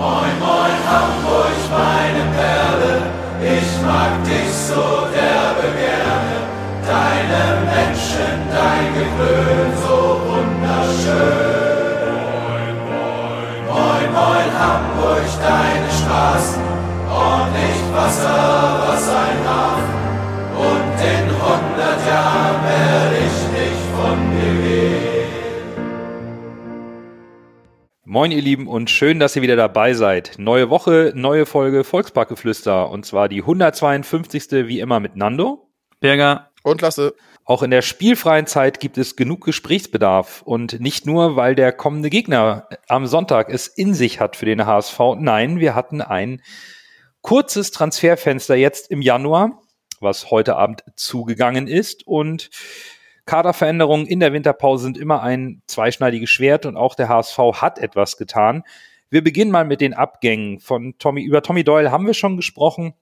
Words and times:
Moin, 0.00 0.32
moin, 0.40 0.76
Hamburg, 0.88 1.60
meine 1.70 2.24
Perle, 2.34 3.02
ich 3.42 3.70
mag 3.84 4.24
dich 4.24 4.50
so 4.50 5.04
derbe 5.12 5.68
gerne. 5.76 6.36
Deine 6.88 7.42
Menschen, 7.68 8.48
dein 8.48 8.86
Gewöhn, 8.96 9.70
so 9.84 9.98
wunderschön. 10.24 11.60
Moin, 12.32 12.76
moin, 12.88 13.60
moin, 13.68 14.08
moin, 14.16 14.48
Hamburg, 14.58 15.28
deine 15.44 15.90
Straßen, 15.92 16.64
ordentlich 17.06 17.80
Wasser, 17.94 18.80
was 18.86 19.04
ein 19.06 19.39
Moin 28.12 28.32
ihr 28.32 28.42
Lieben 28.42 28.66
und 28.66 28.90
schön, 28.90 29.20
dass 29.20 29.36
ihr 29.36 29.42
wieder 29.42 29.54
dabei 29.54 29.94
seid. 29.94 30.32
Neue 30.36 30.68
Woche, 30.68 31.12
neue 31.14 31.46
Folge 31.46 31.84
Volksparkgeflüster 31.84 32.90
und 32.90 33.06
zwar 33.06 33.28
die 33.28 33.42
152. 33.42 34.66
wie 34.66 34.80
immer 34.80 34.98
mit 34.98 35.14
Nando. 35.14 35.70
Berger. 36.00 36.50
Und 36.64 36.80
Lasse. 36.80 37.14
Auch 37.44 37.62
in 37.62 37.70
der 37.70 37.82
spielfreien 37.82 38.48
Zeit 38.48 38.80
gibt 38.80 38.98
es 38.98 39.14
genug 39.14 39.44
Gesprächsbedarf 39.44 40.42
und 40.42 40.80
nicht 40.80 41.06
nur, 41.06 41.36
weil 41.36 41.54
der 41.54 41.70
kommende 41.70 42.10
Gegner 42.10 42.68
am 42.88 43.06
Sonntag 43.06 43.48
es 43.48 43.68
in 43.68 43.94
sich 43.94 44.18
hat 44.18 44.34
für 44.34 44.46
den 44.46 44.66
HSV. 44.66 44.98
Nein, 45.16 45.60
wir 45.60 45.76
hatten 45.76 46.00
ein 46.02 46.42
kurzes 47.20 47.70
Transferfenster 47.70 48.56
jetzt 48.56 48.90
im 48.90 49.02
Januar, 49.02 49.62
was 50.00 50.32
heute 50.32 50.56
Abend 50.56 50.82
zugegangen 50.96 51.68
ist 51.68 52.08
und 52.08 52.50
Kaderveränderungen 53.26 54.06
in 54.06 54.20
der 54.20 54.32
Winterpause 54.32 54.84
sind 54.84 54.98
immer 54.98 55.22
ein 55.22 55.62
zweischneidiges 55.66 56.30
Schwert 56.30 56.66
und 56.66 56.76
auch 56.76 56.94
der 56.94 57.08
HSV 57.08 57.38
hat 57.54 57.78
etwas 57.78 58.16
getan. 58.16 58.62
Wir 59.10 59.24
beginnen 59.24 59.50
mal 59.50 59.64
mit 59.64 59.80
den 59.80 59.94
Abgängen 59.94 60.60
von 60.60 60.94
Tommy. 60.98 61.22
Über 61.22 61.42
Tommy 61.42 61.64
Doyle 61.64 61.90
haben 61.90 62.06
wir 62.06 62.14
schon 62.14 62.36
gesprochen 62.36 62.94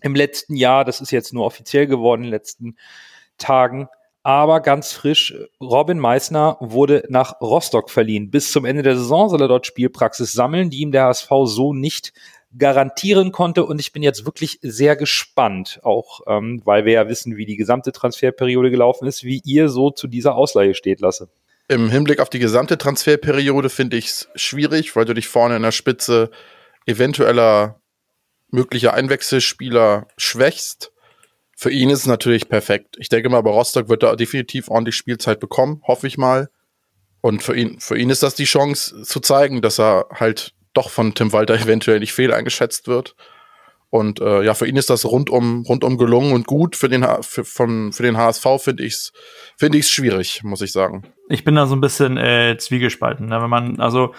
im 0.00 0.14
letzten 0.14 0.56
Jahr. 0.56 0.84
Das 0.84 1.00
ist 1.00 1.10
jetzt 1.10 1.32
nur 1.32 1.44
offiziell 1.44 1.86
geworden 1.86 2.22
in 2.22 2.28
den 2.28 2.32
letzten 2.32 2.76
Tagen. 3.38 3.88
Aber 4.22 4.60
ganz 4.60 4.92
frisch, 4.92 5.34
Robin 5.60 5.98
Meissner 5.98 6.56
wurde 6.60 7.04
nach 7.08 7.40
Rostock 7.40 7.90
verliehen. 7.90 8.30
Bis 8.30 8.52
zum 8.52 8.64
Ende 8.64 8.82
der 8.82 8.96
Saison 8.96 9.28
soll 9.28 9.42
er 9.42 9.48
dort 9.48 9.66
Spielpraxis 9.66 10.32
sammeln, 10.32 10.70
die 10.70 10.78
ihm 10.78 10.92
der 10.92 11.04
HSV 11.06 11.30
so 11.44 11.74
nicht 11.74 12.12
garantieren 12.56 13.32
konnte. 13.32 13.64
Und 13.64 13.80
ich 13.80 13.92
bin 13.92 14.02
jetzt 14.02 14.24
wirklich 14.24 14.58
sehr 14.62 14.96
gespannt, 14.96 15.80
auch 15.82 16.20
ähm, 16.26 16.62
weil 16.64 16.84
wir 16.84 16.92
ja 16.92 17.08
wissen, 17.08 17.36
wie 17.36 17.46
die 17.46 17.56
gesamte 17.56 17.92
Transferperiode 17.92 18.70
gelaufen 18.70 19.06
ist, 19.06 19.24
wie 19.24 19.40
ihr 19.44 19.68
so 19.68 19.90
zu 19.90 20.06
dieser 20.06 20.34
Ausleihe 20.34 20.74
steht, 20.74 21.00
Lasse. 21.00 21.28
Im 21.68 21.88
Hinblick 21.88 22.20
auf 22.20 22.28
die 22.28 22.38
gesamte 22.38 22.76
Transferperiode 22.76 23.70
finde 23.70 23.96
ich 23.96 24.06
es 24.06 24.28
schwierig, 24.34 24.94
weil 24.94 25.04
du 25.04 25.14
dich 25.14 25.28
vorne 25.28 25.56
in 25.56 25.62
der 25.62 25.72
Spitze 25.72 26.30
eventueller 26.86 27.80
möglicher 28.50 28.94
Einwechselspieler 28.94 30.08
schwächst. 30.16 30.92
Für 31.56 31.70
ihn 31.70 31.90
ist 31.90 32.00
es 32.00 32.06
natürlich 32.06 32.48
perfekt. 32.48 32.96
Ich 32.98 33.08
denke 33.08 33.28
mal, 33.28 33.40
bei 33.42 33.50
Rostock 33.50 33.88
wird 33.88 34.02
er 34.02 34.16
definitiv 34.16 34.68
ordentlich 34.68 34.96
Spielzeit 34.96 35.40
bekommen, 35.40 35.80
hoffe 35.86 36.06
ich 36.06 36.18
mal. 36.18 36.50
Und 37.20 37.42
für 37.42 37.56
ihn, 37.56 37.78
für 37.78 37.96
ihn 37.96 38.10
ist 38.10 38.22
das 38.22 38.34
die 38.34 38.44
Chance 38.44 39.02
zu 39.04 39.20
zeigen, 39.20 39.62
dass 39.62 39.78
er 39.78 40.06
halt 40.10 40.54
doch 40.74 40.90
von 40.90 41.14
Tim 41.14 41.32
Walter 41.32 41.54
eventuell 41.60 42.00
nicht 42.00 42.12
fehl 42.12 42.32
eingeschätzt 42.32 42.88
wird. 42.88 43.14
Und 43.90 44.20
äh, 44.20 44.42
ja, 44.42 44.54
für 44.54 44.66
ihn 44.66 44.76
ist 44.76 44.88
das 44.88 45.04
rundum, 45.04 45.66
rundum 45.68 45.98
gelungen 45.98 46.32
und 46.32 46.46
gut. 46.46 46.76
Für 46.76 46.88
den, 46.88 47.06
für, 47.20 47.44
von, 47.44 47.92
für 47.92 48.02
den 48.02 48.16
HSV 48.16 48.46
finde 48.56 48.84
ich 48.84 48.94
es 48.94 49.12
finde 49.58 49.76
ich's 49.76 49.90
schwierig, 49.90 50.42
muss 50.44 50.62
ich 50.62 50.72
sagen. 50.72 51.02
Ich 51.28 51.44
bin 51.44 51.54
da 51.54 51.66
so 51.66 51.76
ein 51.76 51.82
bisschen 51.82 52.16
äh, 52.16 52.56
zwiegespalten. 52.58 53.26
Ne? 53.26 53.42
Wenn 53.42 53.50
man, 53.50 53.80
also 53.80 54.14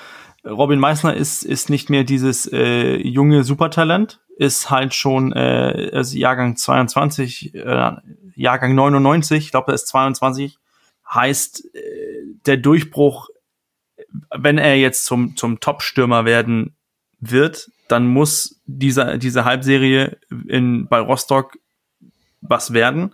Robin 0.46 0.80
Meissner 0.80 1.16
ist, 1.16 1.44
ist 1.44 1.72
nicht 1.72 1.90
mehr 1.90 2.04
dieses 2.04 2.46
äh, 2.52 2.98
junge 2.98 3.44
Supertalent, 3.44 4.20
ist 4.38 4.70
halt 4.70 4.94
schon 4.94 5.32
äh, 5.32 5.90
also 5.94 6.18
Jahrgang 6.18 6.56
22, 6.56 7.56
äh, 7.56 7.92
Jahrgang 8.36 8.76
99, 8.76 9.46
ich 9.46 9.52
glaube, 9.52 9.72
er 9.72 9.76
ist 9.76 9.88
22. 9.88 10.60
Heißt, 11.12 11.66
äh, 11.74 11.80
der 12.46 12.58
Durchbruch 12.58 13.30
wenn 14.36 14.58
er 14.58 14.76
jetzt 14.78 15.06
zum, 15.06 15.36
zum 15.36 15.60
Top-Stürmer 15.60 16.26
werden 16.26 16.76
wird, 17.20 17.72
dann 17.88 18.08
muss 18.08 18.62
dieser, 18.66 19.18
diese 19.18 19.46
Halbserie 19.46 20.18
in, 20.48 20.88
bei 20.88 21.00
Rostock 21.00 21.58
was 22.42 22.74
werden. 22.74 23.14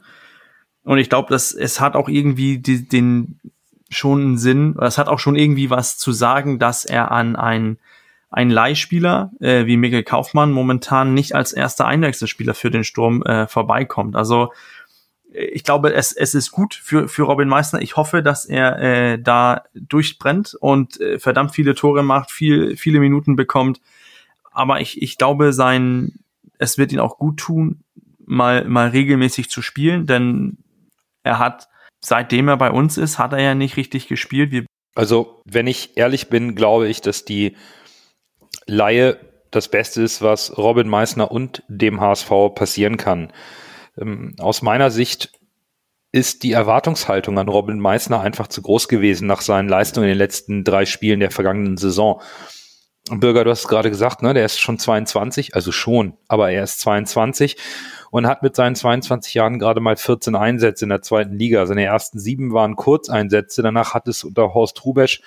Und 0.84 0.98
ich 0.98 1.10
glaube, 1.10 1.30
dass 1.30 1.52
es 1.52 1.80
hat 1.80 1.96
auch 1.96 2.10
irgendwie 2.10 2.60
die, 2.60 2.88
den 2.88 3.40
schon 3.90 4.22
einen 4.22 4.38
Sinn, 4.38 4.76
es 4.80 4.98
hat 4.98 5.08
auch 5.08 5.20
schon 5.20 5.36
irgendwie 5.36 5.70
was 5.70 5.98
zu 5.98 6.12
sagen, 6.12 6.60
dass 6.60 6.86
er 6.86 7.12
an 7.12 7.36
ein 7.36 7.78
ein 8.32 8.50
Leihspieler 8.50 9.32
äh, 9.40 9.66
wie 9.66 9.78
Mikkel 9.78 10.04
Kaufmann 10.04 10.52
momentan 10.52 11.14
nicht 11.14 11.34
als 11.34 11.52
erster 11.52 11.88
Einwechselspieler 11.88 12.54
für 12.54 12.70
den 12.70 12.84
Sturm 12.84 13.24
äh, 13.24 13.48
vorbeikommt. 13.48 14.16
Also 14.16 14.54
ich 15.32 15.64
glaube, 15.64 15.94
es, 15.94 16.12
es 16.12 16.34
ist 16.34 16.52
gut 16.52 16.74
für, 16.74 17.08
für 17.08 17.24
Robin 17.24 17.48
Meissner. 17.48 17.82
Ich 17.82 17.98
hoffe, 17.98 18.24
dass 18.24 18.46
er 18.46 18.80
äh, 18.80 19.20
da 19.20 19.64
durchbrennt 19.74 20.56
und 20.60 21.00
äh, 21.00 21.20
verdammt 21.20 21.52
viele 21.52 21.76
Tore 21.76 22.04
macht, 22.04 22.32
viel, 22.32 22.76
viele 22.78 23.00
Minuten 23.00 23.36
bekommt. 23.36 23.80
Aber 24.52 24.82
ich, 24.82 25.02
ich 25.02 25.18
glaube, 25.18 25.54
sein, 25.54 26.20
es 26.58 26.78
wird 26.78 26.92
ihn 26.92 27.00
auch 27.00 27.18
gut 27.18 27.38
tun, 27.38 27.84
mal, 28.26 28.66
mal 28.66 28.90
regelmäßig 28.90 29.50
zu 29.50 29.62
spielen, 29.62 30.08
denn 30.08 30.58
er 31.24 31.40
hat, 31.40 31.68
seitdem 32.00 32.48
er 32.48 32.58
bei 32.58 32.72
uns 32.72 32.98
ist, 32.98 33.20
hat 33.20 33.34
er 33.34 33.42
ja 33.42 33.56
nicht 33.56 33.78
richtig 33.78 34.08
gespielt. 34.08 34.52
Wir 34.52 34.66
also, 34.96 35.42
wenn 35.46 35.68
ich 35.68 35.96
ehrlich 35.98 36.30
bin, 36.30 36.56
glaube 36.56 36.88
ich, 36.90 37.02
dass 37.02 37.24
die 37.24 37.56
Laie 38.66 39.18
das 39.52 39.70
Beste 39.70 40.02
ist, 40.02 40.22
was 40.22 40.58
Robin 40.58 40.88
Meissner 40.88 41.32
und 41.32 41.64
dem 41.68 42.02
HSV 42.02 42.30
passieren 42.54 42.98
kann. 42.98 43.32
Ähm, 44.00 44.36
aus 44.40 44.62
meiner 44.62 44.92
Sicht 44.92 45.32
ist 46.12 46.44
die 46.44 46.54
Erwartungshaltung 46.54 47.38
an 47.38 47.48
Robin 47.48 47.80
Meissner 47.80 48.22
einfach 48.22 48.48
zu 48.48 48.62
groß 48.62 48.88
gewesen 48.88 49.28
nach 49.28 49.42
seinen 49.42 49.70
Leistungen 49.70 50.06
in 50.06 50.12
den 50.14 50.18
letzten 50.18 50.64
drei 50.64 50.86
Spielen 50.86 51.20
der 51.20 51.32
vergangenen 51.32 51.78
Saison. 51.78 52.22
Bürger, 53.12 53.44
du 53.44 53.52
hast 53.52 53.62
es 53.62 53.68
gerade 53.68 53.90
gesagt, 53.90 54.22
ne, 54.22 54.34
der 54.34 54.46
ist 54.46 54.60
schon 54.60 54.78
22, 54.78 55.56
also 55.56 55.72
schon, 55.72 56.18
aber 56.28 56.52
er 56.52 56.64
ist 56.64 56.80
22 56.82 57.58
und 58.12 58.28
hat 58.28 58.44
mit 58.44 58.56
seinen 58.56 58.76
22 58.76 59.34
Jahren 59.34 59.60
gerade 59.60 59.82
mal 59.82 59.96
14 59.96 60.36
Einsätze 60.36 60.86
in 60.86 60.90
der 60.90 61.02
zweiten 61.02 61.38
Liga. 61.38 61.66
Seine 61.66 61.86
ersten 61.86 62.20
sieben 62.20 62.54
waren 62.54 62.76
Kurzeinsätze, 62.76 63.62
danach 63.62 63.94
hat 63.94 64.08
es 64.08 64.24
unter 64.24 64.54
Horst 64.54 64.86
Rubesch 64.86 65.22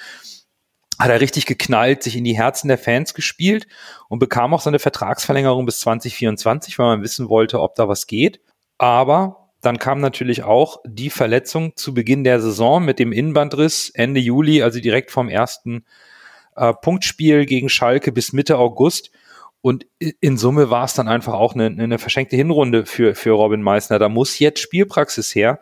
hat 0.98 1.10
er 1.10 1.20
richtig 1.20 1.46
geknallt, 1.46 2.02
sich 2.02 2.16
in 2.16 2.24
die 2.24 2.36
Herzen 2.36 2.68
der 2.68 2.78
Fans 2.78 3.14
gespielt 3.14 3.66
und 4.08 4.20
bekam 4.20 4.54
auch 4.54 4.60
seine 4.60 4.78
Vertragsverlängerung 4.78 5.66
bis 5.66 5.80
2024, 5.80 6.78
weil 6.78 6.86
man 6.86 7.02
wissen 7.02 7.28
wollte, 7.28 7.60
ob 7.60 7.74
da 7.74 7.88
was 7.88 8.06
geht. 8.06 8.40
Aber 8.78 9.50
dann 9.60 9.78
kam 9.78 10.00
natürlich 10.00 10.42
auch 10.42 10.78
die 10.84 11.10
Verletzung 11.10 11.76
zu 11.76 11.94
Beginn 11.94 12.24
der 12.24 12.40
Saison 12.40 12.84
mit 12.84 12.98
dem 12.98 13.12
Innenbandriss 13.12 13.90
Ende 13.90 14.20
Juli, 14.20 14.62
also 14.62 14.80
direkt 14.80 15.10
vom 15.10 15.28
ersten 15.28 15.84
äh, 16.56 16.74
Punktspiel 16.74 17.46
gegen 17.46 17.68
Schalke 17.68 18.12
bis 18.12 18.32
Mitte 18.32 18.58
August. 18.58 19.10
Und 19.60 19.86
in 19.98 20.36
Summe 20.36 20.70
war 20.70 20.84
es 20.84 20.94
dann 20.94 21.06
einfach 21.06 21.34
auch 21.34 21.54
eine, 21.54 21.66
eine 21.66 21.98
verschenkte 21.98 22.34
Hinrunde 22.34 22.84
für, 22.84 23.14
für 23.14 23.30
Robin 23.30 23.62
Meissner. 23.62 24.00
Da 24.00 24.08
muss 24.08 24.40
jetzt 24.40 24.60
Spielpraxis 24.60 25.32
her, 25.36 25.60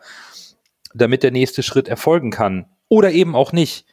damit 0.95 1.21
der 1.21 1.31
nächste 1.31 1.61
Schritt 1.61 1.87
erfolgen 1.87 2.31
kann. 2.31 2.65
Oder 2.89 3.11
eben 3.11 3.35
auch 3.35 3.53
nicht. 3.53 3.85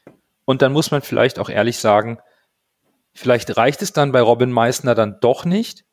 Und 0.47 0.63
dann 0.63 0.73
muss 0.73 0.91
man 0.91 1.03
vielleicht 1.03 1.39
auch 1.39 1.51
ehrlich 1.51 1.79
sagen, 1.79 2.19
vielleicht 3.13 3.59
reicht 3.59 3.83
es 3.83 3.93
dann 3.93 4.13
bei 4.13 4.23
Robin 4.23 4.51
Meissner 4.51 4.95
dann 4.95 5.19
doch 5.21 5.45
nicht. 5.45 5.85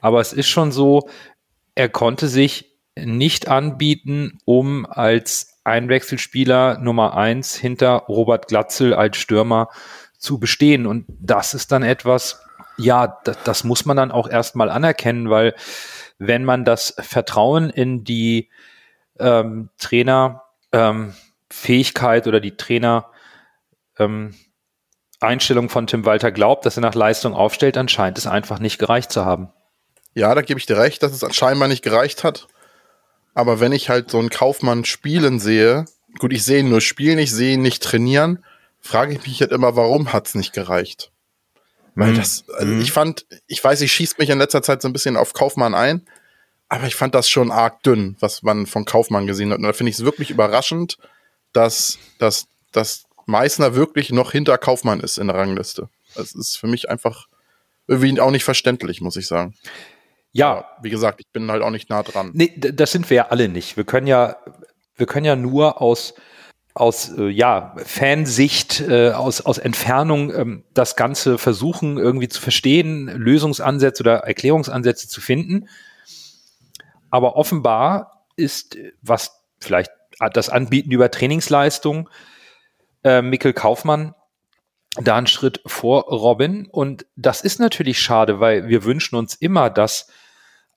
Aber 0.00 0.20
es 0.20 0.32
ist 0.32 0.48
schon 0.48 0.72
so, 0.72 1.08
er 1.78 1.88
konnte 1.88 2.26
sich 2.26 2.76
nicht 2.96 3.46
anbieten, 3.46 4.40
um 4.44 4.84
als 4.84 5.60
Einwechselspieler 5.62 6.78
Nummer 6.78 7.16
eins 7.16 7.54
hinter 7.54 8.06
Robert 8.08 8.48
Glatzel 8.48 8.94
als 8.94 9.16
Stürmer 9.16 9.68
zu 10.18 10.40
bestehen. 10.40 10.88
Und 10.88 11.06
das 11.08 11.54
ist 11.54 11.70
dann 11.70 11.84
etwas, 11.84 12.42
ja, 12.78 13.20
das, 13.22 13.38
das 13.44 13.62
muss 13.62 13.84
man 13.84 13.96
dann 13.96 14.10
auch 14.10 14.28
erstmal 14.28 14.70
anerkennen, 14.70 15.30
weil 15.30 15.54
wenn 16.18 16.44
man 16.44 16.64
das 16.64 16.96
Vertrauen 16.98 17.70
in 17.70 18.02
die 18.02 18.50
ähm, 19.20 19.70
Trainerfähigkeit 19.78 22.26
ähm, 22.26 22.28
oder 22.28 22.40
die 22.40 22.56
Trainer 22.56 23.06
ähm, 24.00 24.34
Einstellung 25.20 25.68
von 25.68 25.86
Tim 25.86 26.04
Walter 26.04 26.32
glaubt, 26.32 26.66
dass 26.66 26.76
er 26.76 26.80
nach 26.80 26.96
Leistung 26.96 27.34
aufstellt, 27.34 27.76
dann 27.76 27.86
scheint 27.86 28.18
es 28.18 28.26
einfach 28.26 28.58
nicht 28.58 28.80
gereicht 28.80 29.12
zu 29.12 29.24
haben. 29.24 29.52
Ja, 30.14 30.34
da 30.34 30.42
gebe 30.42 30.58
ich 30.58 30.66
dir 30.66 30.78
recht, 30.78 31.02
dass 31.02 31.20
es 31.20 31.36
scheinbar 31.36 31.68
nicht 31.68 31.82
gereicht 31.82 32.24
hat. 32.24 32.48
Aber 33.34 33.60
wenn 33.60 33.72
ich 33.72 33.88
halt 33.88 34.10
so 34.10 34.18
einen 34.18 34.30
Kaufmann 34.30 34.84
spielen 34.84 35.38
sehe, 35.38 35.84
gut, 36.18 36.32
ich 36.32 36.44
sehe 36.44 36.60
ihn 36.60 36.70
nur 36.70 36.80
spielen, 36.80 37.18
ich 37.18 37.30
sehe 37.30 37.54
ihn 37.54 37.62
nicht 37.62 37.82
trainieren, 37.82 38.44
frage 38.80 39.12
ich 39.12 39.26
mich 39.26 39.40
halt 39.40 39.52
immer, 39.52 39.76
warum 39.76 40.12
hat 40.12 40.26
es 40.26 40.34
nicht 40.34 40.52
gereicht? 40.52 41.12
Weil 41.94 42.12
mhm. 42.12 42.16
das, 42.16 42.44
also 42.56 42.72
mhm. 42.72 42.80
ich 42.80 42.92
fand, 42.92 43.26
ich 43.46 43.62
weiß, 43.62 43.80
ich 43.80 43.92
schieße 43.92 44.16
mich 44.18 44.30
in 44.30 44.38
letzter 44.38 44.62
Zeit 44.62 44.82
so 44.82 44.88
ein 44.88 44.92
bisschen 44.92 45.16
auf 45.16 45.32
Kaufmann 45.34 45.74
ein, 45.74 46.06
aber 46.68 46.86
ich 46.86 46.94
fand 46.94 47.14
das 47.14 47.28
schon 47.28 47.50
arg 47.50 47.82
dünn, 47.82 48.16
was 48.20 48.42
man 48.42 48.66
von 48.66 48.84
Kaufmann 48.84 49.26
gesehen 49.26 49.50
hat. 49.50 49.58
Und 49.58 49.64
da 49.64 49.72
finde 49.72 49.90
ich 49.90 49.96
es 49.96 50.04
wirklich 50.04 50.30
überraschend, 50.30 50.98
dass, 51.52 51.98
dass, 52.18 52.46
dass 52.72 53.04
Meißner 53.26 53.74
wirklich 53.74 54.10
noch 54.10 54.32
hinter 54.32 54.58
Kaufmann 54.58 55.00
ist 55.00 55.18
in 55.18 55.28
der 55.28 55.36
Rangliste. 55.36 55.88
Das 56.14 56.32
ist 56.32 56.56
für 56.56 56.66
mich 56.66 56.90
einfach 56.90 57.26
irgendwie 57.86 58.20
auch 58.20 58.30
nicht 58.30 58.44
verständlich, 58.44 59.00
muss 59.00 59.16
ich 59.16 59.26
sagen. 59.26 59.54
Ja. 60.38 60.64
Wie 60.82 60.90
gesagt, 60.90 61.20
ich 61.20 61.26
bin 61.32 61.50
halt 61.50 61.62
auch 61.62 61.70
nicht 61.70 61.90
nah 61.90 62.02
dran. 62.02 62.30
Nee, 62.32 62.52
das 62.56 62.92
sind 62.92 63.10
wir 63.10 63.16
ja 63.16 63.26
alle 63.28 63.48
nicht. 63.48 63.76
Wir 63.76 63.84
können 63.84 64.06
ja, 64.06 64.36
wir 64.96 65.06
können 65.06 65.26
ja 65.26 65.36
nur 65.36 65.82
aus, 65.82 66.14
aus 66.74 67.10
äh, 67.18 67.28
ja, 67.28 67.74
Fansicht, 67.84 68.80
äh, 68.80 69.10
aus, 69.10 69.40
aus 69.40 69.58
Entfernung 69.58 70.32
ähm, 70.32 70.64
das 70.74 70.96
Ganze 70.96 71.38
versuchen 71.38 71.98
irgendwie 71.98 72.28
zu 72.28 72.40
verstehen, 72.40 73.08
Lösungsansätze 73.08 74.02
oder 74.02 74.18
Erklärungsansätze 74.18 75.08
zu 75.08 75.20
finden. 75.20 75.68
Aber 77.10 77.36
offenbar 77.36 78.24
ist, 78.36 78.76
was 79.02 79.32
vielleicht 79.60 79.90
das 80.32 80.48
Anbieten 80.50 80.92
über 80.92 81.10
Trainingsleistung, 81.10 82.08
äh, 83.02 83.22
Mikkel 83.22 83.52
Kaufmann 83.52 84.14
da 85.00 85.16
einen 85.16 85.26
Schritt 85.26 85.60
vor 85.66 86.04
Robin. 86.04 86.66
Und 86.66 87.06
das 87.16 87.40
ist 87.42 87.60
natürlich 87.60 88.00
schade, 88.00 88.40
weil 88.40 88.68
wir 88.68 88.84
wünschen 88.84 89.16
uns 89.16 89.34
immer, 89.34 89.70
dass 89.70 90.08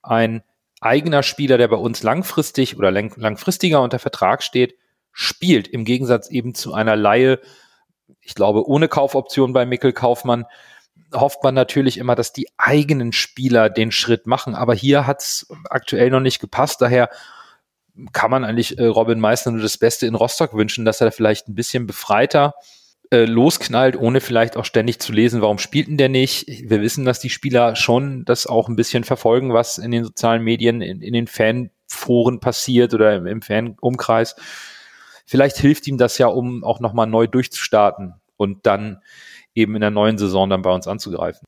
ein 0.02 0.42
eigener 0.80 1.22
Spieler, 1.22 1.58
der 1.58 1.68
bei 1.68 1.76
uns 1.76 2.02
langfristig 2.02 2.76
oder 2.76 2.90
lang, 2.90 3.12
langfristiger 3.16 3.80
unter 3.82 3.98
Vertrag 3.98 4.42
steht, 4.42 4.76
spielt. 5.12 5.68
Im 5.68 5.84
Gegensatz 5.84 6.28
eben 6.30 6.54
zu 6.54 6.74
einer 6.74 6.96
Laie, 6.96 7.38
ich 8.20 8.34
glaube, 8.34 8.66
ohne 8.66 8.88
Kaufoption 8.88 9.52
bei 9.52 9.64
Mikkel 9.64 9.92
Kaufmann, 9.92 10.46
hofft 11.14 11.44
man 11.44 11.54
natürlich 11.54 11.98
immer, 11.98 12.14
dass 12.14 12.32
die 12.32 12.48
eigenen 12.56 13.12
Spieler 13.12 13.70
den 13.70 13.92
Schritt 13.92 14.26
machen. 14.26 14.54
Aber 14.54 14.74
hier 14.74 15.06
hat 15.06 15.20
es 15.20 15.46
aktuell 15.70 16.10
noch 16.10 16.20
nicht 16.20 16.40
gepasst. 16.40 16.80
Daher 16.80 17.10
kann 18.12 18.30
man 18.30 18.44
eigentlich 18.44 18.78
äh, 18.78 18.86
Robin 18.86 19.20
Meissner 19.20 19.52
nur 19.52 19.62
das 19.62 19.78
Beste 19.78 20.06
in 20.06 20.14
Rostock 20.14 20.54
wünschen, 20.54 20.84
dass 20.84 21.00
er 21.00 21.12
vielleicht 21.12 21.48
ein 21.48 21.54
bisschen 21.54 21.86
befreiter 21.86 22.54
äh, 23.12 23.26
losknallt, 23.26 23.94
ohne 23.94 24.22
vielleicht 24.22 24.56
auch 24.56 24.64
ständig 24.64 24.98
zu 24.98 25.12
lesen, 25.12 25.42
warum 25.42 25.58
spielt 25.58 25.86
denn 25.86 25.98
der 25.98 26.08
nicht. 26.08 26.46
Wir 26.48 26.80
wissen, 26.80 27.04
dass 27.04 27.20
die 27.20 27.28
Spieler 27.28 27.76
schon 27.76 28.24
das 28.24 28.46
auch 28.46 28.70
ein 28.70 28.76
bisschen 28.76 29.04
verfolgen, 29.04 29.52
was 29.52 29.76
in 29.76 29.90
den 29.90 30.02
sozialen 30.02 30.42
Medien, 30.42 30.80
in, 30.80 31.02
in 31.02 31.12
den 31.12 31.26
Fanforen 31.26 32.40
passiert 32.40 32.94
oder 32.94 33.14
im, 33.14 33.26
im 33.26 33.42
Fanumkreis. 33.42 34.34
Vielleicht 35.26 35.58
hilft 35.58 35.86
ihm 35.88 35.98
das 35.98 36.16
ja, 36.16 36.26
um 36.28 36.64
auch 36.64 36.80
nochmal 36.80 37.06
neu 37.06 37.26
durchzustarten 37.26 38.14
und 38.38 38.64
dann 38.64 39.02
eben 39.54 39.74
in 39.74 39.82
der 39.82 39.90
neuen 39.90 40.16
Saison 40.16 40.48
dann 40.48 40.62
bei 40.62 40.70
uns 40.70 40.88
anzugreifen. 40.88 41.46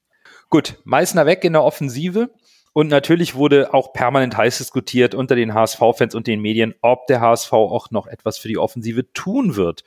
Gut, 0.50 0.76
Meißner 0.84 1.24
weg 1.24 1.44
in 1.44 1.54
der 1.54 1.64
Offensive. 1.64 2.28
Und 2.74 2.88
natürlich 2.88 3.36
wurde 3.36 3.72
auch 3.72 3.92
permanent 3.92 4.36
heiß 4.36 4.58
diskutiert 4.58 5.14
unter 5.14 5.36
den 5.36 5.54
HSV-Fans 5.54 6.14
und 6.14 6.26
den 6.26 6.40
Medien, 6.40 6.74
ob 6.82 7.06
der 7.06 7.20
HSV 7.20 7.52
auch 7.52 7.90
noch 7.92 8.08
etwas 8.08 8.36
für 8.36 8.48
die 8.48 8.58
Offensive 8.58 9.12
tun 9.12 9.54
wird 9.54 9.84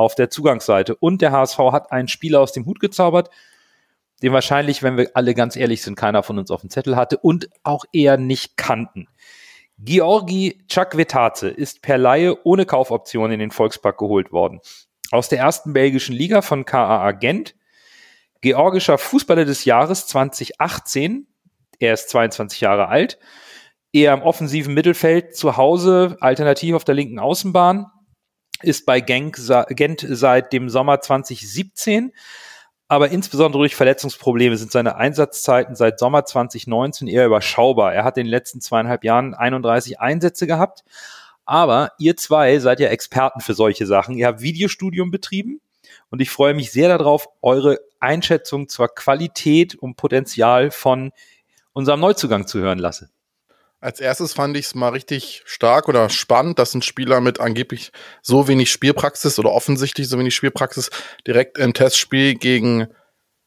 auf 0.00 0.14
der 0.14 0.30
Zugangsseite. 0.30 0.96
Und 0.96 1.20
der 1.20 1.30
HSV 1.30 1.58
hat 1.58 1.92
einen 1.92 2.08
Spieler 2.08 2.40
aus 2.40 2.52
dem 2.52 2.64
Hut 2.64 2.80
gezaubert, 2.80 3.28
den 4.22 4.32
wahrscheinlich, 4.32 4.82
wenn 4.82 4.96
wir 4.96 5.10
alle 5.12 5.34
ganz 5.34 5.56
ehrlich 5.56 5.82
sind, 5.82 5.94
keiner 5.94 6.22
von 6.22 6.38
uns 6.38 6.50
auf 6.50 6.62
dem 6.62 6.70
Zettel 6.70 6.96
hatte 6.96 7.18
und 7.18 7.50
auch 7.64 7.84
eher 7.92 8.16
nicht 8.16 8.56
kannten. 8.56 9.08
Georgi 9.78 10.58
Chakvetadze 10.68 11.48
ist 11.48 11.82
per 11.82 11.98
Laie 11.98 12.34
ohne 12.44 12.64
Kaufoption 12.64 13.30
in 13.30 13.40
den 13.40 13.50
Volkspark 13.50 13.98
geholt 13.98 14.32
worden. 14.32 14.60
Aus 15.10 15.28
der 15.28 15.38
ersten 15.38 15.74
belgischen 15.74 16.16
Liga 16.16 16.40
von 16.40 16.64
KAA 16.64 17.12
Gent. 17.12 17.54
Georgischer 18.40 18.96
Fußballer 18.96 19.44
des 19.44 19.66
Jahres 19.66 20.06
2018. 20.06 21.26
Er 21.78 21.92
ist 21.92 22.08
22 22.08 22.62
Jahre 22.62 22.88
alt. 22.88 23.18
Eher 23.92 24.14
im 24.14 24.22
offensiven 24.22 24.72
Mittelfeld 24.72 25.36
zu 25.36 25.58
Hause, 25.58 26.16
alternativ 26.20 26.74
auf 26.74 26.84
der 26.84 26.94
linken 26.94 27.18
Außenbahn 27.18 27.90
ist 28.62 28.86
bei 28.86 29.00
Genk, 29.00 29.38
Gent 29.70 30.06
seit 30.08 30.52
dem 30.52 30.68
Sommer 30.68 31.00
2017. 31.00 32.12
Aber 32.88 33.10
insbesondere 33.10 33.62
durch 33.62 33.76
Verletzungsprobleme 33.76 34.56
sind 34.56 34.72
seine 34.72 34.96
Einsatzzeiten 34.96 35.76
seit 35.76 36.00
Sommer 36.00 36.24
2019 36.24 37.06
eher 37.06 37.26
überschaubar. 37.26 37.94
Er 37.94 38.02
hat 38.02 38.18
in 38.18 38.24
den 38.24 38.30
letzten 38.30 38.60
zweieinhalb 38.60 39.04
Jahren 39.04 39.34
31 39.34 40.00
Einsätze 40.00 40.46
gehabt. 40.48 40.82
Aber 41.44 41.92
ihr 41.98 42.16
zwei 42.16 42.58
seid 42.58 42.80
ja 42.80 42.88
Experten 42.88 43.40
für 43.40 43.54
solche 43.54 43.86
Sachen. 43.86 44.16
Ihr 44.16 44.26
habt 44.26 44.40
Videostudium 44.40 45.10
betrieben 45.10 45.60
und 46.10 46.20
ich 46.20 46.30
freue 46.30 46.54
mich 46.54 46.72
sehr 46.72 46.88
darauf, 46.88 47.28
eure 47.42 47.78
Einschätzung 48.00 48.68
zur 48.68 48.88
Qualität 48.88 49.74
und 49.74 49.96
Potenzial 49.96 50.70
von 50.70 51.12
unserem 51.72 52.00
Neuzugang 52.00 52.46
zu 52.46 52.58
hören 52.58 52.78
lasse. 52.78 53.10
Als 53.80 53.98
erstes 53.98 54.34
fand 54.34 54.56
ich 54.58 54.66
es 54.66 54.74
mal 54.74 54.90
richtig 54.90 55.42
stark 55.46 55.88
oder 55.88 56.10
spannend, 56.10 56.58
dass 56.58 56.74
ein 56.74 56.82
Spieler 56.82 57.20
mit 57.20 57.40
angeblich 57.40 57.92
so 58.20 58.46
wenig 58.46 58.70
Spielpraxis 58.70 59.38
oder 59.38 59.52
offensichtlich 59.52 60.08
so 60.08 60.18
wenig 60.18 60.34
Spielpraxis 60.34 60.90
direkt 61.26 61.56
im 61.56 61.72
Testspiel 61.72 62.34
gegen, 62.34 62.88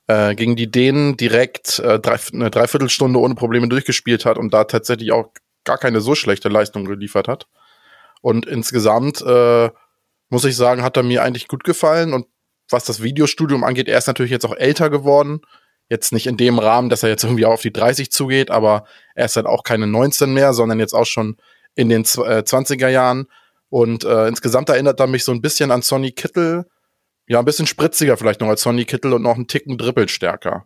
äh, 0.08 0.34
gegen 0.34 0.56
die 0.56 0.72
Dänen 0.72 1.18
direkt 1.18 1.78
äh, 1.80 2.00
drei, 2.00 2.18
eine 2.34 2.50
Dreiviertelstunde 2.50 3.20
ohne 3.20 3.36
Probleme 3.36 3.70
durchgespielt 3.70 4.26
hat 4.26 4.40
und 4.40 4.52
da 4.54 4.64
tatsächlich 4.64 5.12
auch 5.12 5.30
gar 5.66 5.78
keine 5.78 6.02
so 6.02 6.16
schlechte 6.16 6.50
Leistung 6.50 6.86
geliefert 6.86 7.28
hat. 7.28 7.48
Und 8.22 8.48
insgesamt 8.48 9.22
äh, 9.22 9.70
muss 10.30 10.46
ich 10.46 10.56
sagen, 10.56 10.82
hat 10.82 10.98
er 10.98 11.04
mir 11.04 11.22
eigentlich 11.22 11.48
gut 11.48 11.64
gefallen. 11.64 12.12
Und 12.12 12.26
was 12.70 12.86
das 12.86 13.04
Videostudium 13.04 13.64
angeht, 13.64 13.88
er 13.88 14.00
ist 14.00 14.08
natürlich 14.08 14.32
jetzt 14.32 14.46
auch 14.46 14.56
älter 14.56 14.90
geworden. 14.90 15.42
Jetzt 15.94 16.12
nicht 16.12 16.26
in 16.26 16.38
dem 16.38 16.58
Rahmen, 16.58 16.90
dass 16.90 17.04
er 17.04 17.10
jetzt 17.10 17.24
irgendwie 17.24 17.46
auf 17.46 17.62
die 17.62 17.72
30 17.72 18.12
zugeht, 18.12 18.50
aber 18.50 18.86
er 19.14 19.26
ist 19.26 19.36
halt 19.36 19.46
auch 19.46 19.62
keine 19.62 19.86
19 19.86 20.34
mehr, 20.34 20.52
sondern 20.54 20.80
jetzt 20.80 20.96
auch 20.96 21.06
schon 21.06 21.38
in 21.76 21.88
den 21.88 22.02
äh, 22.02 22.42
20er 22.42 22.88
Jahren. 22.88 23.28
Und 23.70 24.04
äh, 24.04 24.28
insgesamt 24.28 24.70
erinnert 24.70 25.00
er 25.00 25.06
mich 25.06 25.24
so 25.24 25.32
ein 25.32 25.42
bisschen 25.44 25.70
an 25.70 25.84
Sonny 25.84 26.12
Kittel. 26.12 26.66
Ja, 27.28 27.38
ein 27.38 27.46
bisschen 27.46 27.68
spritziger 27.68 28.18
vielleicht 28.18 28.42
noch 28.42 28.48
als 28.48 28.64
Sonny 28.64 28.86
Kittel 28.86 29.14
und 29.14 29.22
noch 29.22 29.36
einen 29.36 29.48
Ticken 29.48 29.78
dribbelstärker. 29.78 30.66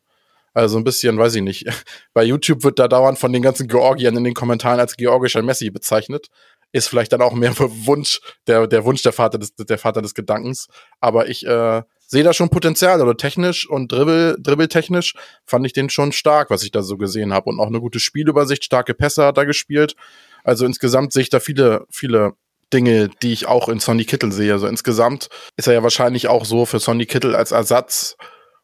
Also 0.54 0.78
ein 0.78 0.86
bisschen, 0.86 1.18
weiß 1.18 1.36
ich 1.36 1.42
nicht. 1.42 1.66
Bei 2.14 2.24
YouTube 2.24 2.64
wird 2.64 2.80
da 2.80 2.88
dauernd 2.88 3.20
von 3.20 3.34
den 3.34 3.42
ganzen 3.42 3.68
Georgiern 3.68 4.16
in 4.16 4.24
den 4.24 4.34
Kommentaren 4.34 4.80
als 4.80 4.96
georgischer 4.96 5.42
Messi 5.42 5.72
bezeichnet. 5.72 6.28
Ist 6.72 6.88
vielleicht 6.88 7.12
dann 7.12 7.22
auch 7.22 7.34
mehr 7.34 7.54
Wunsch, 7.60 8.22
der, 8.48 8.66
der 8.66 8.86
Wunsch 8.86 9.04
der 9.04 9.12
Vater 9.12 9.40
des, 9.40 9.56
der 9.56 9.78
Vater 9.78 10.02
des 10.02 10.14
Gedankens. 10.14 10.68
Aber 11.02 11.28
ich 11.28 11.46
äh, 11.46 11.82
sehe 12.08 12.24
da 12.24 12.34
schon 12.34 12.50
Potenzial. 12.50 13.02
Oder 13.02 13.16
technisch 13.16 13.70
und 13.70 13.92
Dribbel, 13.92 14.38
dribbeltechnisch 14.40 15.14
fand 15.46 15.66
ich 15.66 15.74
den 15.74 15.90
schon 15.90 16.12
stark, 16.12 16.50
was 16.50 16.64
ich 16.64 16.72
da 16.72 16.82
so 16.82 16.98
gesehen 16.98 17.34
habe. 17.34 17.50
Und 17.50 17.60
auch 17.60 17.68
eine 17.68 17.80
gute 17.80 18.00
Spielübersicht, 18.00 18.64
starke 18.66 18.96
Pässe 18.96 19.26
hat 19.26 19.38
er 19.38 19.46
gespielt. 19.46 19.96
Also 20.44 20.66
insgesamt 20.66 21.14
sehe 21.14 21.24
ich 21.24 21.30
da 21.30 21.40
viele, 21.40 21.86
viele 21.92 22.34
Dinge, 22.74 23.10
die 23.22 23.34
ich 23.34 23.48
auch 23.48 23.70
in 23.70 23.80
Sonny 23.80 24.06
Kittel 24.06 24.32
sehe. 24.32 24.54
Also 24.54 24.68
insgesamt 24.68 25.30
ist 25.56 25.68
er 25.68 25.74
ja 25.74 25.84
wahrscheinlich 25.84 26.28
auch 26.28 26.46
so 26.46 26.66
für 26.66 26.80
Sonny 26.80 27.06
Kittel 27.06 27.36
als 27.36 27.52
Ersatz 27.52 28.18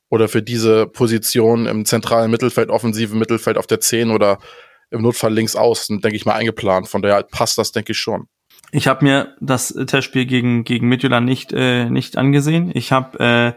oder 0.10 0.28
für 0.28 0.42
diese 0.42 0.88
Position 0.88 1.66
im 1.66 1.86
zentralen 1.86 2.32
Mittelfeld, 2.32 2.70
offensive 2.70 3.16
Mittelfeld 3.16 3.58
auf 3.58 3.68
der 3.68 3.80
10 3.80 4.12
oder 4.12 4.40
im 4.92 5.02
Notfall 5.02 5.34
links 5.34 5.56
außen, 5.56 6.02
denke 6.02 6.16
ich 6.16 6.26
mal, 6.26 6.36
eingeplant. 6.36 6.88
Von 6.88 7.02
daher 7.02 7.24
passt 7.24 7.58
das, 7.58 7.72
denke 7.72 7.94
ich 7.94 7.98
schon. 7.98 8.28
Ich 8.72 8.88
habe 8.88 9.06
mir 9.06 9.36
das 9.40 9.68
Testspiel 9.88 10.26
gegen 10.26 10.64
gegen 10.64 10.88
Midtjylland 10.88 11.26
nicht 11.26 11.54
äh, 11.54 11.90
nicht 11.90 12.18
angesehen. 12.18 12.72
Ich 12.74 12.92
habe 12.92 13.20
äh, 13.20 13.54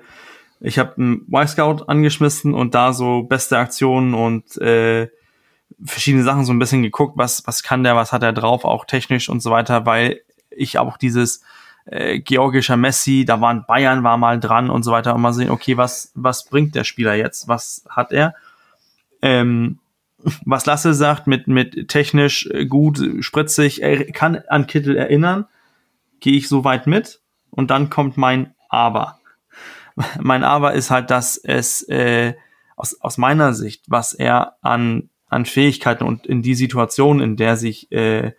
ich 0.61 0.79
habe 0.79 0.97
einen 0.97 1.27
Y-Scout 1.33 1.85
angeschmissen 1.87 2.55
und 2.55 2.75
da 2.75 2.93
so 2.93 3.23
beste 3.23 3.59
Aktionen 3.59 4.15
und 4.15 4.57
äh, 4.59 5.09
verschiedene 5.85 6.25
Sachen 6.25 6.45
so 6.45 6.53
ein 6.53 6.59
bisschen 6.59 6.83
geguckt, 6.83 7.17
was 7.17 7.47
was 7.47 7.63
kann 7.63 7.83
der, 7.83 7.97
was 7.97 8.13
hat 8.13 8.23
er 8.23 8.33
drauf, 8.33 8.65
auch 8.65 8.85
technisch 8.85 9.29
und 9.29 9.41
so 9.41 9.51
weiter, 9.51 9.87
weil 9.87 10.21
ich 10.51 10.79
auch 10.79 10.97
dieses 10.97 11.43
äh, 11.87 12.19
georgischer 12.21 12.77
Messi, 12.77 13.25
da 13.25 13.41
waren 13.41 13.65
Bayern 13.67 14.03
war 14.03 14.17
mal 14.17 14.41
dran 14.41 14.71
und 14.71 14.83
so 14.83 14.93
weiter 14.93 15.15
und 15.15 15.23
mal 15.23 15.33
sehen, 15.33 15.51
okay, 15.51 15.77
was 15.77 16.13
was 16.15 16.45
bringt 16.45 16.75
der 16.75 16.85
Spieler 16.85 17.15
jetzt, 17.15 17.49
was 17.49 17.85
hat 17.89 18.13
er? 18.13 18.35
Ähm, 19.23 19.79
was 20.45 20.67
Lasse 20.67 20.95
sagt, 20.95 21.27
mit, 21.27 21.49
mit 21.49 21.89
technisch 21.89 22.47
äh, 22.47 22.67
gut, 22.67 23.01
spritzig, 23.21 23.83
er 23.83 24.05
kann 24.13 24.43
an 24.49 24.67
Kittel 24.67 24.97
erinnern, 24.97 25.47
gehe 26.21 26.35
ich 26.35 26.49
so 26.49 26.65
weit 26.65 26.87
mit. 26.87 27.21
Und 27.51 27.71
dann 27.71 27.91
kommt 27.91 28.17
mein 28.17 28.55
Aber. 28.69 29.21
Mein 30.21 30.45
Aber 30.45 30.75
ist 30.75 30.91
halt, 30.91 31.11
dass 31.11 31.39
es 31.39 31.83
äh, 31.89 32.35
aus, 32.77 33.01
aus 33.01 33.17
meiner 33.17 33.55
Sicht, 33.55 33.85
was 33.89 34.13
er 34.13 34.57
an, 34.61 35.09
an 35.29 35.47
Fähigkeiten 35.47 36.05
und 36.05 36.27
in 36.27 36.43
die 36.43 36.55
Situation, 36.55 37.21
in 37.21 37.37
der 37.37 37.57
sich 37.57 37.91
äh, 37.93 38.33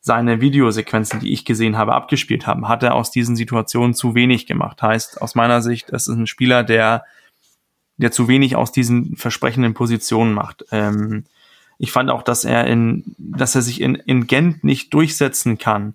seine 0.00 0.40
Videosequenzen, 0.40 1.20
die 1.20 1.32
ich 1.32 1.44
gesehen 1.44 1.76
habe, 1.76 1.94
abgespielt 1.94 2.46
haben, 2.46 2.68
hat 2.68 2.82
er 2.82 2.94
aus 2.94 3.10
diesen 3.10 3.36
Situationen 3.36 3.94
zu 3.94 4.14
wenig 4.14 4.46
gemacht. 4.46 4.82
Heißt, 4.82 5.20
aus 5.22 5.34
meiner 5.34 5.62
Sicht, 5.62 5.90
es 5.90 6.08
ist 6.08 6.16
ein 6.16 6.26
Spieler, 6.26 6.64
der 6.64 7.04
der 8.00 8.12
zu 8.12 8.28
wenig 8.28 8.56
aus 8.56 8.72
diesen 8.72 9.16
versprechenden 9.16 9.74
Positionen 9.74 10.32
macht. 10.32 10.64
Ähm, 10.72 11.24
ich 11.78 11.92
fand 11.92 12.10
auch, 12.10 12.22
dass 12.22 12.44
er 12.44 12.66
in, 12.66 13.14
dass 13.18 13.54
er 13.54 13.62
sich 13.62 13.80
in, 13.80 13.94
in 13.94 14.26
Gent 14.26 14.64
nicht 14.64 14.92
durchsetzen 14.92 15.58
kann, 15.58 15.94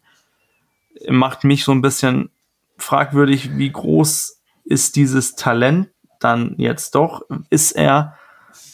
macht 1.10 1.44
mich 1.44 1.64
so 1.64 1.72
ein 1.72 1.82
bisschen 1.82 2.30
fragwürdig, 2.78 3.58
wie 3.58 3.72
groß 3.72 4.42
ist 4.66 4.96
dieses 4.96 5.36
Talent 5.36 5.90
dann 6.20 6.56
jetzt 6.58 6.96
doch? 6.96 7.24
Ist 7.50 7.74
er 7.74 8.18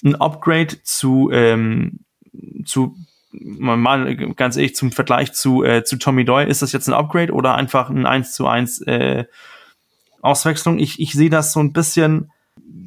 ein 0.03 0.15
Upgrade 0.15 0.81
zu, 0.83 1.29
ähm, 1.31 1.99
zu 2.65 2.95
mal 3.31 4.15
ganz 4.35 4.57
ehrlich 4.57 4.75
zum 4.75 4.91
Vergleich 4.91 5.33
zu, 5.33 5.63
äh, 5.63 5.83
zu 5.83 5.97
Tommy 5.97 6.25
Doyle, 6.25 6.49
ist 6.49 6.61
das 6.61 6.71
jetzt 6.71 6.87
ein 6.87 6.93
Upgrade 6.93 7.31
oder 7.31 7.55
einfach 7.55 7.89
ein 7.89 8.05
1 8.05 8.33
zu 8.33 8.47
1 8.47 8.81
äh, 8.81 9.25
Auswechslung? 10.21 10.79
Ich, 10.79 10.99
ich 10.99 11.13
sehe 11.13 11.29
das 11.29 11.53
so 11.53 11.59
ein 11.59 11.73
bisschen 11.73 12.31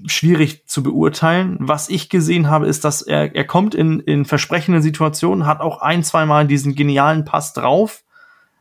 schwierig 0.06 0.66
zu 0.66 0.82
beurteilen. 0.82 1.56
Was 1.60 1.88
ich 1.88 2.08
gesehen 2.08 2.48
habe, 2.50 2.66
ist, 2.66 2.84
dass 2.84 3.02
er, 3.02 3.34
er 3.34 3.44
kommt 3.44 3.74
in, 3.74 4.00
in 4.00 4.24
versprechenden 4.24 4.82
Situationen, 4.82 5.46
hat 5.46 5.60
auch 5.60 5.80
ein, 5.80 6.02
zwei 6.02 6.26
Mal 6.26 6.46
diesen 6.46 6.74
genialen 6.74 7.24
Pass 7.24 7.52
drauf, 7.52 8.04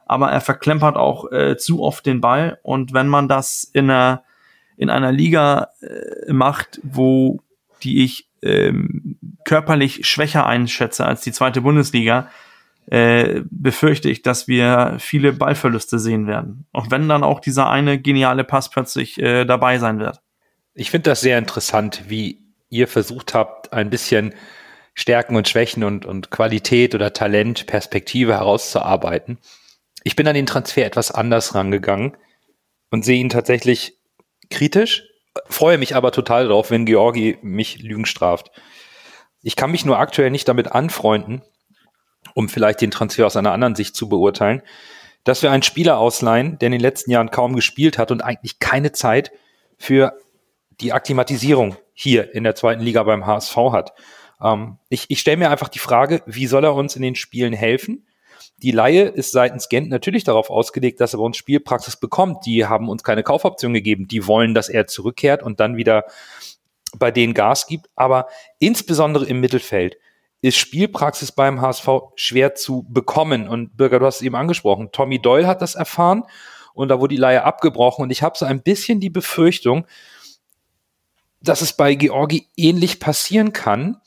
aber 0.05 0.31
er 0.31 0.41
verklempert 0.41 0.95
auch 0.95 1.31
äh, 1.31 1.57
zu 1.57 1.81
oft 1.81 2.05
den 2.05 2.21
Ball. 2.21 2.59
Und 2.63 2.93
wenn 2.93 3.07
man 3.07 3.27
das 3.27 3.63
in 3.63 3.89
einer, 3.89 4.23
in 4.77 4.89
einer 4.89 5.11
Liga 5.11 5.69
äh, 5.81 6.31
macht, 6.31 6.79
wo 6.83 7.41
die 7.83 8.03
ich 8.03 8.29
ähm, 8.41 9.17
körperlich 9.43 10.07
schwächer 10.07 10.45
einschätze 10.45 11.05
als 11.05 11.21
die 11.21 11.31
zweite 11.31 11.61
Bundesliga, 11.61 12.29
äh, 12.87 13.41
befürchte 13.49 14.09
ich, 14.09 14.21
dass 14.21 14.47
wir 14.47 14.97
viele 14.99 15.33
Ballverluste 15.33 15.99
sehen 15.99 16.27
werden. 16.27 16.65
Auch 16.73 16.91
wenn 16.91 17.07
dann 17.07 17.23
auch 17.23 17.39
dieser 17.39 17.69
eine 17.69 17.99
geniale 17.99 18.43
Pass 18.43 18.69
plötzlich 18.69 19.21
äh, 19.21 19.45
dabei 19.45 19.77
sein 19.79 19.99
wird. 19.99 20.22
Ich 20.75 20.89
finde 20.89 21.11
das 21.11 21.21
sehr 21.21 21.37
interessant, 21.37 22.03
wie 22.07 22.41
ihr 22.69 22.87
versucht 22.87 23.33
habt, 23.33 23.71
ein 23.73 23.89
bisschen 23.89 24.33
Stärken 24.95 25.35
und 25.35 25.47
Schwächen 25.47 25.83
und, 25.83 26.05
und 26.05 26.31
Qualität 26.31 26.95
oder 26.95 27.13
Talent, 27.13 27.67
Perspektive 27.67 28.33
herauszuarbeiten. 28.33 29.37
Ich 30.03 30.15
bin 30.15 30.27
an 30.27 30.35
den 30.35 30.45
Transfer 30.45 30.85
etwas 30.85 31.11
anders 31.11 31.55
rangegangen 31.55 32.17
und 32.91 33.05
sehe 33.05 33.19
ihn 33.19 33.29
tatsächlich 33.29 33.97
kritisch, 34.49 35.03
freue 35.47 35.77
mich 35.77 35.95
aber 35.95 36.11
total 36.11 36.47
drauf, 36.47 36.71
wenn 36.71 36.85
Georgi 36.85 37.37
mich 37.41 37.79
Lügen 37.81 38.05
straft. 38.05 38.51
Ich 39.41 39.55
kann 39.55 39.71
mich 39.71 39.85
nur 39.85 39.99
aktuell 39.99 40.31
nicht 40.31 40.47
damit 40.47 40.71
anfreunden, 40.71 41.41
um 42.33 42.49
vielleicht 42.49 42.81
den 42.81 42.91
Transfer 42.91 43.25
aus 43.25 43.35
einer 43.35 43.51
anderen 43.51 43.75
Sicht 43.75 43.95
zu 43.95 44.09
beurteilen, 44.09 44.61
dass 45.23 45.41
wir 45.41 45.51
einen 45.51 45.63
Spieler 45.63 45.97
ausleihen, 45.97 46.57
der 46.59 46.67
in 46.67 46.73
den 46.73 46.81
letzten 46.81 47.11
Jahren 47.11 47.31
kaum 47.31 47.55
gespielt 47.55 47.97
hat 47.97 48.11
und 48.11 48.21
eigentlich 48.21 48.59
keine 48.59 48.91
Zeit 48.91 49.31
für 49.77 50.17
die 50.81 50.93
Akklimatisierung 50.93 51.75
hier 51.93 52.33
in 52.33 52.43
der 52.43 52.55
zweiten 52.55 52.81
Liga 52.81 53.03
beim 53.03 53.25
HSV 53.25 53.55
hat. 53.71 53.93
Ähm, 54.41 54.77
ich 54.89 55.05
ich 55.09 55.19
stelle 55.19 55.37
mir 55.37 55.49
einfach 55.49 55.69
die 55.69 55.79
Frage, 55.79 56.21
wie 56.25 56.47
soll 56.47 56.63
er 56.63 56.75
uns 56.75 56.95
in 56.95 57.01
den 57.01 57.15
Spielen 57.15 57.53
helfen? 57.53 58.05
Die 58.57 58.71
Laie 58.71 59.03
ist 59.03 59.31
seitens 59.31 59.67
Gent 59.67 59.89
natürlich 59.89 60.23
darauf 60.23 60.49
ausgelegt, 60.49 61.01
dass 61.01 61.13
er 61.13 61.17
bei 61.17 61.25
uns 61.25 61.37
Spielpraxis 61.37 61.97
bekommt. 61.97 62.45
Die 62.45 62.65
haben 62.65 62.87
uns 62.87 63.03
keine 63.03 63.23
Kaufoption 63.23 63.73
gegeben. 63.73 64.07
Die 64.07 64.25
wollen, 64.27 64.53
dass 64.53 64.69
er 64.69 64.87
zurückkehrt 64.87 65.43
und 65.43 65.59
dann 65.59 65.75
wieder 65.75 66.05
bei 66.97 67.11
denen 67.11 67.33
Gas 67.33 67.67
gibt. 67.67 67.89
Aber 67.95 68.27
insbesondere 68.59 69.25
im 69.25 69.39
Mittelfeld 69.39 69.97
ist 70.41 70.57
Spielpraxis 70.57 71.31
beim 71.31 71.61
HSV 71.61 71.87
schwer 72.15 72.55
zu 72.55 72.85
bekommen. 72.89 73.47
Und 73.47 73.75
Bürger, 73.75 73.99
du 73.99 74.05
hast 74.05 74.17
es 74.17 74.21
eben 74.21 74.35
angesprochen. 74.35 74.89
Tommy 74.91 75.21
Doyle 75.21 75.47
hat 75.47 75.61
das 75.61 75.75
erfahren 75.75 76.23
und 76.73 76.89
da 76.89 76.99
wurde 76.99 77.15
die 77.15 77.21
Laie 77.21 77.43
abgebrochen. 77.43 78.03
Und 78.03 78.11
ich 78.11 78.23
habe 78.23 78.37
so 78.37 78.45
ein 78.45 78.61
bisschen 78.61 78.99
die 78.99 79.09
Befürchtung, 79.09 79.85
dass 81.43 81.61
es 81.61 81.73
bei 81.73 81.93
Georgi 81.95 82.47
ähnlich 82.55 82.99
passieren 82.99 83.53
kann, 83.53 84.01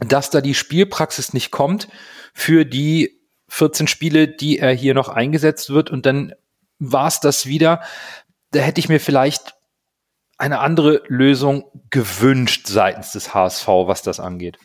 dass 0.00 0.30
da 0.30 0.40
die 0.40 0.54
Spielpraxis 0.54 1.32
nicht 1.32 1.50
kommt 1.50 1.88
für 2.32 2.64
die 2.64 3.20
14 3.48 3.86
Spiele, 3.86 4.26
die 4.26 4.58
er 4.58 4.72
hier 4.72 4.94
noch 4.94 5.08
eingesetzt 5.08 5.70
wird. 5.70 5.90
Und 5.90 6.06
dann 6.06 6.34
war 6.78 7.06
es 7.06 7.20
das 7.20 7.46
wieder. 7.46 7.82
Da 8.50 8.60
hätte 8.60 8.80
ich 8.80 8.88
mir 8.88 8.98
vielleicht 8.98 9.54
eine 10.36 10.58
andere 10.58 11.02
Lösung 11.06 11.64
gewünscht 11.90 12.66
seitens 12.66 13.12
des 13.12 13.34
HSV, 13.34 13.68
was 13.68 14.02
das 14.02 14.18
angeht. 14.18 14.58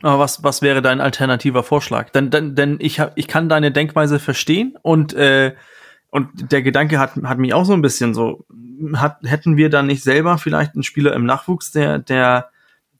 Aber 0.00 0.18
was, 0.18 0.42
was 0.42 0.62
wäre 0.62 0.82
dein 0.82 1.00
alternativer 1.00 1.62
Vorschlag? 1.62 2.10
Denn, 2.10 2.30
denn, 2.30 2.54
denn 2.54 2.78
ich, 2.80 2.98
hab, 2.98 3.16
ich 3.16 3.28
kann 3.28 3.48
deine 3.48 3.70
Denkweise 3.70 4.18
verstehen 4.18 4.76
und, 4.82 5.12
äh, 5.14 5.54
und 6.12 6.52
der 6.52 6.60
Gedanke 6.60 6.98
hat, 6.98 7.16
hat 7.24 7.38
mich 7.38 7.54
auch 7.54 7.64
so 7.64 7.72
ein 7.72 7.80
bisschen 7.80 8.12
so, 8.12 8.44
hat, 8.94 9.16
hätten 9.24 9.56
wir 9.56 9.70
dann 9.70 9.86
nicht 9.86 10.04
selber 10.04 10.36
vielleicht 10.36 10.74
einen 10.74 10.82
Spieler 10.82 11.14
im 11.14 11.24
Nachwuchs, 11.24 11.72
der, 11.72 11.98
der 11.98 12.50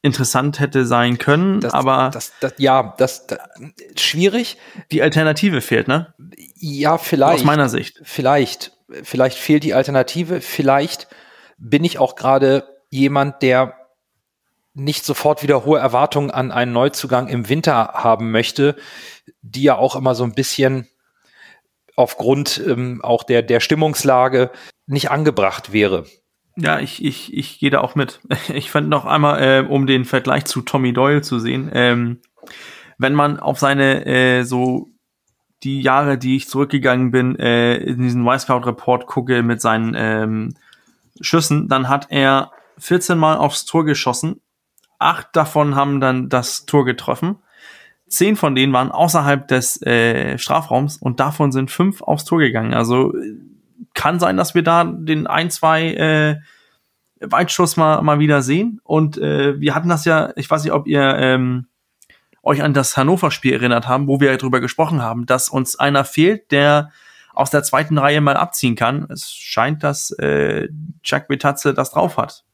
interessant 0.00 0.61
hätte 0.61 0.87
sein 0.87 1.19
können, 1.19 1.61
das, 1.61 1.75
aber 1.75 2.11
das, 2.11 2.33
das, 2.40 2.54
ja, 2.57 2.95
das, 2.97 3.26
das 3.26 3.38
schwierig. 3.97 4.57
Die 4.90 5.02
Alternative 5.02 5.61
fehlt, 5.61 5.88
ne? 5.88 6.14
Ja, 6.57 6.97
vielleicht. 6.97 7.40
Aus 7.40 7.45
meiner 7.45 7.69
Sicht. 7.69 8.00
Vielleicht, 8.02 8.73
vielleicht 9.02 9.37
fehlt 9.37 9.62
die 9.62 9.75
Alternative. 9.75 10.40
Vielleicht 10.40 11.07
bin 11.59 11.85
ich 11.85 11.99
auch 11.99 12.16
gerade 12.16 12.64
jemand, 12.88 13.42
der 13.42 13.75
nicht 14.73 15.04
sofort 15.04 15.42
wieder 15.42 15.66
hohe 15.66 15.78
Erwartungen 15.78 16.31
an 16.31 16.50
einen 16.50 16.73
Neuzugang 16.73 17.28
im 17.28 17.50
Winter 17.50 17.92
haben 17.92 18.31
möchte, 18.31 18.75
die 19.42 19.64
ja 19.64 19.76
auch 19.76 19.97
immer 19.97 20.14
so 20.14 20.25
ein 20.25 20.35
bisschen 20.35 20.88
aufgrund 21.97 22.63
ähm, 22.67 23.01
auch 23.03 23.25
der, 23.25 23.43
der 23.43 23.61
Stimmungslage 23.61 24.51
nicht 24.87 25.11
angebracht 25.11 25.73
wäre. 25.73 26.07
Ja, 26.57 26.81
ich, 26.81 27.03
ich, 27.05 27.35
ich 27.35 27.59
gehe 27.59 27.71
da 27.71 27.81
auch 27.81 27.95
mit. 27.95 28.21
Ich 28.55 28.71
fand 28.71 28.89
noch 28.89 29.05
einmal, 29.05 29.43
äh, 29.43 29.67
um 29.67 29.87
den 29.87 30.05
Vergleich 30.05 30.45
zu 30.45 30.63
Tommy 30.63 30.93
Doyle 30.93 31.23
zu 31.23 31.39
sehen, 31.39 31.71
ähm, 31.73 32.21
wenn 32.99 33.15
man 33.15 33.41
auf 33.41 33.59
seine 33.59 34.05
äh, 34.07 34.43
so 34.45 34.89
die 35.63 35.81
Jahre, 35.81 36.19
die 36.19 36.37
ich 36.37 36.49
zurückgegangen 36.49 37.11
bin, 37.11 37.39
äh, 37.39 37.77
in 37.77 38.01
diesen 38.01 38.27
Y-Scout-Report 38.27 39.07
gucke 39.07 39.43
mit 39.43 39.61
seinen 39.61 39.95
ähm, 39.97 40.55
Schüssen, 41.21 41.69
dann 41.69 41.89
hat 41.89 42.07
er 42.11 42.51
14 42.79 43.17
Mal 43.17 43.37
aufs 43.37 43.65
Tor 43.65 43.85
geschossen. 43.85 44.41
Acht 44.99 45.29
davon 45.35 45.75
haben 45.75 46.01
dann 46.01 46.29
das 46.29 46.67
Tor 46.67 46.85
getroffen. 46.85 47.37
Zehn 48.12 48.37
von 48.37 48.54
denen 48.54 48.75
waren 48.75 48.92
außerhalb 48.92 49.49
des 49.49 49.81
äh, 49.83 50.37
Strafraums 50.37 50.99
und 50.99 51.19
davon 51.19 51.50
sind 51.50 51.71
fünf 51.71 52.02
aufs 52.02 52.26
Tor 52.26 52.40
gegangen. 52.40 52.75
Also 52.75 53.14
kann 53.95 54.21
sein, 54.21 54.37
dass 54.37 54.54
wir 54.54 54.62
da 54.62 54.85
den 54.85 55.26
ein, 55.26 55.50
zwei 55.50 55.95
äh, 55.95 56.37
Weitschuss 57.21 57.78
mal, 57.78 58.02
mal 58.02 58.19
wieder 58.19 58.42
sehen. 58.42 58.83
Und 58.85 59.16
äh, 59.16 59.59
wir 59.59 59.75
hatten 59.75 59.88
das 59.88 60.04
ja, 60.04 60.31
ich 60.37 60.50
weiß 60.50 60.62
nicht, 60.62 60.75
ob 60.75 60.87
ihr 60.87 61.00
ähm, 61.00 61.69
euch 62.42 62.62
an 62.62 62.75
das 62.75 62.99
Hannover-Spiel 62.99 63.54
erinnert 63.54 63.88
haben, 63.88 64.09
wo 64.09 64.21
wir 64.21 64.37
darüber 64.37 64.61
gesprochen 64.61 65.00
haben, 65.00 65.25
dass 65.25 65.49
uns 65.49 65.78
einer 65.78 66.04
fehlt, 66.04 66.52
der 66.52 66.90
aus 67.33 67.49
der 67.49 67.62
zweiten 67.62 67.97
Reihe 67.97 68.21
mal 68.21 68.37
abziehen 68.37 68.76
kann. 68.76 69.07
Es 69.09 69.31
scheint, 69.33 69.83
dass 69.83 70.11
äh, 70.19 70.69
Jack 71.02 71.28
Betatze 71.28 71.73
das 71.73 71.92
drauf 71.92 72.19
hat. 72.19 72.45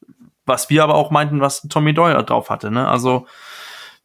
Was 0.47 0.71
wir 0.71 0.85
aber 0.85 0.95
auch 0.95 1.11
meinten, 1.11 1.41
was 1.41 1.63
Tommy 1.63 1.95
Doyle 1.95 2.23
drauf 2.23 2.49
hatte. 2.49 2.71
Ne? 2.71 2.87
Also 2.87 3.27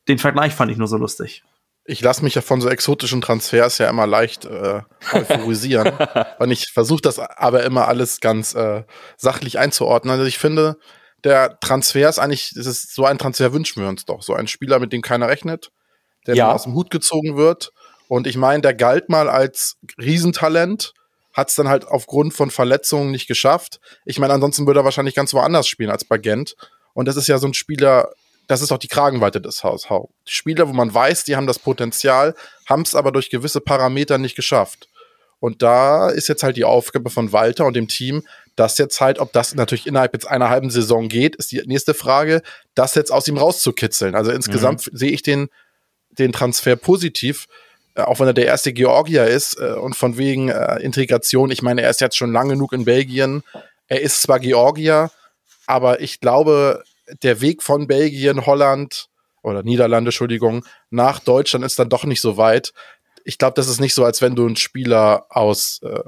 den 0.07 0.17
Vergleich 0.17 0.53
fand 0.53 0.71
ich 0.71 0.77
nur 0.77 0.87
so 0.87 0.97
lustig 0.97 1.43
ich 1.85 2.01
lasse 2.01 2.23
mich 2.23 2.35
ja 2.35 2.41
von 2.41 2.61
so 2.61 2.69
exotischen 2.69 3.21
Transfers 3.21 3.77
ja 3.77 3.89
immer 3.89 4.07
leicht 4.07 4.45
äh, 4.45 4.81
euphorisieren. 5.11 5.91
und 6.39 6.51
ich 6.51 6.71
versuche 6.71 7.01
das 7.01 7.19
aber 7.19 7.63
immer 7.63 7.87
alles 7.87 8.21
ganz 8.21 8.55
äh, 8.55 8.83
sachlich 9.17 9.59
einzuordnen. 9.59 10.13
Also 10.13 10.25
ich 10.25 10.37
finde, 10.37 10.77
der 11.23 11.59
Transfer 11.59 12.07
ist 12.09 12.19
eigentlich, 12.19 12.53
das 12.55 12.65
ist 12.65 12.95
so 12.95 13.05
ein 13.05 13.17
Transfer 13.17 13.53
wünschen 13.53 13.81
wir 13.81 13.89
uns 13.89 14.05
doch. 14.05 14.21
So 14.21 14.33
ein 14.33 14.47
Spieler, 14.47 14.79
mit 14.79 14.93
dem 14.93 15.01
keiner 15.01 15.27
rechnet, 15.27 15.71
der 16.25 16.35
ja. 16.35 16.51
aus 16.51 16.63
dem 16.63 16.73
Hut 16.73 16.89
gezogen 16.89 17.35
wird. 17.35 17.71
Und 18.07 18.27
ich 18.27 18.37
meine, 18.37 18.61
der 18.61 18.73
galt 18.73 19.09
mal 19.09 19.29
als 19.29 19.77
Riesentalent, 19.97 20.93
hat 21.33 21.49
es 21.49 21.55
dann 21.55 21.67
halt 21.67 21.85
aufgrund 21.85 22.33
von 22.33 22.51
Verletzungen 22.51 23.11
nicht 23.11 23.27
geschafft. 23.27 23.79
Ich 24.05 24.19
meine, 24.19 24.33
ansonsten 24.33 24.67
würde 24.67 24.81
er 24.81 24.85
wahrscheinlich 24.85 25.15
ganz 25.15 25.33
woanders 25.33 25.67
spielen 25.67 25.89
als 25.89 26.05
bei 26.05 26.17
Gent. 26.17 26.55
Und 26.93 27.07
das 27.07 27.17
ist 27.17 27.27
ja 27.27 27.39
so 27.39 27.47
ein 27.47 27.55
Spieler, 27.55 28.13
das 28.47 28.61
ist 28.61 28.71
auch 28.71 28.77
die 28.77 28.87
Kragenweite 28.87 29.41
des 29.41 29.63
HSV. 29.63 29.89
Spieler, 30.25 30.67
wo 30.67 30.73
man 30.73 30.93
weiß, 30.93 31.23
die 31.23 31.35
haben 31.35 31.47
das 31.47 31.59
Potenzial, 31.59 32.35
haben 32.67 32.81
es 32.81 32.95
aber 32.95 33.11
durch 33.11 33.29
gewisse 33.29 33.61
Parameter 33.61 34.17
nicht 34.17 34.35
geschafft. 34.35 34.89
Und 35.39 35.61
da 35.61 36.09
ist 36.09 36.29
jetzt 36.29 36.43
halt 36.43 36.55
die 36.55 36.63
Aufgabe 36.63 37.09
von 37.09 37.33
Walter 37.33 37.65
und 37.65 37.75
dem 37.75 37.89
Team, 37.89 38.23
das 38.55 38.77
jetzt 38.77 39.01
halt, 39.01 39.19
ob 39.19 39.33
das 39.33 39.55
natürlich 39.55 39.87
innerhalb 39.87 40.13
jetzt 40.13 40.25
einer 40.27 40.49
halben 40.49 40.69
Saison 40.69 41.09
geht, 41.09 41.35
ist 41.35 41.51
die 41.51 41.61
nächste 41.65 41.93
Frage, 41.93 42.41
das 42.75 42.95
jetzt 42.95 43.11
aus 43.11 43.27
ihm 43.27 43.37
rauszukitzeln. 43.37 44.15
Also 44.15 44.31
insgesamt 44.31 44.91
mhm. 44.91 44.97
sehe 44.97 45.11
ich 45.11 45.21
den, 45.21 45.49
den 46.11 46.31
Transfer 46.31 46.75
positiv, 46.75 47.47
äh, 47.95 48.01
auch 48.01 48.19
wenn 48.19 48.27
er 48.27 48.33
der 48.33 48.45
erste 48.45 48.73
Georgier 48.73 49.25
ist 49.25 49.59
äh, 49.59 49.73
und 49.73 49.95
von 49.95 50.17
wegen 50.17 50.49
äh, 50.49 50.79
Integration. 50.79 51.51
Ich 51.51 51.61
meine, 51.61 51.81
er 51.81 51.89
ist 51.89 52.01
jetzt 52.01 52.17
schon 52.17 52.31
lang 52.31 52.49
genug 52.49 52.71
in 52.71 52.85
Belgien. 52.85 53.43
Er 53.87 54.01
ist 54.01 54.21
zwar 54.21 54.39
Georgier, 54.39 55.11
aber 55.65 55.99
ich 55.99 56.19
glaube, 56.19 56.83
der 57.21 57.41
Weg 57.41 57.63
von 57.63 57.87
Belgien, 57.87 58.45
Holland 58.45 59.09
oder 59.41 59.63
Niederlande, 59.63 60.09
Entschuldigung, 60.09 60.65
nach 60.89 61.19
Deutschland 61.19 61.65
ist 61.65 61.79
dann 61.79 61.89
doch 61.89 62.05
nicht 62.05 62.21
so 62.21 62.37
weit. 62.37 62.73
Ich 63.25 63.37
glaube, 63.37 63.55
das 63.55 63.67
ist 63.67 63.79
nicht 63.79 63.93
so, 63.93 64.05
als 64.05 64.21
wenn 64.21 64.35
du 64.35 64.45
einen 64.45 64.55
Spieler 64.55 65.25
aus, 65.29 65.81
äh, 65.83 66.01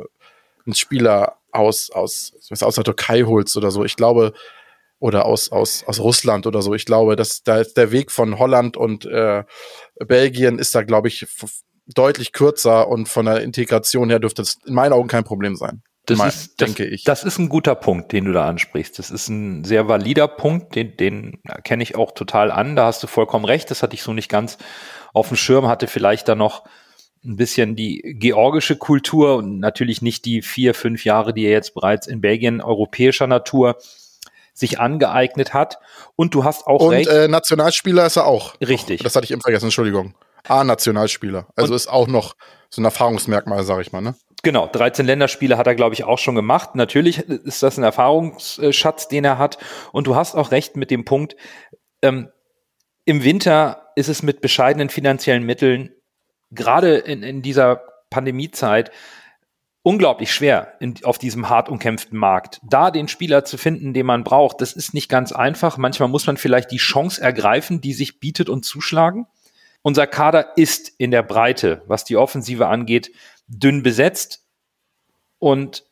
einen 0.65 0.75
Spieler 0.75 1.37
aus, 1.51 1.89
aus, 1.91 2.33
aus 2.61 2.75
der 2.75 2.83
Türkei 2.83 3.23
holst 3.23 3.55
oder 3.57 3.71
so. 3.71 3.83
Ich 3.83 3.95
glaube, 3.95 4.33
oder 4.99 5.25
aus, 5.25 5.51
aus, 5.51 5.83
aus 5.85 5.99
Russland 5.99 6.47
oder 6.47 6.61
so. 6.61 6.73
Ich 6.73 6.85
glaube, 6.85 7.15
dass 7.15 7.43
da 7.43 7.59
ist 7.59 7.77
der 7.77 7.91
Weg 7.91 8.11
von 8.11 8.39
Holland 8.39 8.77
und 8.77 9.05
äh, 9.05 9.43
Belgien 9.99 10.57
ist 10.57 10.73
da, 10.73 10.83
glaube 10.83 11.09
ich, 11.09 11.27
deutlich 11.87 12.31
kürzer 12.31 12.87
und 12.87 13.07
von 13.07 13.25
der 13.25 13.41
Integration 13.41 14.09
her 14.09 14.19
dürfte 14.19 14.41
es 14.41 14.57
in 14.65 14.73
meinen 14.73 14.93
Augen 14.93 15.07
kein 15.07 15.23
Problem 15.23 15.55
sein. 15.55 15.83
Das 16.05 16.17
Mal, 16.17 16.27
ist, 16.27 16.61
das, 16.61 16.73
denke 16.73 16.85
ich. 16.85 17.03
Das 17.03 17.23
ist 17.23 17.39
ein 17.39 17.49
guter 17.49 17.75
Punkt, 17.75 18.11
den 18.11 18.25
du 18.25 18.31
da 18.31 18.47
ansprichst. 18.47 18.99
Das 18.99 19.09
ist 19.09 19.27
ein 19.27 19.63
sehr 19.63 19.87
valider 19.87 20.27
Punkt, 20.27 20.75
den, 20.75 20.95
den 20.97 21.39
kenne 21.63 21.83
ich 21.83 21.95
auch 21.95 22.11
total 22.11 22.51
an. 22.51 22.75
Da 22.75 22.85
hast 22.85 23.01
du 23.01 23.07
vollkommen 23.07 23.45
recht. 23.45 23.71
Das 23.71 23.81
hatte 23.81 23.95
ich 23.95 24.03
so 24.03 24.13
nicht 24.13 24.29
ganz 24.29 24.57
auf 25.13 25.29
dem 25.29 25.37
Schirm, 25.37 25.67
hatte 25.67 25.87
vielleicht 25.87 26.27
da 26.27 26.35
noch 26.35 26.63
ein 27.23 27.37
bisschen 27.37 27.75
die 27.75 28.15
georgische 28.19 28.75
Kultur 28.75 29.37
und 29.37 29.59
natürlich 29.59 30.01
nicht 30.01 30.25
die 30.25 30.41
vier, 30.43 30.75
fünf 30.75 31.05
Jahre, 31.05 31.33
die 31.33 31.45
er 31.45 31.51
jetzt 31.51 31.73
bereits 31.73 32.05
in 32.05 32.21
Belgien 32.21 32.61
europäischer 32.61 33.25
Natur 33.25 33.77
sich 34.53 34.79
angeeignet 34.79 35.53
hat. 35.53 35.79
Und 36.15 36.33
du 36.33 36.43
hast 36.43 36.67
auch 36.67 36.81
Und 36.81 36.93
recht. 36.93 37.09
äh, 37.09 37.27
Nationalspieler 37.27 38.05
ist 38.05 38.15
er 38.15 38.25
auch. 38.27 38.53
Richtig. 38.61 39.01
Das 39.01 39.15
hatte 39.15 39.25
ich 39.25 39.31
eben 39.31 39.41
vergessen, 39.41 39.65
Entschuldigung. 39.65 40.13
A-Nationalspieler. 40.47 41.47
Also 41.55 41.73
ist 41.73 41.87
auch 41.87 42.07
noch 42.07 42.35
so 42.69 42.81
ein 42.81 42.85
Erfahrungsmerkmal, 42.85 43.63
sag 43.63 43.81
ich 43.81 43.91
mal, 43.91 44.01
ne? 44.01 44.15
Genau, 44.43 44.67
13 44.67 45.05
Länderspiele 45.05 45.57
hat 45.57 45.67
er, 45.67 45.75
glaube 45.75 45.95
ich, 45.95 46.03
auch 46.03 46.19
schon 46.19 46.35
gemacht. 46.35 46.75
Natürlich 46.75 47.19
ist 47.19 47.63
das 47.63 47.77
ein 47.77 47.83
Erfahrungsschatz, 47.83 49.07
den 49.07 49.25
er 49.25 49.37
hat. 49.37 49.57
Und 49.91 50.07
du 50.07 50.15
hast 50.15 50.35
auch 50.35 50.51
recht 50.51 50.77
mit 50.77 50.91
dem 50.91 51.05
Punkt, 51.05 51.35
ähm, 52.01 52.29
im 53.05 53.23
Winter 53.23 53.91
ist 53.95 54.09
es 54.09 54.23
mit 54.23 54.41
bescheidenen 54.41 54.89
finanziellen 54.89 55.43
Mitteln, 55.43 55.91
gerade 56.51 56.97
in, 56.97 57.23
in 57.23 57.41
dieser 57.41 57.81
Pandemiezeit, 58.09 58.91
unglaublich 59.83 60.33
schwer 60.33 60.73
in, 60.79 60.95
auf 61.03 61.19
diesem 61.19 61.47
hart 61.47 61.69
umkämpften 61.69 62.17
Markt. 62.17 62.59
Da 62.63 62.89
den 62.89 63.07
Spieler 63.07 63.45
zu 63.45 63.57
finden, 63.57 63.93
den 63.93 64.07
man 64.07 64.23
braucht, 64.23 64.61
das 64.61 64.73
ist 64.73 64.95
nicht 64.95 65.09
ganz 65.09 65.31
einfach. 65.31 65.77
Manchmal 65.77 66.09
muss 66.09 66.25
man 66.25 66.37
vielleicht 66.37 66.71
die 66.71 66.77
Chance 66.77 67.21
ergreifen, 67.21 67.81
die 67.81 67.93
sich 67.93 68.19
bietet 68.19 68.49
und 68.49 68.65
zuschlagen. 68.65 69.27
Unser 69.83 70.07
Kader 70.07 70.57
ist 70.57 70.91
in 70.97 71.11
der 71.11 71.21
Breite, 71.21 71.83
was 71.85 72.03
die 72.03 72.17
Offensive 72.17 72.65
angeht, 72.65 73.11
dünn 73.47 73.83
besetzt. 73.83 74.45
Und 75.39 75.85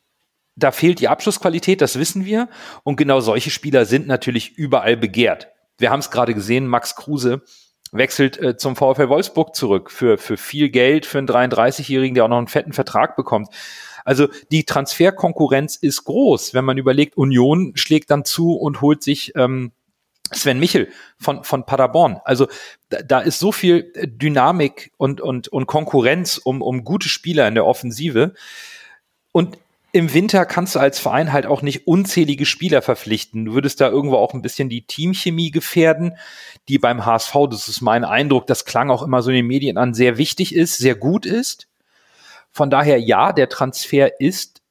da 0.56 0.70
fehlt 0.70 1.00
die 1.00 1.08
Abschlussqualität, 1.08 1.80
das 1.80 1.98
wissen 1.98 2.24
wir. 2.24 2.48
Und 2.82 2.96
genau 2.96 3.20
solche 3.20 3.50
Spieler 3.50 3.84
sind 3.84 4.06
natürlich 4.06 4.56
überall 4.56 4.96
begehrt. 4.96 5.48
Wir 5.78 5.90
haben 5.90 6.00
es 6.00 6.10
gerade 6.10 6.34
gesehen, 6.34 6.66
Max 6.66 6.94
Kruse 6.94 7.42
wechselt 7.92 8.38
äh, 8.38 8.56
zum 8.56 8.76
VfL 8.76 9.08
Wolfsburg 9.08 9.54
zurück 9.54 9.90
für, 9.90 10.18
für 10.18 10.36
viel 10.36 10.68
Geld, 10.68 11.06
für 11.06 11.18
einen 11.18 11.28
33-Jährigen, 11.28 12.14
der 12.14 12.24
auch 12.24 12.28
noch 12.28 12.38
einen 12.38 12.48
fetten 12.48 12.72
Vertrag 12.72 13.16
bekommt. 13.16 13.48
Also 14.04 14.28
die 14.50 14.64
Transferkonkurrenz 14.64 15.76
ist 15.76 16.04
groß, 16.04 16.54
wenn 16.54 16.64
man 16.64 16.76
überlegt, 16.76 17.16
Union 17.16 17.72
schlägt 17.76 18.10
dann 18.10 18.24
zu 18.24 18.52
und 18.52 18.80
holt 18.80 19.02
sich 19.02 19.32
ähm, 19.36 19.72
Sven 20.34 20.58
Michel 20.58 20.88
von, 21.18 21.44
von 21.44 21.66
Paderborn. 21.66 22.20
Also 22.24 22.48
da, 22.88 23.02
da 23.02 23.20
ist 23.20 23.38
so 23.38 23.52
viel 23.52 23.92
Dynamik 24.04 24.92
und, 24.96 25.20
und, 25.20 25.48
und 25.48 25.66
Konkurrenz 25.66 26.38
um, 26.38 26.62
um 26.62 26.84
gute 26.84 27.08
Spieler 27.08 27.48
in 27.48 27.54
der 27.54 27.66
Offensive. 27.66 28.34
Und 29.32 29.58
im 29.94 30.12
Winter 30.12 30.44
kannst 30.44 30.74
du 30.74 30.80
als 30.80 30.98
Verein 30.98 31.32
halt 31.32 31.46
auch 31.46 31.62
nicht 31.62 31.86
unzählige 31.86 32.46
Spieler 32.46 32.82
verpflichten. 32.82 33.44
Du 33.44 33.54
würdest 33.54 33.80
da 33.80 33.88
irgendwo 33.88 34.16
auch 34.16 34.34
ein 34.34 34.42
bisschen 34.42 34.68
die 34.68 34.84
Teamchemie 34.84 35.52
gefährden, 35.52 36.16
die 36.68 36.78
beim 36.78 37.06
HSV, 37.06 37.32
das 37.48 37.68
ist 37.68 37.80
mein 37.80 38.04
Eindruck, 38.04 38.48
das 38.48 38.64
klang 38.64 38.90
auch 38.90 39.02
immer 39.02 39.22
so 39.22 39.30
in 39.30 39.36
den 39.36 39.46
Medien 39.46 39.78
an, 39.78 39.94
sehr 39.94 40.18
wichtig 40.18 40.52
ist, 40.52 40.78
sehr 40.78 40.96
gut 40.96 41.26
ist. 41.26 41.68
Von 42.50 42.70
daher 42.70 42.98
ja, 42.98 43.32
der 43.32 43.48
Transfer 43.48 44.20
ist 44.20 44.62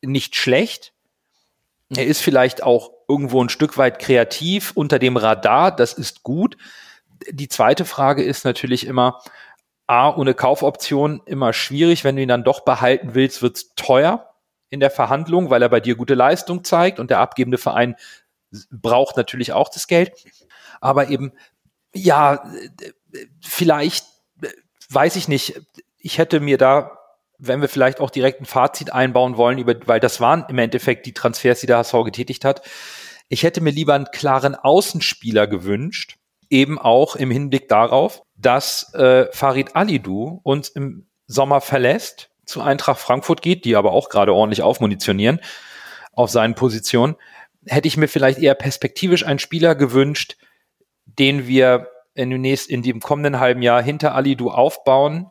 nicht 0.00 0.34
schlecht. 0.34 0.92
Er 1.96 2.06
ist 2.06 2.20
vielleicht 2.20 2.62
auch 2.62 2.91
irgendwo 3.08 3.42
ein 3.42 3.48
Stück 3.48 3.78
weit 3.78 3.98
kreativ 3.98 4.72
unter 4.74 4.98
dem 4.98 5.16
Radar, 5.16 5.74
das 5.74 5.92
ist 5.92 6.22
gut. 6.22 6.56
Die 7.30 7.48
zweite 7.48 7.84
Frage 7.84 8.22
ist 8.22 8.44
natürlich 8.44 8.86
immer, 8.86 9.20
A, 9.86 10.14
ohne 10.14 10.34
Kaufoption 10.34 11.22
immer 11.26 11.52
schwierig. 11.52 12.04
Wenn 12.04 12.16
du 12.16 12.22
ihn 12.22 12.28
dann 12.28 12.44
doch 12.44 12.60
behalten 12.60 13.14
willst, 13.14 13.42
wird's 13.42 13.74
teuer 13.74 14.34
in 14.70 14.80
der 14.80 14.90
Verhandlung, 14.90 15.50
weil 15.50 15.62
er 15.62 15.68
bei 15.68 15.80
dir 15.80 15.96
gute 15.96 16.14
Leistung 16.14 16.64
zeigt 16.64 16.98
und 16.98 17.10
der 17.10 17.18
abgebende 17.18 17.58
Verein 17.58 17.96
braucht 18.70 19.16
natürlich 19.16 19.52
auch 19.52 19.68
das 19.68 19.86
Geld. 19.86 20.12
Aber 20.80 21.08
eben, 21.08 21.32
ja, 21.94 22.44
vielleicht, 23.42 24.06
weiß 24.88 25.16
ich 25.16 25.28
nicht, 25.28 25.60
ich 25.98 26.18
hätte 26.18 26.40
mir 26.40 26.58
da, 26.58 26.98
wenn 27.44 27.60
wir 27.60 27.68
vielleicht 27.68 28.00
auch 28.00 28.10
direkt 28.10 28.40
ein 28.40 28.46
Fazit 28.46 28.92
einbauen 28.92 29.36
wollen, 29.36 29.58
über, 29.58 29.74
weil 29.86 29.98
das 29.98 30.20
waren 30.20 30.46
im 30.48 30.58
Endeffekt 30.58 31.06
die 31.06 31.12
Transfers, 31.12 31.60
die 31.60 31.66
der 31.66 31.78
HSV 31.78 32.04
getätigt 32.04 32.44
hat. 32.44 32.62
Ich 33.28 33.42
hätte 33.42 33.60
mir 33.60 33.70
lieber 33.70 33.94
einen 33.94 34.10
klaren 34.12 34.54
Außenspieler 34.54 35.48
gewünscht, 35.48 36.18
eben 36.50 36.78
auch 36.78 37.16
im 37.16 37.32
Hinblick 37.32 37.68
darauf, 37.68 38.22
dass 38.36 38.94
äh, 38.94 39.26
Farid 39.32 39.74
Alidou 39.74 40.40
uns 40.44 40.68
im 40.68 41.08
Sommer 41.26 41.60
verlässt 41.60 42.30
zu 42.46 42.60
Eintracht 42.60 43.00
Frankfurt 43.00 43.42
geht, 43.42 43.64
die 43.64 43.74
aber 43.74 43.92
auch 43.92 44.08
gerade 44.08 44.34
ordentlich 44.34 44.62
aufmunitionieren 44.62 45.40
auf 46.12 46.30
seinen 46.30 46.54
Positionen, 46.54 47.16
hätte 47.66 47.88
ich 47.88 47.96
mir 47.96 48.08
vielleicht 48.08 48.38
eher 48.38 48.54
perspektivisch 48.54 49.26
einen 49.26 49.38
Spieler 49.40 49.74
gewünscht, 49.74 50.36
den 51.06 51.48
wir 51.48 51.88
in 52.14 52.30
dem, 52.30 52.40
nächsten, 52.40 52.72
in 52.72 52.82
dem 52.82 53.00
kommenden 53.00 53.40
halben 53.40 53.62
Jahr 53.62 53.82
hinter 53.82 54.14
Alidu 54.14 54.50
aufbauen, 54.50 55.30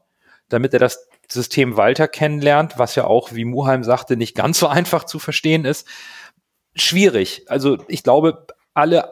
damit 0.50 0.74
er 0.74 0.80
das 0.80 1.08
System 1.32 1.78
Walter 1.78 2.08
kennenlernt, 2.08 2.78
was 2.78 2.96
ja 2.96 3.06
auch, 3.06 3.34
wie 3.34 3.46
Muheim 3.46 3.84
sagte, 3.84 4.17
nicht 4.17 4.36
ganz 4.36 4.60
so 4.60 4.67
einfach 4.67 5.06
zu 5.06 5.20
verstehen 5.20 5.65
ist. 5.65 5.88
Schwierig. 6.76 7.46
Also 7.48 7.78
ich 7.88 8.04
glaube, 8.04 8.48
alle 8.74 9.10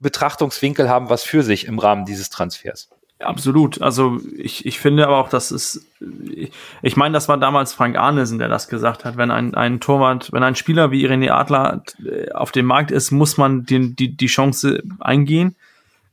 Betrachtungswinkel 0.00 0.88
haben 0.88 1.10
was 1.10 1.22
für 1.22 1.42
sich 1.42 1.66
im 1.66 1.78
Rahmen 1.78 2.04
dieses 2.04 2.30
Transfers. 2.30 2.88
Absolut. 3.20 3.82
Also 3.82 4.20
ich, 4.36 4.64
ich 4.64 4.78
finde 4.78 5.06
aber 5.06 5.18
auch, 5.18 5.28
dass 5.28 5.50
es, 5.50 5.88
ich, 6.30 6.52
ich 6.82 6.96
meine, 6.96 7.14
das 7.14 7.28
war 7.28 7.36
damals 7.36 7.74
Frank 7.74 7.96
Arnesen, 7.96 8.38
der 8.38 8.48
das 8.48 8.68
gesagt 8.68 9.04
hat. 9.04 9.16
Wenn 9.16 9.32
ein, 9.32 9.56
ein 9.56 9.80
Torwart, 9.80 10.32
wenn 10.32 10.44
ein 10.44 10.54
Spieler 10.54 10.92
wie 10.92 11.02
Irene 11.02 11.34
Adler 11.34 11.82
äh, 12.04 12.30
auf 12.30 12.52
dem 12.52 12.66
Markt 12.66 12.92
ist, 12.92 13.10
muss 13.10 13.36
man 13.36 13.64
die, 13.64 13.94
die, 13.96 14.16
die 14.16 14.26
Chance 14.26 14.82
eingehen. 15.00 15.56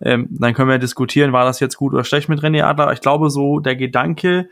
Ähm, 0.01 0.27
dann 0.31 0.55
können 0.55 0.69
wir 0.69 0.79
diskutieren, 0.79 1.31
war 1.31 1.45
das 1.45 1.59
jetzt 1.59 1.77
gut 1.77 1.93
oder 1.93 2.03
schlecht 2.03 2.27
mit 2.27 2.41
René 2.41 2.63
Adler. 2.63 2.91
Ich 2.91 3.01
glaube 3.01 3.29
so, 3.29 3.59
der 3.59 3.75
Gedanke, 3.75 4.49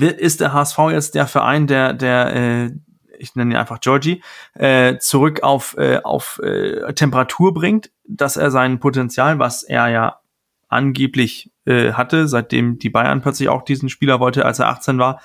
ist 0.00 0.40
der 0.40 0.52
HSV 0.52 0.78
jetzt 0.90 1.14
der 1.14 1.26
Verein, 1.26 1.66
der, 1.66 1.92
der, 1.92 2.34
äh, 2.34 2.70
ich 3.18 3.34
nenne 3.34 3.54
ihn 3.54 3.56
einfach 3.56 3.80
Georgie, 3.80 4.22
äh, 4.54 4.96
zurück 4.98 5.42
auf, 5.42 5.76
äh, 5.76 6.00
auf 6.02 6.40
äh, 6.42 6.92
Temperatur 6.94 7.52
bringt, 7.52 7.90
dass 8.04 8.36
er 8.36 8.50
sein 8.50 8.80
Potenzial, 8.80 9.38
was 9.38 9.62
er 9.62 9.88
ja 9.88 10.20
angeblich 10.68 11.52
äh, 11.66 11.92
hatte, 11.92 12.26
seitdem 12.26 12.78
die 12.78 12.90
Bayern 12.90 13.20
plötzlich 13.20 13.48
auch 13.48 13.62
diesen 13.62 13.90
Spieler 13.90 14.18
wollte, 14.20 14.46
als 14.46 14.58
er 14.58 14.68
18 14.68 14.98
war. 14.98 15.20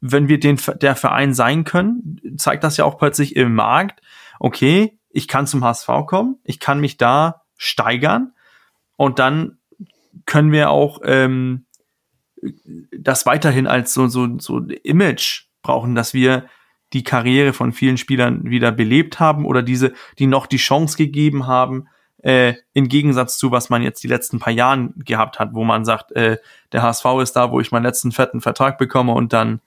Wenn 0.00 0.28
wir 0.28 0.40
den, 0.40 0.58
der 0.80 0.96
Verein 0.96 1.32
sein 1.32 1.64
können, 1.64 2.20
zeigt 2.36 2.64
das 2.64 2.76
ja 2.76 2.84
auch 2.84 2.98
plötzlich 2.98 3.36
im 3.36 3.54
Markt, 3.54 4.00
okay, 4.40 4.98
ich 5.10 5.28
kann 5.28 5.46
zum 5.46 5.64
HSV 5.64 5.88
kommen, 6.06 6.38
ich 6.42 6.58
kann 6.58 6.80
mich 6.80 6.96
da 6.96 7.42
steigern 7.56 8.32
und 8.96 9.18
dann 9.18 9.58
können 10.26 10.52
wir 10.52 10.70
auch 10.70 11.00
ähm, 11.04 11.66
das 12.96 13.26
weiterhin 13.26 13.66
als 13.66 13.94
so, 13.94 14.06
so, 14.08 14.38
so 14.38 14.58
Image 14.82 15.44
brauchen, 15.62 15.94
dass 15.94 16.14
wir 16.14 16.46
die 16.92 17.04
Karriere 17.04 17.52
von 17.52 17.72
vielen 17.72 17.98
Spielern 17.98 18.50
wieder 18.50 18.72
belebt 18.72 19.20
haben 19.20 19.44
oder 19.44 19.62
diese, 19.62 19.92
die 20.18 20.26
noch 20.26 20.46
die 20.46 20.56
Chance 20.56 20.96
gegeben 20.96 21.46
haben, 21.46 21.86
äh, 22.22 22.54
im 22.72 22.88
Gegensatz 22.88 23.38
zu, 23.38 23.50
was 23.50 23.70
man 23.70 23.82
jetzt 23.82 24.02
die 24.02 24.08
letzten 24.08 24.38
paar 24.38 24.52
Jahren 24.52 24.92
gehabt 24.96 25.38
hat, 25.38 25.54
wo 25.54 25.64
man 25.64 25.84
sagt, 25.84 26.12
äh, 26.12 26.38
der 26.72 26.82
HSV 26.82 27.04
ist 27.22 27.32
da, 27.32 27.50
wo 27.50 27.60
ich 27.60 27.72
meinen 27.72 27.84
letzten 27.84 28.12
fetten 28.12 28.40
Vertrag 28.40 28.76
bekomme 28.76 29.12
und 29.12 29.32
dann 29.32 29.60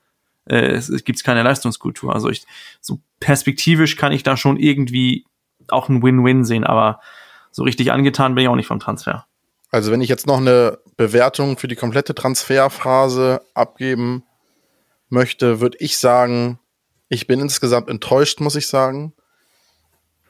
äh, 0.46 0.68
es, 0.68 0.90
es 0.90 1.04
gibt 1.04 1.24
keine 1.24 1.44
Leistungskultur. 1.44 2.14
Also 2.14 2.30
ich, 2.30 2.46
so 2.82 3.00
perspektivisch 3.20 3.96
kann 3.96 4.12
ich 4.12 4.24
da 4.24 4.38
schon 4.38 4.58
irgendwie 4.58 5.26
auch 5.70 5.90
ein 5.90 6.04
Win-Win 6.04 6.44
sehen, 6.44 6.64
aber 6.64 7.00
so 7.52 7.64
richtig 7.64 7.92
angetan 7.92 8.36
bin 8.36 8.44
ich 8.44 8.50
auch 8.50 8.56
nicht 8.56 8.68
vom 8.68 8.80
Transfer. 8.80 9.26
Also 9.74 9.92
wenn 9.92 10.02
ich 10.02 10.10
jetzt 10.10 10.28
noch 10.28 10.38
eine 10.38 10.78
Bewertung 10.98 11.58
für 11.58 11.68
die 11.68 11.76
komplette 11.76 12.14
Transferphase 12.14 13.42
abgeben 13.56 14.24
möchte, 15.10 15.60
würde 15.60 15.78
ich 15.80 15.98
sagen, 15.98 16.60
ich 17.10 17.28
bin 17.28 17.40
insgesamt 17.40 17.90
enttäuscht, 17.90 18.40
muss 18.40 18.56
ich 18.56 18.68
sagen 18.68 19.14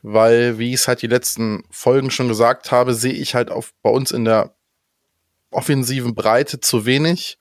weil, 0.04 0.60
wie 0.60 0.70
ich 0.70 0.82
es 0.82 0.88
halt 0.88 1.02
die 1.02 1.08
letzten 1.08 1.64
Folgen 1.72 2.12
schon 2.12 2.28
gesagt 2.28 2.72
habe, 2.72 2.94
sehe 2.94 3.14
ich 3.14 3.34
halt 3.34 3.50
auf, 3.50 3.74
bei 3.82 3.90
uns 3.90 4.12
in 4.12 4.26
der 4.26 4.54
offensiven 5.50 6.14
Breite 6.14 6.60
zu 6.60 6.86
wenig. 6.86 7.40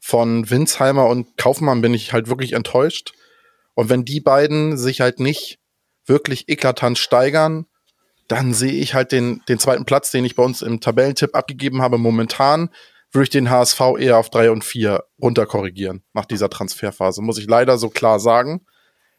Von 0.00 0.50
Winsheimer 0.50 1.06
und 1.06 1.36
Kaufmann 1.36 1.82
bin 1.82 1.94
ich 1.94 2.12
halt 2.12 2.28
wirklich 2.28 2.54
enttäuscht. 2.54 3.12
Und 3.74 3.90
wenn 3.90 4.04
die 4.04 4.20
beiden 4.20 4.76
sich 4.76 5.00
halt 5.00 5.20
nicht 5.20 5.60
wirklich 6.04 6.48
eklatant 6.48 6.98
steigern, 6.98 7.66
dann 8.30 8.54
sehe 8.54 8.72
ich 8.72 8.94
halt 8.94 9.10
den, 9.10 9.42
den 9.48 9.58
zweiten 9.58 9.84
Platz, 9.84 10.12
den 10.12 10.24
ich 10.24 10.36
bei 10.36 10.44
uns 10.44 10.62
im 10.62 10.80
Tabellentipp 10.80 11.34
abgegeben 11.34 11.82
habe, 11.82 11.98
momentan, 11.98 12.70
würde 13.10 13.24
ich 13.24 13.30
den 13.30 13.50
HSV 13.50 13.80
eher 13.98 14.18
auf 14.18 14.30
drei 14.30 14.52
und 14.52 14.62
vier 14.62 15.02
runterkorrigieren 15.20 16.04
nach 16.12 16.26
dieser 16.26 16.48
Transferphase. 16.48 17.22
Muss 17.22 17.38
ich 17.38 17.48
leider 17.48 17.76
so 17.76 17.88
klar 17.88 18.20
sagen. 18.20 18.64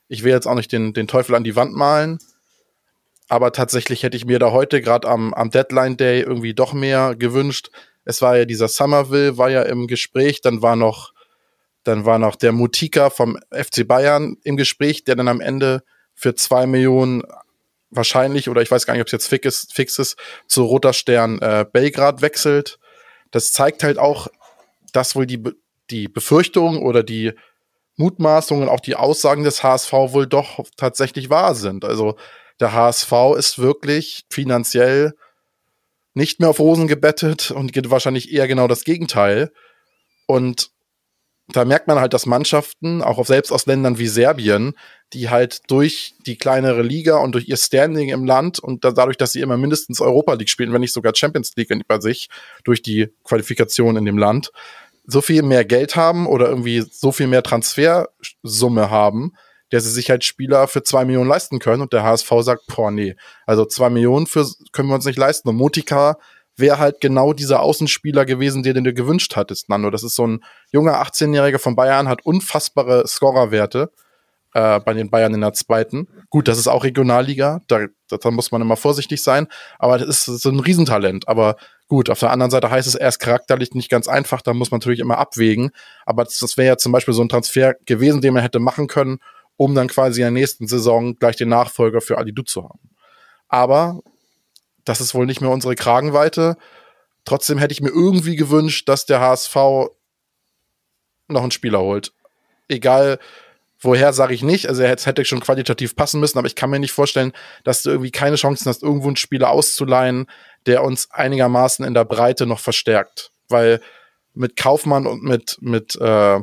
Ich 0.08 0.24
will 0.24 0.32
jetzt 0.32 0.48
auch 0.48 0.56
nicht 0.56 0.72
den, 0.72 0.94
den 0.94 1.10
Teufel 1.10 1.36
an 1.36 1.44
die 1.44 1.58
Wand 1.58 1.74
malen. 1.74 2.20
Aber 3.28 3.52
tatsächlich 3.52 4.04
hätte 4.04 4.16
ich 4.16 4.24
mir 4.24 4.40
da 4.40 4.52
heute 4.52 4.80
gerade 4.80 5.10
am, 5.10 5.34
am 5.34 5.50
Deadline 5.50 5.98
Day 5.98 6.22
irgendwie 6.22 6.54
doch 6.54 6.72
mehr 6.72 7.14
gewünscht. 7.18 7.70
Es 8.06 8.22
war 8.22 8.38
ja 8.38 8.46
dieser 8.46 8.70
Somerville, 8.70 9.38
war 9.38 9.50
ja 9.50 9.64
im 9.64 9.88
Gespräch, 9.88 10.40
dann 10.40 10.62
war 10.62 10.78
noch, 10.78 11.12
dann 11.84 12.06
war 12.06 12.18
noch 12.18 12.38
der 12.38 12.54
Mutika 12.54 13.10
vom 13.10 13.38
FC 13.52 13.86
Bayern 13.86 14.38
im 14.46 14.56
Gespräch, 14.56 15.04
der 15.04 15.16
dann 15.16 15.28
am 15.28 15.42
Ende 15.42 15.84
für 16.14 16.34
zwei 16.34 16.66
Millionen 16.66 17.24
wahrscheinlich, 17.92 18.50
oder 18.50 18.62
ich 18.62 18.72
weiß 18.72 18.86
gar 18.86 18.94
nicht, 18.94 19.02
ob 19.02 19.08
es 19.08 19.12
jetzt 19.12 19.28
fix 19.28 19.46
ist, 19.46 19.74
fix 19.74 20.00
ist 20.00 20.18
zu 20.48 20.64
Roter 20.64 20.94
Stern 20.94 21.40
äh, 21.40 21.66
Belgrad 21.72 22.22
wechselt. 22.22 22.80
Das 23.32 23.54
zeigt 23.54 23.84
halt 23.84 23.98
auch, 24.00 24.28
dass 24.94 25.16
wohl 25.16 25.26
die, 25.26 25.44
die 25.90 26.08
Befürchtung 26.08 26.82
oder 26.82 27.04
die 27.04 27.34
Mutmaßungen, 27.98 28.70
auch 28.70 28.80
die 28.80 28.96
Aussagen 28.96 29.44
des 29.44 29.64
HSV 29.64 29.92
wohl 29.92 30.26
doch 30.26 30.64
tatsächlich 30.78 31.30
wahr 31.30 31.54
sind. 31.54 31.86
Also 31.86 32.16
der 32.60 32.74
HSV 32.74 33.12
ist 33.38 33.60
wirklich 33.60 34.26
finanziell 34.30 35.14
nicht 36.14 36.40
mehr 36.40 36.50
auf 36.50 36.60
Rosen 36.60 36.88
gebettet 36.88 37.52
und 37.52 37.74
geht 37.74 37.90
wahrscheinlich 37.90 38.32
eher 38.32 38.48
genau 38.48 38.68
das 38.68 38.84
Gegenteil. 38.84 39.52
Und 40.28 40.72
da 41.48 41.66
merkt 41.66 41.88
man 41.88 42.00
halt, 42.00 42.14
dass 42.14 42.26
Mannschaften, 42.26 43.02
auch 43.02 43.26
selbst 43.26 43.52
aus 43.52 43.66
Ländern 43.66 43.98
wie 43.98 44.08
Serbien, 44.08 44.74
die 45.14 45.30
halt 45.30 45.70
durch 45.70 46.16
die 46.26 46.38
kleinere 46.38 46.82
Liga 46.82 47.18
und 47.18 47.34
durch 47.34 47.48
ihr 47.48 47.58
Standing 47.58 48.10
im 48.10 48.26
Land 48.26 48.60
und 48.60 48.86
dadurch, 48.86 49.18
dass 49.18 49.34
sie 49.34 49.42
immer 49.42 49.58
mindestens 49.58 50.00
Europa 50.00 50.34
League 50.34 50.50
spielen, 50.50 50.72
wenn 50.74 50.82
nicht 50.82 50.94
sogar 50.94 51.14
Champions 51.16 51.54
League 51.56 51.70
bei 51.88 52.00
sich, 52.00 52.30
durch 52.64 52.82
die 52.82 53.10
Qualifikation 53.24 53.98
in 53.98 54.06
dem 54.06 54.18
Land, 54.18 54.52
so 55.06 55.22
viel 55.22 55.44
mehr 55.44 55.66
Geld 55.66 55.96
haben 55.96 56.28
oder 56.28 56.48
irgendwie 56.48 56.84
so 56.90 57.12
viel 57.12 57.28
mehr 57.28 57.44
Transfersumme 57.44 58.90
haben, 58.90 59.34
der 59.72 59.82
sie 59.82 59.90
sich 59.90 60.10
halt 60.10 60.24
Spieler 60.24 60.68
für 60.68 60.84
zwei 60.84 61.06
Millionen 61.06 61.30
leisten 61.30 61.60
können 61.60 61.82
und 61.82 61.94
der 61.94 62.04
HSV 62.04 62.30
sagt, 62.42 62.68
boah, 62.68 62.92
nee, 62.92 63.16
also 63.46 63.66
zwei 63.66 63.90
Millionen 63.90 64.28
für, 64.28 64.46
können 64.72 64.90
wir 64.90 64.96
uns 64.96 65.06
nicht 65.06 65.18
leisten. 65.18 65.50
Und 65.50 65.56
Motika 65.56 66.18
wäre 66.58 66.78
halt 66.78 67.02
genau 67.02 67.34
dieser 67.34 67.62
Außenspieler 67.62 68.26
gewesen, 68.26 68.64
den 68.64 68.84
du 68.84 68.94
gewünscht 68.94 69.36
hattest, 69.36 69.70
Nando. 69.70 69.90
Das 69.90 70.04
ist 70.04 70.16
so 70.16 70.28
ein 70.28 70.44
junger 70.72 71.02
18-Jähriger 71.02 71.60
von 71.60 71.76
Bayern, 71.76 72.08
hat 72.08 72.26
unfassbare 72.26 73.08
Scorerwerte 73.08 73.92
äh, 74.54 74.80
bei 74.80 74.94
den 74.94 75.10
Bayern 75.10 75.34
in 75.34 75.42
der 75.42 75.54
zweiten. 75.54 76.08
Gut, 76.30 76.48
das 76.48 76.58
ist 76.58 76.68
auch 76.68 76.84
Regionalliga, 76.84 77.62
da, 77.68 77.86
da 78.10 78.32
muss 78.32 78.52
man 78.52 78.62
immer 78.62 78.78
vorsichtig 78.78 79.24
sein, 79.24 79.48
aber 79.80 79.98
das 79.98 80.28
ist 80.28 80.42
so 80.42 80.50
ein 80.50 80.60
Riesentalent. 80.60 81.28
Aber 81.28 81.56
gut, 81.88 82.10
auf 82.10 82.20
der 82.20 82.32
anderen 82.32 82.52
Seite 82.52 82.70
heißt 82.70 82.88
es, 82.88 82.96
er 82.96 83.10
ist 83.10 83.20
charakterlich 83.20 83.74
nicht 83.74 83.90
ganz 83.90 84.08
einfach, 84.08 84.42
da 84.42 84.54
muss 84.54 84.72
man 84.72 84.80
natürlich 84.80 85.00
immer 85.00 85.18
abwägen. 85.18 85.72
Aber 86.06 86.24
das, 86.24 86.40
das 86.40 86.58
wäre 86.58 86.68
ja 86.68 86.78
zum 86.78 86.92
Beispiel 86.92 87.14
so 87.14 87.22
ein 87.22 87.30
Transfer 87.30 87.76
gewesen, 87.86 88.22
den 88.22 88.34
man 88.34 88.44
hätte 88.44 88.60
machen 88.60 88.88
können, 88.88 89.20
um 89.58 89.76
dann 89.76 89.88
quasi 89.88 90.22
in 90.22 90.26
der 90.26 90.32
nächsten 90.32 90.68
Saison 90.68 91.16
gleich 91.16 91.36
den 91.36 91.50
Nachfolger 91.50 92.02
für 92.02 92.18
Ali 92.18 92.34
Du 92.34 92.44
zu 92.44 92.64
haben. 92.64 92.80
Aber 93.48 94.00
das 94.86 95.02
ist 95.02 95.14
wohl 95.14 95.26
nicht 95.26 95.42
mehr 95.42 95.52
unsere 95.52 95.76
Kragenweite. 95.76 96.58
Trotzdem 97.26 97.58
hätte 97.58 97.74
ich 97.74 97.82
mir 97.82 97.90
irgendwie 97.90 98.36
gewünscht, 98.36 98.90
dass 98.90 99.06
der 99.06 99.20
HSV 99.20 99.56
noch 101.28 101.42
einen 101.42 101.52
Spieler 101.52 101.80
holt. 101.80 102.14
Egal, 102.68 103.20
woher 103.82 104.14
sage 104.14 104.34
ich 104.34 104.44
nicht. 104.44 104.68
Also 104.68 104.84
er 104.84 104.90
hätte 104.90 105.26
schon 105.26 105.40
qualitativ 105.40 105.96
passen 105.96 106.20
müssen, 106.20 106.38
aber 106.38 106.48
ich 106.48 106.56
kann 106.56 106.70
mir 106.70 106.80
nicht 106.80 106.92
vorstellen, 106.92 107.34
dass 107.64 107.84
du 107.84 107.90
irgendwie 107.90 108.12
keine 108.12 108.36
Chancen 108.36 108.70
hast, 108.70 108.84
irgendwo 108.84 109.08
einen 109.08 109.16
Spieler 109.16 109.50
auszuleihen, 109.50 110.28
der 110.66 110.84
uns 110.84 111.10
einigermaßen 111.12 111.84
in 111.84 111.94
der 111.94 112.06
Breite 112.06 112.46
noch 112.46 112.60
verstärkt. 112.60 113.32
Weil 113.50 113.82
mit 114.34 114.56
Kaufmann 114.56 115.08
und 115.08 115.24
mit, 115.24 115.58
mit, 115.62 115.98
äh, 116.00 116.40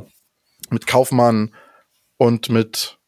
mit 0.70 0.86
Kaufmann 0.86 1.54
und 2.16 2.50
mit, 2.50 2.98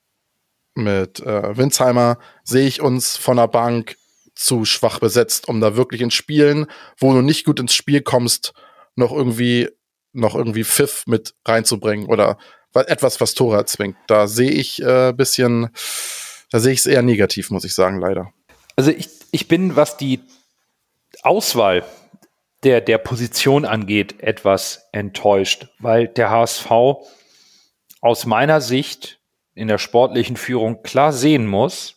mit 0.74 1.20
äh, 1.20 1.56
Winsheimer 1.56 2.18
sehe 2.44 2.66
ich 2.66 2.80
uns 2.80 3.16
von 3.16 3.36
der 3.36 3.48
Bank 3.48 3.96
zu 4.34 4.64
schwach 4.64 5.00
besetzt, 5.00 5.48
um 5.48 5.60
da 5.60 5.76
wirklich 5.76 6.00
in 6.00 6.10
Spielen, 6.10 6.66
wo 6.96 7.12
du 7.12 7.20
nicht 7.20 7.44
gut 7.44 7.60
ins 7.60 7.74
Spiel 7.74 8.00
kommst, 8.00 8.54
noch 8.94 9.12
irgendwie 9.12 9.68
noch 10.12 10.34
irgendwie 10.34 10.64
Pfiff 10.64 11.04
mit 11.06 11.34
reinzubringen 11.44 12.06
oder 12.06 12.38
etwas, 12.74 13.20
was 13.20 13.34
Tore 13.34 13.56
erzwingt. 13.56 13.96
Da 14.06 14.26
sehe 14.26 14.50
ich 14.50 14.82
äh, 14.82 15.12
bisschen, 15.12 15.70
da 16.50 16.60
sehe 16.60 16.72
ich 16.72 16.80
es 16.80 16.86
eher 16.86 17.02
negativ, 17.02 17.50
muss 17.50 17.64
ich 17.64 17.74
sagen, 17.74 18.00
leider. 18.00 18.32
Also 18.76 18.90
ich, 18.90 19.08
ich 19.30 19.48
bin, 19.48 19.76
was 19.76 19.96
die 19.96 20.20
Auswahl 21.22 21.84
der, 22.62 22.80
der 22.80 22.98
Position 22.98 23.64
angeht, 23.64 24.22
etwas 24.22 24.88
enttäuscht, 24.92 25.68
weil 25.78 26.08
der 26.08 26.30
HSV 26.30 26.70
aus 28.00 28.26
meiner 28.26 28.60
Sicht 28.60 29.20
in 29.54 29.68
der 29.68 29.78
sportlichen 29.78 30.36
Führung 30.36 30.82
klar 30.82 31.12
sehen 31.12 31.46
muss, 31.46 31.96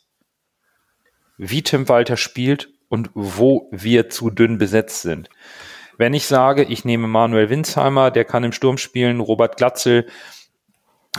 wie 1.38 1.62
Tim 1.62 1.88
Walter 1.90 2.18
spielt 2.18 2.70
und 2.90 3.10
wo 3.14 3.70
wir 3.72 4.10
zu 4.10 4.30
dünn 4.30 4.58
besetzt 4.58 5.02
sind. 5.02 5.30
Wenn 5.98 6.14
ich 6.14 6.26
sage, 6.26 6.64
ich 6.64 6.86
nehme 6.86 7.08
Manuel 7.08 7.50
Winsheimer, 7.50 8.12
der 8.12 8.26
kann 8.26 8.44
im 8.44 8.52
Sturm 8.52 8.78
spielen, 8.78 9.20
Robert 9.20 9.58
Glatzel 9.58 10.08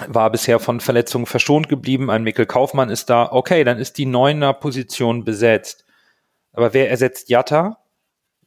war 0.09 0.30
bisher 0.30 0.59
von 0.59 0.80
Verletzungen 0.80 1.26
verschont 1.26 1.68
geblieben, 1.68 2.11
ein 2.11 2.24
Mikkel 2.24 2.46
Kaufmann 2.46 2.90
ist 2.90 3.11
da, 3.11 3.30
okay, 3.30 3.64
dann 3.64 3.78
ist 3.78 3.98
die 3.98 4.07
neuner 4.07 4.52
Position 4.52 5.24
besetzt. 5.24 5.85
Aber 6.52 6.74
wer 6.74 6.90
ersetzt 6.90 7.28
Jatta? 7.28 7.78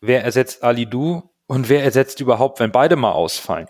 Wer 0.02 0.24
ersetzt 0.24 0.64
Ali 0.64 0.86
Du? 0.86 1.30
Und 1.48 1.70
wer 1.70 1.84
ersetzt 1.84 2.20
überhaupt, 2.20 2.60
wenn 2.60 2.72
beide 2.72 2.98
mal 2.98 3.14
ausfallen? 3.14 3.68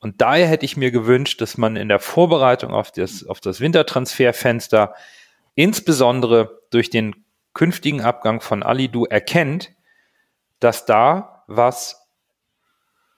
Und 0.00 0.20
daher 0.20 0.46
hätte 0.46 0.66
ich 0.66 0.76
mir 0.76 0.90
gewünscht, 0.90 1.40
dass 1.40 1.56
man 1.56 1.76
in 1.76 1.88
der 1.88 1.98
Vorbereitung 1.98 2.72
auf 2.72 2.92
das, 2.92 3.26
auf 3.26 3.40
das 3.40 3.60
Wintertransferfenster 3.60 4.94
insbesondere 5.54 6.60
durch 6.70 6.90
den 6.90 7.24
künftigen 7.54 8.02
Abgang 8.02 8.42
von 8.42 8.62
Alidu 8.62 9.06
erkennt, 9.06 9.72
dass 10.60 10.84
da 10.84 11.44
was, 11.46 12.05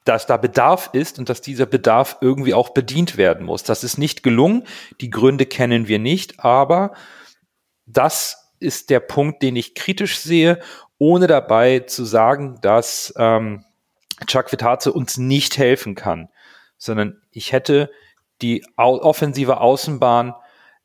dass 0.08 0.24
da 0.24 0.38
Bedarf 0.38 0.88
ist 0.94 1.18
und 1.18 1.28
dass 1.28 1.42
dieser 1.42 1.66
Bedarf 1.66 2.16
irgendwie 2.22 2.54
auch 2.54 2.70
bedient 2.70 3.18
werden 3.18 3.44
muss. 3.44 3.62
Das 3.62 3.84
ist 3.84 3.98
nicht 3.98 4.22
gelungen. 4.22 4.64
Die 5.02 5.10
Gründe 5.10 5.44
kennen 5.44 5.86
wir 5.86 5.98
nicht, 5.98 6.40
aber 6.40 6.94
das 7.84 8.54
ist 8.58 8.88
der 8.88 9.00
Punkt, 9.00 9.42
den 9.42 9.54
ich 9.54 9.74
kritisch 9.74 10.18
sehe, 10.18 10.60
ohne 10.96 11.26
dabei 11.26 11.80
zu 11.80 12.06
sagen, 12.06 12.58
dass 12.62 13.12
ähm, 13.18 13.66
Chuck 14.26 14.50
Vitaze 14.50 14.92
uns 14.92 15.18
nicht 15.18 15.58
helfen 15.58 15.94
kann, 15.94 16.30
sondern 16.78 17.20
ich 17.30 17.52
hätte 17.52 17.90
die 18.40 18.64
offensive 18.76 19.60
Außenbahn 19.60 20.34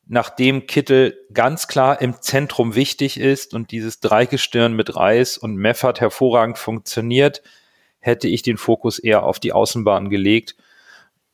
nachdem 0.05 0.67
Kittel 0.67 1.17
ganz 1.33 1.69
klar 1.69 2.01
im 2.01 2.21
Zentrum 2.21 2.75
wichtig 2.75 3.17
ist 3.17 3.53
und 3.53 3.71
dieses 3.71 4.01
Dreigestirn 4.01 4.73
mit 4.73 4.97
Reis 4.97 5.37
und 5.37 5.55
Meffert 5.55 6.01
hervorragend 6.01 6.57
funktioniert, 6.57 7.41
hätte 8.03 8.27
ich 8.27 8.41
den 8.41 8.57
Fokus 8.57 8.99
eher 8.99 9.23
auf 9.23 9.39
die 9.39 9.53
Außenbahn 9.53 10.09
gelegt. 10.09 10.55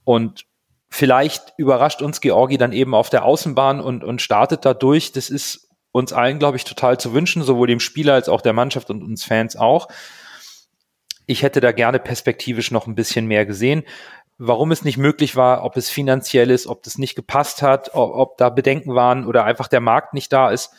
Und 0.04 0.46
vielleicht 0.90 1.54
überrascht 1.58 2.02
uns 2.02 2.22
Georgi 2.22 2.58
dann 2.58 2.74
eben 2.74 2.96
auf 2.96 3.10
der 3.10 3.26
Außenbahn 3.26 3.80
und, 3.80 4.04
und 4.04 4.22
startet 4.22 4.66
dadurch. 4.66 5.12
Das 5.12 5.30
ist 5.30 5.70
uns 5.92 6.14
allen, 6.14 6.40
glaube 6.40 6.58
ich, 6.58 6.64
total 6.64 7.00
zu 7.00 7.14
wünschen, 7.14 7.44
sowohl 7.44 7.68
dem 7.68 7.80
Spieler 7.80 8.14
als 8.14 8.30
auch 8.30 8.42
der 8.42 8.54
Mannschaft 8.54 8.90
und 8.90 9.04
uns 9.04 9.24
Fans 9.24 9.56
auch. 9.56 9.88
Ich 11.26 11.44
hätte 11.44 11.60
da 11.60 11.72
gerne 11.72 12.00
perspektivisch 12.00 12.72
noch 12.72 12.88
ein 12.88 12.96
bisschen 12.96 13.26
mehr 13.26 13.46
gesehen 13.46 13.84
warum 14.40 14.72
es 14.72 14.84
nicht 14.84 14.98
möglich 14.98 15.36
war, 15.36 15.64
ob 15.64 15.78
es 15.78 15.90
finanziell 15.90 16.50
ist, 16.50 16.66
ob 16.66 16.82
das 16.82 16.98
nicht 16.98 17.16
gepasst 17.16 17.62
hat, 17.62 17.94
ob, 17.94 18.16
ob 18.16 18.38
da 18.38 18.50
Bedenken 18.50 18.96
waren 18.96 19.28
oder 19.28 19.44
einfach 19.44 19.68
der 19.68 19.82
Markt 19.82 20.14
nicht 20.14 20.34
da 20.34 20.50
ist. 20.50 20.72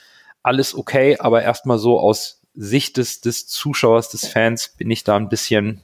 Alles 0.43 0.75
okay, 0.75 1.19
aber 1.19 1.43
erstmal 1.43 1.79
so 1.79 2.01
aus 2.01 2.40
Sicht 2.55 2.97
des, 2.97 3.21
des 3.21 3.47
Zuschauers, 3.47 4.09
des 4.11 4.27
Fans 4.27 4.75
bin 4.77 4.91
ich 4.91 5.05
da 5.05 5.17
ein 5.17 5.29
bisschen, 5.29 5.83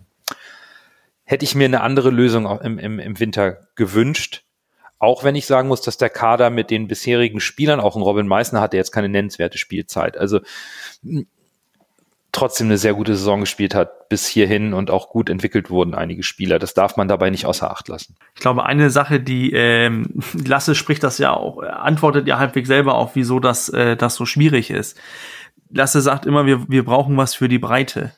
hätte 1.24 1.44
ich 1.44 1.54
mir 1.54 1.66
eine 1.66 1.80
andere 1.80 2.10
Lösung 2.10 2.46
im, 2.60 2.78
im, 2.78 2.98
im 2.98 3.20
Winter 3.20 3.68
gewünscht. 3.74 4.42
Auch 4.98 5.24
wenn 5.24 5.34
ich 5.34 5.46
sagen 5.46 5.68
muss, 5.68 5.82
dass 5.82 5.98
der 5.98 6.10
Kader 6.10 6.50
mit 6.50 6.70
den 6.70 6.88
bisherigen 6.88 7.40
Spielern, 7.40 7.80
auch 7.80 7.96
ein 7.96 8.02
Robin 8.02 8.26
Meissner 8.26 8.60
hatte 8.60 8.78
jetzt 8.78 8.92
keine 8.92 9.08
nennenswerte 9.08 9.58
Spielzeit. 9.58 10.16
Also 10.16 10.40
trotzdem 12.36 12.66
eine 12.66 12.76
sehr 12.76 12.92
gute 12.92 13.16
Saison 13.16 13.40
gespielt 13.40 13.74
hat 13.74 14.08
bis 14.10 14.26
hierhin 14.26 14.74
und 14.74 14.90
auch 14.90 15.08
gut 15.08 15.30
entwickelt 15.30 15.70
wurden 15.70 15.94
einige 15.94 16.22
Spieler. 16.22 16.58
Das 16.58 16.74
darf 16.74 16.96
man 16.96 17.08
dabei 17.08 17.30
nicht 17.30 17.46
außer 17.46 17.70
Acht 17.70 17.88
lassen. 17.88 18.14
Ich 18.34 18.40
glaube, 18.42 18.66
eine 18.66 18.90
Sache, 18.90 19.20
die 19.20 19.52
ähm, 19.52 20.22
Lasse 20.46 20.74
spricht 20.74 21.02
das 21.02 21.16
ja 21.18 21.32
auch, 21.32 21.62
antwortet 21.62 22.28
ja 22.28 22.38
halbwegs 22.38 22.68
selber 22.68 22.94
auf, 22.94 23.16
wieso 23.16 23.40
das, 23.40 23.70
äh, 23.70 23.96
das 23.96 24.16
so 24.16 24.26
schwierig 24.26 24.70
ist. 24.70 24.98
Lasse 25.70 26.00
sagt 26.00 26.26
immer, 26.26 26.46
wir, 26.46 26.68
wir 26.68 26.84
brauchen 26.84 27.16
was 27.16 27.34
für 27.34 27.48
die 27.48 27.58
Breite. 27.58 28.12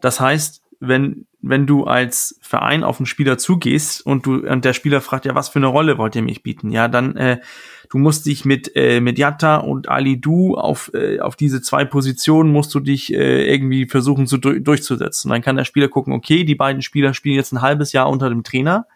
Das 0.00 0.20
heißt, 0.20 0.62
wenn, 0.80 1.26
wenn 1.40 1.66
du 1.66 1.84
als 1.84 2.38
Verein 2.42 2.84
auf 2.84 2.98
einen 2.98 3.06
Spieler 3.06 3.38
zugehst 3.38 4.04
und 4.04 4.26
du 4.26 4.46
und 4.46 4.64
der 4.64 4.72
Spieler 4.72 5.00
fragt, 5.00 5.24
ja, 5.24 5.34
was 5.34 5.48
für 5.48 5.58
eine 5.58 5.66
Rolle 5.66 5.96
wollt 5.96 6.14
ihr 6.16 6.22
mich 6.22 6.42
bieten? 6.42 6.70
Ja, 6.70 6.88
dann 6.88 7.16
äh, 7.16 7.40
du 7.88 7.98
musst 7.98 8.26
dich 8.26 8.44
mit 8.44 8.72
äh, 8.74 9.00
mit 9.00 9.18
Yatta 9.18 9.56
und 9.56 9.88
Ali 9.88 10.20
Du 10.20 10.54
auf 10.54 10.90
äh, 10.92 11.20
auf 11.20 11.36
diese 11.36 11.62
zwei 11.62 11.84
Positionen 11.84 12.52
musst 12.52 12.74
du 12.74 12.80
dich 12.80 13.12
äh, 13.14 13.50
irgendwie 13.50 13.86
versuchen 13.86 14.26
zu 14.26 14.36
durchzusetzen. 14.38 15.30
Dann 15.30 15.42
kann 15.42 15.56
der 15.56 15.64
Spieler 15.64 15.88
gucken, 15.88 16.12
okay, 16.12 16.44
die 16.44 16.54
beiden 16.54 16.82
Spieler 16.82 17.14
spielen 17.14 17.36
jetzt 17.36 17.52
ein 17.52 17.62
halbes 17.62 17.92
Jahr 17.92 18.10
unter 18.10 18.28
dem 18.28 18.44
Trainer 18.44 18.86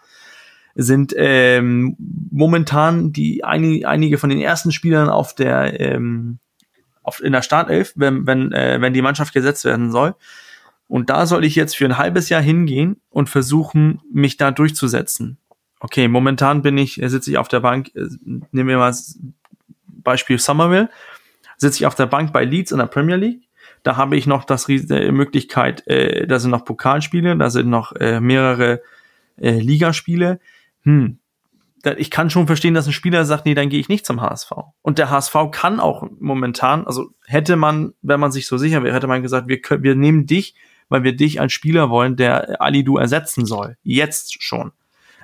sind 0.77 1.12
ähm, 1.16 1.96
momentan 2.31 3.12
die 3.12 3.42
ein, 3.42 3.85
einige 3.85 4.18
von 4.18 4.31
den 4.31 4.40
ersten 4.40 4.70
Spielern 4.70 5.09
auf 5.09 5.35
der 5.35 5.81
ähm, 5.81 6.38
auf, 7.02 7.22
in 7.22 7.32
der 7.32 7.42
Startelf, 7.42 7.92
wenn 7.96 8.26
wenn 8.26 8.52
äh, 8.52 8.80
wenn 8.80 8.92
die 8.92 9.02
Mannschaft 9.02 9.32
gesetzt 9.34 9.64
werden 9.64 9.90
soll. 9.90 10.14
Und 10.88 11.08
da 11.08 11.24
soll 11.24 11.44
ich 11.44 11.54
jetzt 11.54 11.76
für 11.76 11.84
ein 11.84 11.98
halbes 11.98 12.30
Jahr 12.30 12.42
hingehen 12.42 13.00
und 13.10 13.28
versuchen, 13.28 14.00
mich 14.12 14.36
da 14.38 14.50
durchzusetzen. 14.50 15.38
Okay, 15.78 16.08
momentan 16.08 16.62
bin 16.62 16.76
ich, 16.76 17.00
sitze 17.04 17.30
ich 17.30 17.38
auf 17.38 17.46
der 17.46 17.60
Bank, 17.60 17.94
äh, 17.94 18.08
nehmen 18.24 18.68
wir 18.68 18.78
mal 18.78 18.88
das 18.88 19.18
Beispiel 19.86 20.38
Somerville, 20.38 20.90
sitze 21.56 21.78
ich 21.78 21.86
auf 21.86 21.94
der 21.94 22.06
Bank 22.06 22.32
bei 22.32 22.44
Leeds 22.44 22.72
in 22.72 22.78
der 22.78 22.86
Premier 22.86 23.16
League. 23.16 23.48
Da 23.84 23.96
habe 23.96 24.16
ich 24.16 24.26
noch 24.26 24.44
das 24.44 24.66
die 24.66 25.12
Möglichkeit, 25.12 25.86
äh, 25.86 26.26
da 26.26 26.40
sind 26.40 26.50
noch 26.50 26.64
Pokalspiele, 26.64 27.36
da 27.36 27.50
sind 27.50 27.70
noch 27.70 27.94
äh, 27.96 28.20
mehrere 28.20 28.82
äh, 29.36 29.58
Ligaspiele. 29.58 30.40
Hm, 30.82 31.19
ich 31.97 32.11
kann 32.11 32.31
schon 32.31 32.47
verstehen, 32.47 32.75
dass 32.75 32.87
ein 32.87 32.93
Spieler 32.93 33.25
sagt, 33.25 33.47
nee, 33.47 33.55
dann 33.55 33.69
gehe 33.69 33.81
ich 33.81 33.88
nicht 33.88 34.05
zum 34.05 34.21
HSV. 34.21 34.53
Und 34.83 34.99
der 34.99 35.11
HSV 35.11 35.35
kann 35.51 35.81
auch 35.81 36.07
momentan, 36.19 36.87
also 36.87 37.11
hätte 37.27 37.57
man, 37.57 37.95
wenn 38.03 38.21
man 38.21 38.33
sich 38.33 38.47
so 38.47 38.59
sicher 38.59 38.83
wäre, 38.83 38.95
hätte 38.95 39.07
man 39.07 39.23
gesagt, 39.23 39.49
wir, 39.49 39.61
wir 39.83 39.95
nehmen 39.95 40.27
dich, 40.27 40.55
weil 40.88 41.05
wir 41.05 41.16
dich 41.16 41.40
als 41.40 41.53
Spieler 41.53 41.88
wollen, 41.88 42.16
der 42.16 42.61
Ali 42.61 42.85
Du 42.85 42.99
ersetzen 42.99 43.47
soll. 43.47 43.77
Jetzt 43.83 44.43
schon. 44.43 44.73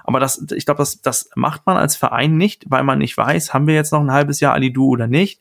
Aber 0.05 0.21
das, 0.21 0.45
ich 0.55 0.65
glaube, 0.65 0.79
das, 0.79 1.03
das 1.03 1.31
macht 1.35 1.67
man 1.67 1.77
als 1.77 1.97
Verein 1.97 2.37
nicht, 2.37 2.65
weil 2.69 2.85
man 2.85 2.99
nicht 2.99 3.17
weiß, 3.17 3.53
haben 3.53 3.67
wir 3.67 3.75
jetzt 3.75 3.93
noch 3.93 4.01
ein 4.01 4.13
halbes 4.13 4.41
Jahr 4.41 4.55
Ali 4.55 4.73
Du 4.73 4.87
oder 4.87 5.09
nicht. 5.09 5.41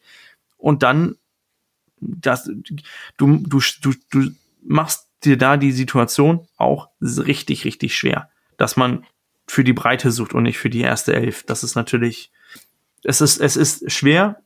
Und 0.57 0.83
dann, 0.83 1.15
das, 1.99 2.49
du, 3.17 3.37
du, 3.37 3.61
du, 3.81 3.93
du 4.09 4.31
machst 4.63 5.07
dir 5.23 5.37
da 5.37 5.57
die 5.57 5.71
Situation 5.71 6.47
auch 6.57 6.89
richtig, 6.99 7.63
richtig 7.63 7.95
schwer, 7.95 8.29
dass 8.57 8.75
man 8.75 9.05
für 9.47 9.63
die 9.63 9.73
Breite 9.73 10.11
sucht 10.11 10.33
und 10.33 10.43
nicht 10.43 10.57
für 10.57 10.69
die 10.69 10.81
erste 10.81 11.13
Elf. 11.13 11.43
Das 11.43 11.63
ist 11.63 11.75
natürlich, 11.75 12.31
es 13.03 13.21
ist, 13.21 13.39
es 13.39 13.55
ist 13.55 13.91
schwer, 13.91 14.41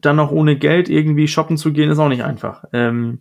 dann 0.00 0.16
noch 0.16 0.30
ohne 0.30 0.56
Geld 0.56 0.88
irgendwie 0.88 1.28
shoppen 1.28 1.56
zu 1.56 1.72
gehen, 1.72 1.90
ist 1.90 1.98
auch 1.98 2.08
nicht 2.08 2.24
einfach. 2.24 2.64
Ähm, 2.72 3.20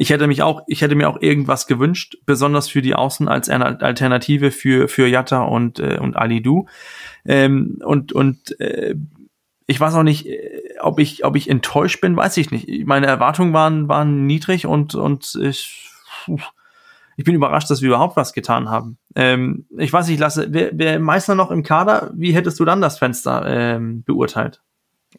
ich 0.00 0.10
hätte 0.10 0.28
mich 0.28 0.42
auch, 0.42 0.62
ich 0.68 0.80
hätte 0.80 0.94
mir 0.94 1.08
auch 1.08 1.20
irgendwas 1.20 1.66
gewünscht, 1.66 2.18
besonders 2.24 2.68
für 2.68 2.82
die 2.82 2.94
Außen 2.94 3.26
als 3.26 3.48
Alternative 3.48 4.52
für 4.52 4.86
für 4.86 5.08
Jatta 5.08 5.42
und 5.42 5.80
äh, 5.80 5.98
und 6.00 6.16
Ali 6.16 6.40
Du. 6.40 6.66
Ähm, 7.24 7.80
und 7.84 8.12
und 8.12 8.58
äh, 8.60 8.94
ich 9.66 9.80
weiß 9.80 9.94
auch 9.94 10.04
nicht, 10.04 10.26
äh, 10.26 10.76
ob 10.80 11.00
ich 11.00 11.24
ob 11.24 11.34
ich 11.34 11.50
enttäuscht 11.50 12.00
bin, 12.00 12.16
weiß 12.16 12.36
ich 12.36 12.52
nicht. 12.52 12.86
Meine 12.86 13.08
Erwartungen 13.08 13.52
waren 13.52 13.88
waren 13.88 14.24
niedrig 14.24 14.66
und 14.66 14.94
und 14.94 15.36
ich 15.42 15.90
ich 17.18 17.24
bin 17.24 17.34
überrascht, 17.34 17.68
dass 17.68 17.82
wir 17.82 17.88
überhaupt 17.88 18.14
was 18.16 18.32
getan 18.32 18.70
haben. 18.70 18.96
Ähm, 19.16 19.66
ich 19.76 19.92
weiß 19.92 20.06
nicht, 20.06 20.20
lasse, 20.20 20.46
wer, 20.50 20.70
wer 20.72 21.00
Meißner 21.00 21.34
noch 21.34 21.50
im 21.50 21.64
Kader, 21.64 22.12
wie 22.14 22.30
hättest 22.30 22.60
du 22.60 22.64
dann 22.64 22.80
das 22.80 22.96
Fenster 22.96 23.44
ähm, 23.44 24.04
beurteilt? 24.04 24.62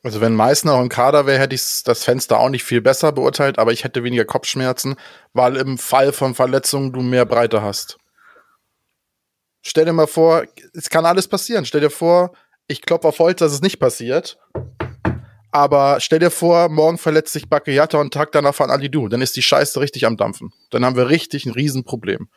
Also 0.02 0.22
wenn 0.22 0.34
Meißner 0.34 0.72
noch 0.72 0.82
im 0.82 0.88
Kader 0.88 1.26
wäre, 1.26 1.40
hätte 1.40 1.56
ich 1.56 1.84
das 1.84 2.06
Fenster 2.06 2.40
auch 2.40 2.48
nicht 2.48 2.64
viel 2.64 2.80
besser 2.80 3.12
beurteilt, 3.12 3.60
aber 3.60 3.74
ich 3.74 3.84
hätte 3.84 4.06
weniger 4.06 4.24
Kopfschmerzen, 4.24 4.96
weil 5.34 5.58
im 5.58 5.78
Fall 5.78 6.14
von 6.14 6.36
Verletzungen 6.36 6.94
du 6.94 7.02
mehr 7.02 7.26
Breite 7.26 7.62
hast. 7.62 7.98
Stell 9.62 9.84
dir 9.84 9.92
mal 9.92 10.08
vor, 10.08 10.44
es 10.74 10.90
kann 10.90 11.06
alles 11.06 11.28
passieren. 11.28 11.66
Stell 11.66 11.82
dir 11.82 11.90
vor, 11.90 12.32
ich 12.68 12.82
klopfe 12.82 13.10
auf 13.10 13.20
Holz, 13.20 13.40
dass 13.40 13.52
es 13.52 13.62
nicht 13.62 13.78
passiert. 13.78 14.38
Aber 15.52 16.00
stell 16.00 16.20
dir 16.20 16.30
vor, 16.30 16.70
morgen 16.70 16.98
verletzt 16.98 17.34
sich 17.34 17.50
Bakayata 17.50 18.00
und 18.00 18.14
Tag 18.14 18.32
danach 18.32 18.54
von 18.54 18.70
Alidu. 18.70 19.08
Dann 19.08 19.22
ist 19.22 19.36
die 19.36 19.42
Scheiße 19.42 19.80
richtig 19.80 20.06
am 20.06 20.18
Dampfen. 20.18 20.54
Dann 20.70 20.86
haben 20.86 20.96
wir 20.96 21.10
richtig 21.10 21.46
ein 21.46 21.54
Riesenproblem. 21.54 22.30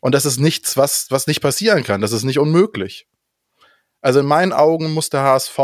Und 0.00 0.14
das 0.14 0.26
ist 0.26 0.38
nichts, 0.38 0.76
was, 0.76 1.10
was 1.10 1.26
nicht 1.26 1.40
passieren 1.40 1.82
kann. 1.82 2.00
Das 2.00 2.12
ist 2.12 2.24
nicht 2.24 2.38
unmöglich. 2.38 3.06
Also 4.00 4.20
in 4.20 4.26
meinen 4.26 4.52
Augen 4.52 4.92
muss 4.92 5.10
der 5.10 5.22
HSV 5.22 5.58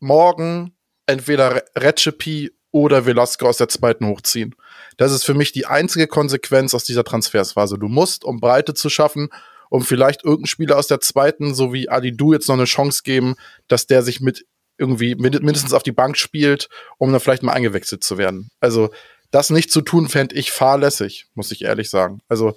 morgen 0.00 0.76
entweder 1.06 1.62
Recipe 1.76 2.50
oder 2.70 3.06
Velasco 3.06 3.46
aus 3.46 3.58
der 3.58 3.68
zweiten 3.68 4.06
hochziehen. 4.06 4.54
Das 4.96 5.12
ist 5.12 5.24
für 5.24 5.34
mich 5.34 5.52
die 5.52 5.66
einzige 5.66 6.06
Konsequenz 6.06 6.74
aus 6.74 6.84
dieser 6.84 7.04
Transfersphase. 7.04 7.78
Du 7.78 7.88
musst, 7.88 8.24
um 8.24 8.40
Breite 8.40 8.74
zu 8.74 8.90
schaffen, 8.90 9.28
um 9.70 9.82
vielleicht 9.82 10.24
irgendeinen 10.24 10.46
Spieler 10.46 10.76
aus 10.76 10.86
der 10.86 11.00
zweiten, 11.00 11.54
so 11.54 11.72
wie 11.72 11.88
Alidu 11.88 12.32
jetzt 12.32 12.48
noch 12.48 12.56
eine 12.56 12.64
Chance 12.64 13.02
geben, 13.02 13.34
dass 13.68 13.86
der 13.86 14.02
sich 14.02 14.20
mit 14.20 14.44
irgendwie 14.78 15.14
mindestens 15.14 15.72
auf 15.72 15.82
die 15.82 15.92
Bank 15.92 16.16
spielt, 16.16 16.68
um 16.98 17.12
dann 17.12 17.20
vielleicht 17.20 17.42
mal 17.42 17.52
eingewechselt 17.52 18.02
zu 18.02 18.18
werden. 18.18 18.50
Also 18.60 18.90
das 19.30 19.50
nicht 19.50 19.70
zu 19.70 19.80
tun, 19.80 20.08
fände 20.08 20.34
ich 20.34 20.52
fahrlässig, 20.52 21.26
muss 21.34 21.50
ich 21.50 21.62
ehrlich 21.62 21.90
sagen. 21.90 22.20
Also 22.28 22.54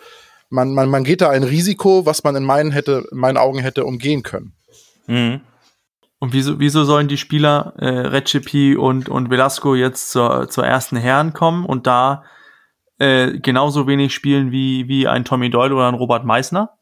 man, 0.49 0.73
man, 0.73 0.89
man 0.89 1.03
geht 1.03 1.21
da 1.21 1.30
ein 1.30 1.43
Risiko, 1.43 2.06
was 2.06 2.23
man 2.23 2.36
in 2.36 2.43
meinen, 2.43 2.71
hätte, 2.71 3.08
in 3.12 3.17
meinen 3.17 3.38
Augen 3.38 3.60
hätte 3.60 3.86
umgehen 3.86 4.23
können. 4.23 4.53
Mhm. 5.08 5.41
Und 6.19 6.34
wieso, 6.34 6.60
wieso 6.60 6.84
sollen 6.84 7.08
die 7.08 7.17
Spieler 7.17 7.73
äh, 7.77 7.88
Recipe 7.88 8.80
und, 8.80 9.08
und 9.10 9.30
Velasco 9.30 9.75
jetzt 9.75 10.10
zur, 10.10 10.49
zur 10.49 10.65
ersten 10.65 10.97
Herren 10.97 11.34
kommen 11.34 11.65
und 11.65 11.86
da 11.86 12.23
äh, 12.97 13.38
genauso 13.39 13.86
wenig 13.86 14.13
spielen 14.13 14.51
wie, 14.51 14.88
wie 14.88 15.08
ein 15.08 15.25
Tommy 15.25 15.51
Doyle 15.51 15.75
oder 15.75 15.88
ein 15.88 15.93
Robert 15.93 16.25
Meissner? 16.25 16.76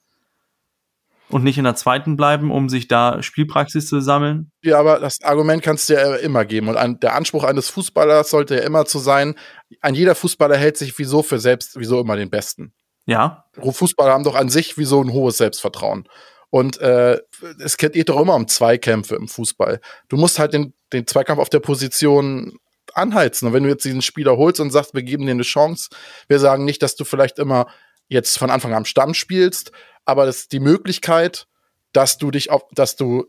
Und 1.29 1.43
nicht 1.43 1.57
in 1.57 1.63
der 1.63 1.75
zweiten 1.75 2.15
bleiben, 2.17 2.51
um 2.51 2.69
sich 2.69 2.87
da 2.87 3.21
Spielpraxis 3.21 3.87
zu 3.87 3.99
sammeln? 3.99 4.51
Ja, 4.63 4.79
aber 4.79 4.99
das 4.99 5.21
Argument 5.23 5.63
kannst 5.63 5.89
du 5.89 5.93
ja 5.93 6.15
immer 6.15 6.45
geben. 6.45 6.67
Und 6.67 6.77
an, 6.77 6.99
der 6.99 7.15
Anspruch 7.15 7.43
eines 7.43 7.69
Fußballers 7.69 8.29
sollte 8.29 8.55
ja 8.55 8.61
immer 8.61 8.85
zu 8.85 8.99
sein, 8.99 9.35
ein 9.81 9.95
jeder 9.95 10.15
Fußballer 10.15 10.57
hält 10.57 10.77
sich 10.77 10.97
wieso 10.97 11.23
für 11.23 11.39
selbst, 11.39 11.79
wieso 11.79 11.99
immer 11.99 12.15
den 12.15 12.29
Besten. 12.29 12.73
Ja. 13.05 13.45
Fußballer 13.59 14.13
haben 14.13 14.23
doch 14.23 14.35
an 14.35 14.49
sich 14.49 14.77
wieso 14.77 15.01
ein 15.01 15.13
hohes 15.13 15.37
Selbstvertrauen. 15.37 16.07
Und 16.49 16.79
äh, 16.79 17.19
es 17.59 17.77
geht 17.77 18.07
doch 18.07 18.21
immer 18.21 18.35
um 18.35 18.47
Zweikämpfe 18.47 19.15
im 19.15 19.27
Fußball. 19.27 19.81
Du 20.07 20.17
musst 20.17 20.39
halt 20.39 20.53
den, 20.53 20.73
den 20.93 21.05
Zweikampf 21.05 21.41
auf 21.41 21.49
der 21.49 21.59
Position 21.59 22.57
anheizen. 22.93 23.47
Und 23.47 23.53
wenn 23.53 23.63
du 23.63 23.69
jetzt 23.69 23.83
diesen 23.83 24.01
Spieler 24.01 24.37
holst 24.37 24.59
und 24.59 24.71
sagst, 24.71 24.93
wir 24.93 25.03
geben 25.03 25.25
dir 25.25 25.31
eine 25.31 25.43
Chance, 25.43 25.89
wir 26.27 26.39
sagen 26.39 26.65
nicht, 26.65 26.81
dass 26.81 26.95
du 26.95 27.03
vielleicht 27.03 27.39
immer 27.39 27.67
jetzt 28.07 28.37
von 28.37 28.49
Anfang 28.49 28.71
an 28.71 28.77
am 28.77 28.85
Stamm 28.85 29.13
spielst, 29.13 29.71
aber 30.05 30.25
das 30.25 30.41
ist 30.41 30.51
die 30.51 30.59
Möglichkeit, 30.59 31.47
dass 31.93 32.17
du 32.17 32.31
dich 32.31 32.51
auf, 32.51 32.63
dass 32.71 32.95
du 32.95 33.25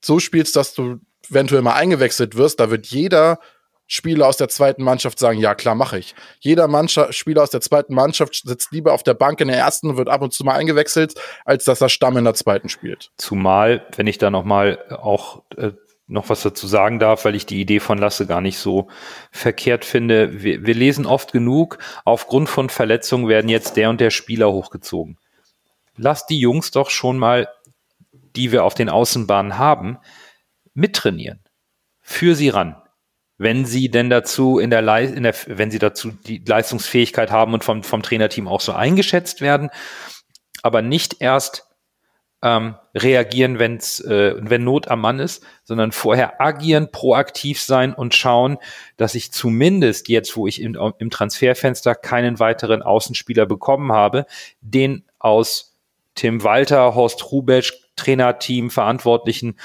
so 0.00 0.18
spielst, 0.20 0.56
dass 0.56 0.74
du 0.74 1.00
eventuell 1.30 1.62
mal 1.62 1.74
eingewechselt 1.74 2.36
wirst, 2.36 2.60
da 2.60 2.70
wird 2.70 2.86
jeder 2.86 3.38
Spieler 3.86 4.26
aus 4.26 4.38
der 4.38 4.48
zweiten 4.48 4.82
Mannschaft 4.82 5.18
sagen, 5.18 5.38
ja 5.38 5.54
klar, 5.54 5.74
mache 5.74 5.98
ich. 5.98 6.14
Jeder 6.40 6.68
Mannschaft, 6.68 7.14
Spieler 7.14 7.42
aus 7.42 7.50
der 7.50 7.60
zweiten 7.60 7.94
Mannschaft 7.94 8.34
sitzt 8.44 8.72
lieber 8.72 8.94
auf 8.94 9.02
der 9.02 9.14
Bank 9.14 9.40
in 9.40 9.48
der 9.48 9.58
ersten 9.58 9.90
und 9.90 9.96
wird 9.98 10.08
ab 10.08 10.22
und 10.22 10.32
zu 10.32 10.42
mal 10.44 10.54
eingewechselt, 10.54 11.14
als 11.44 11.64
dass 11.64 11.82
er 11.82 11.90
Stamm 11.90 12.16
in 12.16 12.24
der 12.24 12.34
zweiten 12.34 12.70
spielt. 12.70 13.10
Zumal, 13.18 13.86
wenn 13.96 14.06
ich 14.06 14.16
da 14.16 14.30
noch 14.30 14.44
mal 14.44 14.78
auch 14.90 15.42
äh, 15.56 15.72
noch 16.06 16.28
was 16.28 16.42
dazu 16.42 16.66
sagen 16.66 16.98
darf, 16.98 17.24
weil 17.24 17.34
ich 17.34 17.46
die 17.46 17.60
Idee 17.60 17.80
von 17.80 17.98
Lasse 17.98 18.26
gar 18.26 18.40
nicht 18.40 18.58
so 18.58 18.88
verkehrt 19.30 19.84
finde. 19.84 20.42
Wir, 20.42 20.66
wir 20.66 20.74
lesen 20.74 21.06
oft 21.06 21.32
genug, 21.32 21.78
aufgrund 22.04 22.48
von 22.48 22.68
Verletzungen 22.68 23.28
werden 23.28 23.48
jetzt 23.48 23.76
der 23.76 23.90
und 23.90 24.00
der 24.00 24.10
Spieler 24.10 24.52
hochgezogen 24.52 25.18
lass 25.96 26.26
die 26.26 26.38
Jungs 26.38 26.70
doch 26.70 26.90
schon 26.90 27.18
mal, 27.18 27.48
die 28.12 28.52
wir 28.52 28.64
auf 28.64 28.74
den 28.74 28.88
Außenbahnen 28.88 29.58
haben, 29.58 29.98
mittrainieren. 30.74 31.42
Für 32.00 32.34
sie 32.34 32.48
ran. 32.48 32.76
Wenn 33.36 33.64
sie 33.64 33.90
denn 33.90 34.10
dazu 34.10 34.58
in 34.58 34.70
der, 34.70 34.82
Le 34.82 35.04
in 35.04 35.24
der 35.24 35.34
wenn 35.46 35.70
sie 35.70 35.78
dazu 35.78 36.12
die 36.12 36.42
Leistungsfähigkeit 36.44 37.30
haben 37.30 37.52
und 37.54 37.64
vom, 37.64 37.82
vom 37.82 38.02
Trainerteam 38.02 38.46
auch 38.46 38.60
so 38.60 38.72
eingeschätzt 38.72 39.40
werden, 39.40 39.70
aber 40.62 40.82
nicht 40.82 41.20
erst 41.20 41.68
ähm, 42.44 42.74
reagieren, 42.94 43.58
wenn's, 43.58 44.00
äh, 44.00 44.34
wenn 44.38 44.62
Not 44.62 44.88
am 44.88 45.00
Mann 45.00 45.18
ist, 45.18 45.42
sondern 45.64 45.92
vorher 45.92 46.42
agieren, 46.42 46.92
proaktiv 46.92 47.60
sein 47.60 47.94
und 47.94 48.14
schauen, 48.14 48.58
dass 48.98 49.14
ich 49.14 49.32
zumindest 49.32 50.08
jetzt, 50.08 50.36
wo 50.36 50.46
ich 50.46 50.60
im, 50.60 50.78
im 50.98 51.10
Transferfenster 51.10 51.94
keinen 51.94 52.38
weiteren 52.38 52.82
Außenspieler 52.82 53.46
bekommen 53.46 53.92
habe, 53.92 54.26
den 54.60 55.04
aus 55.18 55.74
Tim 56.14 56.44
Walter, 56.44 56.94
Horst 56.94 57.32
Rubesch, 57.32 57.72
Trainerteam, 57.96 58.70
Verantwortlichen, 58.70 59.58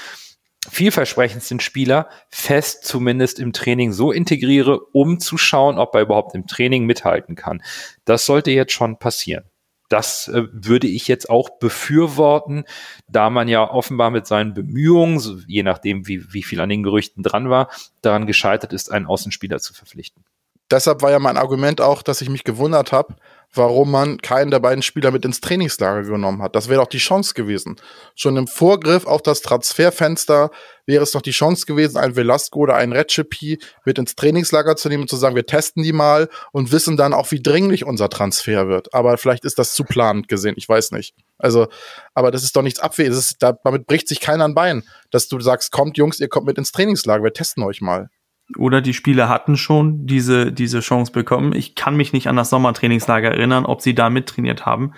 vielversprechendsten 0.68 1.60
Spieler 1.60 2.08
fest 2.30 2.86
zumindest 2.86 3.40
im 3.40 3.52
Training 3.52 3.92
so 3.92 4.10
integriere, 4.10 4.80
um 4.92 5.20
zu 5.20 5.36
schauen, 5.36 5.78
ob 5.78 5.94
er 5.94 6.02
überhaupt 6.02 6.34
im 6.34 6.46
Training 6.46 6.86
mithalten 6.86 7.34
kann. 7.34 7.62
Das 8.06 8.24
sollte 8.24 8.50
jetzt 8.50 8.72
schon 8.72 8.98
passieren. 8.98 9.49
Das 9.90 10.28
äh, 10.28 10.44
würde 10.52 10.86
ich 10.86 11.08
jetzt 11.08 11.28
auch 11.28 11.50
befürworten, 11.58 12.64
da 13.08 13.28
man 13.28 13.48
ja 13.48 13.68
offenbar 13.68 14.10
mit 14.10 14.26
seinen 14.26 14.54
Bemühungen, 14.54 15.18
so, 15.18 15.38
je 15.46 15.64
nachdem 15.64 16.06
wie, 16.06 16.32
wie 16.32 16.44
viel 16.44 16.60
an 16.60 16.68
den 16.68 16.84
Gerüchten 16.84 17.22
dran 17.22 17.50
war, 17.50 17.68
daran 18.00 18.26
gescheitert 18.26 18.72
ist, 18.72 18.90
einen 18.90 19.06
Außenspieler 19.06 19.58
zu 19.58 19.74
verpflichten. 19.74 20.24
Deshalb 20.70 21.02
war 21.02 21.10
ja 21.10 21.18
mein 21.18 21.36
Argument 21.36 21.80
auch, 21.80 22.02
dass 22.02 22.20
ich 22.20 22.28
mich 22.28 22.44
gewundert 22.44 22.92
habe, 22.92 23.16
warum 23.52 23.90
man 23.90 24.18
keinen 24.18 24.50
der 24.50 24.60
beiden 24.60 24.82
Spieler 24.82 25.10
mit 25.10 25.24
ins 25.24 25.40
Trainingslager 25.40 26.02
genommen 26.02 26.42
hat. 26.42 26.54
Das 26.54 26.68
wäre 26.68 26.80
doch 26.80 26.88
die 26.88 26.98
Chance 26.98 27.34
gewesen. 27.34 27.76
Schon 28.14 28.36
im 28.36 28.46
Vorgriff 28.46 29.06
auf 29.06 29.22
das 29.22 29.42
Transferfenster 29.42 30.50
wäre 30.86 31.02
es 31.02 31.10
doch 31.10 31.22
die 31.22 31.32
Chance 31.32 31.66
gewesen, 31.66 31.96
ein 31.96 32.16
Velasco 32.16 32.60
oder 32.60 32.76
ein 32.76 32.92
Recipe 32.92 33.58
mit 33.84 33.98
ins 33.98 34.14
Trainingslager 34.14 34.76
zu 34.76 34.88
nehmen 34.88 35.02
und 35.02 35.10
zu 35.10 35.16
sagen, 35.16 35.36
wir 35.36 35.46
testen 35.46 35.82
die 35.82 35.92
mal 35.92 36.28
und 36.52 36.72
wissen 36.72 36.96
dann 36.96 37.12
auch, 37.12 37.30
wie 37.30 37.42
dringlich 37.42 37.84
unser 37.84 38.08
Transfer 38.08 38.68
wird. 38.68 38.94
Aber 38.94 39.18
vielleicht 39.18 39.44
ist 39.44 39.58
das 39.58 39.74
zu 39.74 39.84
planend 39.84 40.28
gesehen, 40.28 40.54
ich 40.56 40.68
weiß 40.68 40.92
nicht. 40.92 41.14
Also, 41.38 41.68
aber 42.14 42.30
das 42.30 42.44
ist 42.44 42.54
doch 42.54 42.62
nichts 42.62 42.80
Abwesendes. 42.80 43.36
Damit 43.38 43.86
bricht 43.86 44.08
sich 44.08 44.20
keiner 44.20 44.44
ein 44.44 44.54
Bein, 44.54 44.84
dass 45.10 45.28
du 45.28 45.40
sagst, 45.40 45.72
kommt 45.72 45.96
Jungs, 45.96 46.20
ihr 46.20 46.28
kommt 46.28 46.46
mit 46.46 46.58
ins 46.58 46.72
Trainingslager, 46.72 47.24
wir 47.24 47.32
testen 47.32 47.62
euch 47.62 47.80
mal 47.80 48.10
oder 48.56 48.80
die 48.80 48.94
Spieler 48.94 49.28
hatten 49.28 49.56
schon 49.56 50.06
diese, 50.06 50.52
diese 50.52 50.80
Chance 50.80 51.12
bekommen. 51.12 51.54
Ich 51.54 51.74
kann 51.74 51.96
mich 51.96 52.12
nicht 52.12 52.28
an 52.28 52.36
das 52.36 52.50
Sommertrainingslager 52.50 53.30
erinnern, 53.30 53.64
ob 53.66 53.80
sie 53.80 53.94
da 53.94 54.10
mittrainiert 54.10 54.66
haben 54.66 54.92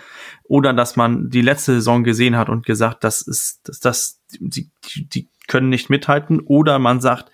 oder 0.44 0.72
dass 0.72 0.96
man 0.96 1.28
die 1.28 1.42
letzte 1.42 1.74
Saison 1.74 2.04
gesehen 2.04 2.36
hat 2.36 2.48
und 2.48 2.66
gesagt, 2.66 3.04
das 3.04 3.22
ist, 3.22 3.60
das, 3.64 3.80
das, 3.80 4.20
die, 4.38 4.70
die 4.96 5.28
können 5.48 5.68
nicht 5.68 5.90
mithalten 5.90 6.40
oder 6.40 6.78
man 6.78 7.00
sagt, 7.00 7.30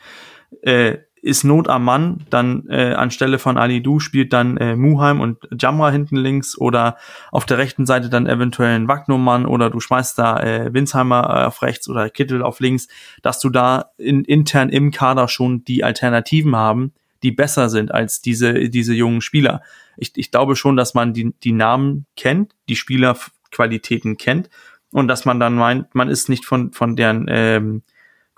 äh, 0.62 0.98
ist 1.22 1.44
Not 1.44 1.68
am 1.68 1.84
Mann, 1.84 2.24
dann 2.30 2.66
äh, 2.68 2.94
anstelle 2.94 3.38
von 3.38 3.58
Ali 3.58 3.82
Du 3.82 4.00
spielt 4.00 4.32
dann 4.32 4.56
äh, 4.56 4.76
Muheim 4.76 5.20
und 5.20 5.38
Jamra 5.58 5.90
hinten 5.90 6.16
links 6.16 6.56
oder 6.56 6.96
auf 7.30 7.46
der 7.46 7.58
rechten 7.58 7.86
Seite 7.86 8.08
dann 8.08 8.26
eventuell 8.26 8.74
ein 8.74 8.88
Wagnumann 8.88 9.46
oder 9.46 9.70
du 9.70 9.80
schmeißt 9.80 10.18
da 10.18 10.40
äh, 10.40 10.72
Winsheimer 10.72 11.22
äh, 11.22 11.46
auf 11.46 11.62
rechts 11.62 11.88
oder 11.88 12.10
Kittel 12.10 12.42
auf 12.42 12.60
links, 12.60 12.88
dass 13.22 13.40
du 13.40 13.50
da 13.50 13.92
in, 13.96 14.24
intern 14.24 14.68
im 14.68 14.90
Kader 14.90 15.28
schon 15.28 15.64
die 15.64 15.84
Alternativen 15.84 16.54
haben, 16.56 16.92
die 17.22 17.32
besser 17.32 17.68
sind 17.68 17.92
als 17.92 18.20
diese, 18.20 18.68
diese 18.68 18.94
jungen 18.94 19.20
Spieler. 19.20 19.62
Ich, 19.96 20.12
ich 20.16 20.30
glaube 20.30 20.56
schon, 20.56 20.76
dass 20.76 20.94
man 20.94 21.12
die, 21.12 21.34
die 21.42 21.52
Namen 21.52 22.06
kennt, 22.16 22.54
die 22.68 22.76
Spielerqualitäten 22.76 24.16
kennt 24.16 24.48
und 24.92 25.08
dass 25.08 25.24
man 25.24 25.40
dann 25.40 25.54
meint, 25.54 25.94
man 25.94 26.08
ist 26.08 26.28
nicht 26.28 26.44
von, 26.44 26.72
von 26.72 26.96
deren 26.96 27.26
ähm, 27.28 27.82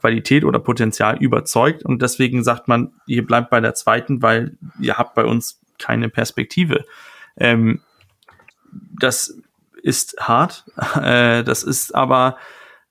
Qualität 0.01 0.45
oder 0.45 0.59
Potenzial 0.59 1.19
überzeugt 1.19 1.85
und 1.85 2.03
deswegen 2.03 2.43
sagt 2.43 2.69
man, 2.69 2.93
ihr 3.07 3.27
bleibt 3.27 3.51
bei 3.51 3.61
der 3.61 3.75
zweiten, 3.75 4.23
weil 4.23 4.57
ihr 4.81 4.97
habt 4.97 5.15
bei 5.15 5.25
uns 5.25 5.61
keine 5.79 6.09
Perspektive. 6.09 6.85
Ähm, 7.37 7.81
das 8.73 9.39
ist 9.83 10.17
hart, 10.21 10.65
äh, 11.03 11.43
das 11.45 11.63
ist 11.63 11.95
aber 11.95 12.37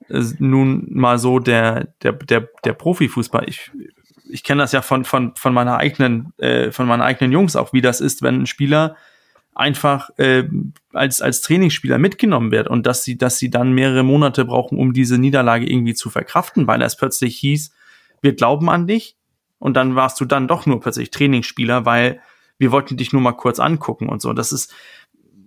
äh, 0.07 0.23
nun 0.39 0.87
mal 0.89 1.17
so 1.17 1.39
der, 1.39 1.93
der, 2.03 2.13
der, 2.13 2.49
der 2.63 2.73
Profifußball. 2.73 3.47
Ich, 3.47 3.71
ich 4.29 4.43
kenne 4.43 4.61
das 4.61 4.71
ja 4.71 4.81
von, 4.81 5.05
von, 5.05 5.35
von 5.35 5.53
meiner 5.53 5.77
eigenen, 5.77 6.33
äh, 6.37 6.71
von 6.71 6.87
meinen 6.87 7.01
eigenen 7.01 7.31
Jungs 7.31 7.55
auch, 7.55 7.73
wie 7.73 7.81
das 7.81 8.01
ist, 8.01 8.21
wenn 8.21 8.41
ein 8.41 8.47
Spieler 8.47 8.95
einfach 9.59 10.09
äh, 10.17 10.47
als, 10.93 11.21
als 11.21 11.41
Trainingsspieler 11.41 11.97
mitgenommen 11.97 12.51
wird 12.51 12.67
und 12.67 12.87
dass 12.87 13.03
sie, 13.03 13.17
dass 13.17 13.37
sie 13.37 13.49
dann 13.49 13.73
mehrere 13.73 14.03
Monate 14.03 14.45
brauchen, 14.45 14.77
um 14.77 14.93
diese 14.93 15.17
Niederlage 15.17 15.69
irgendwie 15.69 15.93
zu 15.93 16.09
verkraften, 16.09 16.65
weil 16.65 16.81
es 16.81 16.95
plötzlich 16.95 17.37
hieß, 17.37 17.71
wir 18.21 18.35
glauben 18.35 18.69
an 18.69 18.87
dich 18.87 19.17
und 19.59 19.75
dann 19.75 19.95
warst 19.95 20.19
du 20.21 20.25
dann 20.25 20.47
doch 20.47 20.65
nur 20.65 20.79
plötzlich 20.79 21.11
Trainingsspieler, 21.11 21.85
weil 21.85 22.21
wir 22.57 22.71
wollten 22.71 22.95
dich 22.95 23.11
nur 23.11 23.21
mal 23.21 23.33
kurz 23.33 23.59
angucken 23.59 24.07
und 24.07 24.21
so. 24.21 24.33
Das 24.33 24.51
ist, 24.51 24.73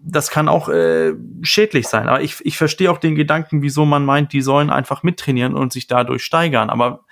das 0.04 0.30
kann 0.30 0.48
auch 0.48 0.68
äh, 0.68 1.14
schädlich 1.42 1.88
sein. 1.88 2.08
Aber 2.08 2.20
ich, 2.20 2.36
ich 2.44 2.58
verstehe 2.58 2.90
auch 2.90 2.98
den 2.98 3.14
Gedanken, 3.14 3.62
wieso 3.62 3.84
man 3.84 4.04
meint, 4.04 4.32
die 4.32 4.42
sollen 4.42 4.70
einfach 4.70 5.02
mittrainieren 5.02 5.54
und 5.54 5.72
sich 5.72 5.86
dadurch 5.86 6.22
steigern. 6.22 6.70
Aber 6.70 7.04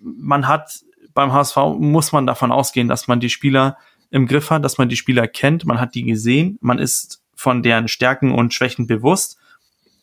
man 0.00 0.46
hat 0.46 0.84
beim 1.14 1.32
HSV 1.32 1.56
muss 1.78 2.12
man 2.12 2.26
davon 2.26 2.52
ausgehen, 2.52 2.86
dass 2.86 3.08
man 3.08 3.18
die 3.18 3.30
Spieler 3.30 3.76
im 4.10 4.26
Griff 4.26 4.50
hat, 4.50 4.64
dass 4.64 4.78
man 4.78 4.88
die 4.88 4.96
Spieler 4.96 5.26
kennt, 5.26 5.66
man 5.66 5.80
hat 5.80 5.94
die 5.94 6.04
gesehen, 6.04 6.58
man 6.60 6.78
ist 6.78 7.22
von 7.34 7.62
deren 7.62 7.88
Stärken 7.88 8.32
und 8.32 8.54
Schwächen 8.54 8.86
bewusst 8.86 9.38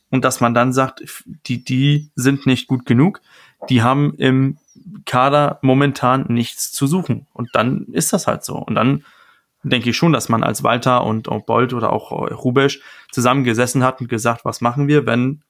und 0.09 0.23
dass 0.23 0.39
man 0.39 0.53
dann 0.53 0.73
sagt, 0.73 1.03
die, 1.47 1.63
die 1.63 2.11
sind 2.15 2.45
nicht 2.45 2.67
gut 2.67 2.85
genug, 2.85 3.21
die 3.69 3.81
haben 3.81 4.13
im 4.15 4.57
Kader 5.05 5.59
momentan 5.61 6.25
nichts 6.29 6.71
zu 6.71 6.87
suchen. 6.87 7.27
Und 7.33 7.49
dann 7.53 7.87
ist 7.91 8.13
das 8.13 8.27
halt 8.27 8.43
so. 8.43 8.55
Und 8.55 8.75
dann 8.75 9.03
denke 9.63 9.89
ich 9.89 9.97
schon, 9.97 10.13
dass 10.13 10.29
man 10.29 10.43
als 10.43 10.63
Walter 10.63 11.03
und, 11.03 11.27
und 11.27 11.45
Bolt 11.45 11.73
oder 11.73 11.91
auch 11.91 12.11
Rubesch 12.11 12.81
zusammengesessen 13.11 13.83
hat 13.83 13.99
und 13.99 14.07
gesagt, 14.07 14.45
was 14.45 14.61
machen 14.61 14.87
wir, 14.87 15.05
wenn 15.05 15.41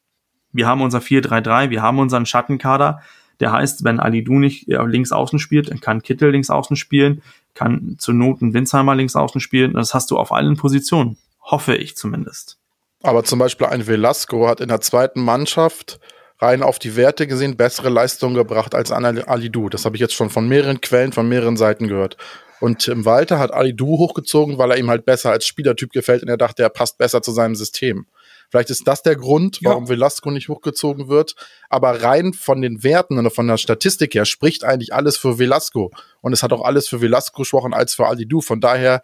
wir 0.51 0.67
haben 0.67 0.81
unser 0.81 0.99
4-3-3, 0.99 1.69
wir 1.69 1.81
haben 1.81 1.99
unseren 1.99 2.25
Schattenkader, 2.25 3.01
der 3.41 3.51
heißt, 3.51 3.83
wenn 3.83 3.99
Ali 3.99 4.23
Du 4.23 4.39
nicht 4.39 4.67
links 4.67 5.11
außen 5.11 5.37
spielt, 5.37 5.69
dann 5.69 5.81
kann 5.81 6.01
Kittel 6.01 6.31
links 6.31 6.49
außen 6.49 6.77
spielen, 6.77 7.21
kann 7.55 7.95
zur 7.97 8.13
Not 8.13 8.41
ein 8.41 8.53
Winsheimer 8.53 8.93
links 8.93 9.15
außen 9.15 9.41
spielen. 9.41 9.73
Das 9.73 9.93
hast 9.95 10.11
du 10.11 10.17
auf 10.17 10.31
allen 10.31 10.57
Positionen. 10.57 11.17
Hoffe 11.41 11.75
ich 11.75 11.95
zumindest. 11.95 12.57
Aber 13.01 13.23
zum 13.23 13.39
Beispiel 13.39 13.67
ein 13.67 13.87
Velasco 13.87 14.47
hat 14.47 14.61
in 14.61 14.67
der 14.67 14.81
zweiten 14.81 15.21
Mannschaft 15.21 15.99
rein 16.39 16.63
auf 16.63 16.79
die 16.79 16.95
Werte 16.95 17.27
gesehen 17.27 17.55
bessere 17.55 17.89
Leistungen 17.89 18.35
gebracht 18.35 18.75
als 18.75 18.91
Ali 18.91 19.49
Du. 19.49 19.69
Das 19.69 19.85
habe 19.85 19.95
ich 19.95 20.01
jetzt 20.01 20.13
schon 20.13 20.29
von 20.29 20.47
mehreren 20.47 20.81
Quellen, 20.81 21.13
von 21.13 21.27
mehreren 21.27 21.57
Seiten 21.57 21.87
gehört. 21.87 22.17
Und 22.59 22.79
Tim 22.79 23.05
Walter 23.05 23.39
hat 23.39 23.53
Ali 23.53 23.75
Du 23.75 23.97
hochgezogen, 23.97 24.57
weil 24.57 24.71
er 24.71 24.77
ihm 24.77 24.89
halt 24.89 25.05
besser 25.05 25.31
als 25.31 25.45
Spielertyp 25.45 25.91
gefällt 25.91 26.23
und 26.23 26.29
er 26.29 26.37
dachte, 26.37 26.63
er 26.63 26.69
passt 26.69 26.97
besser 26.97 27.21
zu 27.21 27.31
seinem 27.31 27.55
System. 27.55 28.07
Vielleicht 28.49 28.69
ist 28.69 28.87
das 28.87 29.03
der 29.03 29.15
Grund, 29.15 29.59
warum 29.63 29.85
ja. 29.85 29.89
Velasco 29.89 30.31
nicht 30.31 30.49
hochgezogen 30.49 31.07
wird. 31.07 31.35
Aber 31.69 32.01
rein 32.03 32.33
von 32.33 32.61
den 32.61 32.83
Werten 32.83 33.17
und 33.17 33.31
von 33.31 33.47
der 33.47 33.57
Statistik 33.57 34.15
her 34.15 34.25
spricht 34.25 34.63
eigentlich 34.63 34.93
alles 34.93 35.17
für 35.17 35.39
Velasco. 35.39 35.91
Und 36.21 36.33
es 36.33 36.43
hat 36.43 36.53
auch 36.53 36.63
alles 36.63 36.87
für 36.87 37.01
Velasco 37.01 37.41
gesprochen 37.41 37.73
als 37.73 37.93
für 37.93 38.07
Alidu. 38.07 38.41
Von 38.41 38.61
daher 38.61 39.01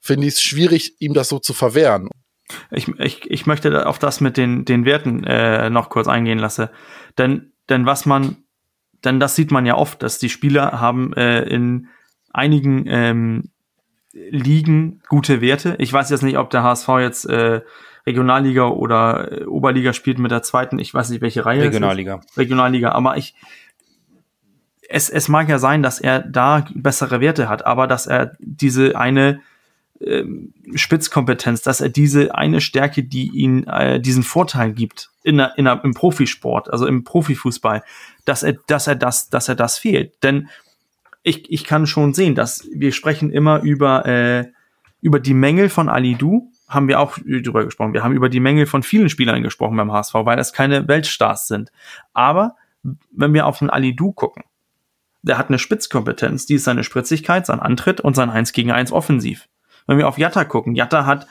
finde 0.00 0.26
ich 0.26 0.34
es 0.34 0.42
schwierig, 0.42 0.96
ihm 1.00 1.14
das 1.14 1.28
so 1.28 1.38
zu 1.38 1.52
verwehren. 1.52 2.08
Ich, 2.70 2.88
ich, 2.98 3.30
ich 3.30 3.46
möchte 3.46 3.86
auf 3.86 3.98
das 3.98 4.20
mit 4.20 4.36
den, 4.36 4.64
den 4.64 4.84
Werten 4.84 5.24
äh, 5.24 5.70
noch 5.70 5.88
kurz 5.88 6.08
eingehen 6.08 6.38
lassen. 6.38 6.68
Denn, 7.18 7.52
denn 7.68 7.86
was 7.86 8.04
man, 8.04 8.44
denn 9.04 9.20
das 9.20 9.36
sieht 9.36 9.50
man 9.50 9.64
ja 9.64 9.76
oft, 9.76 10.02
dass 10.02 10.18
die 10.18 10.28
Spieler 10.28 10.80
haben 10.80 11.12
äh, 11.14 11.42
in 11.42 11.88
einigen 12.32 12.84
ähm, 12.88 13.52
Ligen 14.12 15.02
gute 15.08 15.40
Werte. 15.40 15.76
Ich 15.78 15.92
weiß 15.92 16.10
jetzt 16.10 16.22
nicht, 16.22 16.36
ob 16.36 16.50
der 16.50 16.62
HSV 16.62 16.88
jetzt 17.00 17.24
äh, 17.26 17.62
Regionalliga 18.06 18.68
oder 18.68 19.32
äh, 19.32 19.44
Oberliga 19.44 19.92
spielt 19.92 20.18
mit 20.18 20.30
der 20.30 20.42
zweiten, 20.42 20.78
ich 20.78 20.92
weiß 20.92 21.10
nicht, 21.10 21.22
welche 21.22 21.44
Reihe. 21.44 21.62
Regionalliga. 21.62 22.20
Regionalliga, 22.36 22.92
aber 22.92 23.16
ich, 23.16 23.34
es, 24.88 25.08
es 25.08 25.28
mag 25.28 25.48
ja 25.48 25.58
sein, 25.58 25.82
dass 25.82 26.00
er 26.00 26.20
da 26.20 26.66
bessere 26.74 27.20
Werte 27.20 27.48
hat, 27.48 27.64
aber 27.64 27.86
dass 27.86 28.06
er 28.06 28.36
diese 28.40 28.96
eine 28.96 29.40
äh, 30.00 30.24
Spitzkompetenz, 30.74 31.62
dass 31.62 31.80
er 31.80 31.88
diese 31.88 32.34
eine 32.34 32.60
Stärke, 32.60 33.04
die 33.04 33.30
ihn 33.30 33.64
äh, 33.64 34.00
diesen 34.00 34.22
Vorteil 34.22 34.72
gibt 34.72 35.10
in 35.22 35.38
der, 35.38 35.56
in 35.56 35.64
der, 35.64 35.80
im 35.84 35.94
Profisport, 35.94 36.70
also 36.72 36.86
im 36.86 37.04
Profifußball, 37.04 37.84
dass 38.24 38.42
er, 38.42 38.54
dass 38.66 38.86
er 38.86 38.96
das, 38.96 39.30
dass 39.30 39.48
er 39.48 39.54
das 39.54 39.78
fehlt. 39.78 40.22
Denn 40.22 40.48
ich, 41.22 41.50
ich 41.52 41.64
kann 41.64 41.86
schon 41.86 42.14
sehen, 42.14 42.34
dass 42.34 42.68
wir 42.74 42.90
sprechen 42.90 43.30
immer 43.30 43.60
über 43.62 44.04
äh, 44.06 44.46
über 45.02 45.20
die 45.20 45.34
Mängel 45.34 45.68
von 45.68 45.88
Ali 45.88 46.14
Du, 46.14 46.51
haben 46.74 46.88
wir 46.88 47.00
auch 47.00 47.18
drüber 47.18 47.64
gesprochen. 47.64 47.92
Wir 47.92 48.02
haben 48.02 48.14
über 48.14 48.28
die 48.28 48.40
Mängel 48.40 48.66
von 48.66 48.82
vielen 48.82 49.08
Spielern 49.08 49.42
gesprochen 49.42 49.76
beim 49.76 49.92
HSV, 49.92 50.14
weil 50.14 50.38
es 50.38 50.52
keine 50.52 50.88
Weltstars 50.88 51.46
sind. 51.46 51.70
Aber 52.12 52.56
wenn 53.12 53.34
wir 53.34 53.46
auf 53.46 53.58
den 53.58 53.70
Ali 53.70 53.94
Du 53.94 54.12
gucken, 54.12 54.44
der 55.22 55.38
hat 55.38 55.48
eine 55.48 55.58
Spitzkompetenz, 55.58 56.46
die 56.46 56.54
ist 56.54 56.64
seine 56.64 56.84
Spritzigkeit, 56.84 57.46
sein 57.46 57.60
Antritt 57.60 58.00
und 58.00 58.14
sein 58.14 58.30
1 58.30 58.52
gegen 58.52 58.72
1 58.72 58.92
offensiv. 58.92 59.48
Wenn 59.86 59.98
wir 59.98 60.08
auf 60.08 60.18
Jatta 60.18 60.44
gucken, 60.44 60.74
Jatta 60.74 61.06
hat 61.06 61.26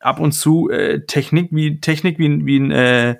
ab 0.00 0.18
und 0.18 0.32
zu 0.32 0.68
äh, 0.70 1.06
Technik 1.06 1.50
wie 1.52 1.80
Technik 1.80 2.18
wie, 2.18 2.44
wie 2.44 2.58
ein 2.58 2.70
äh, 2.72 3.16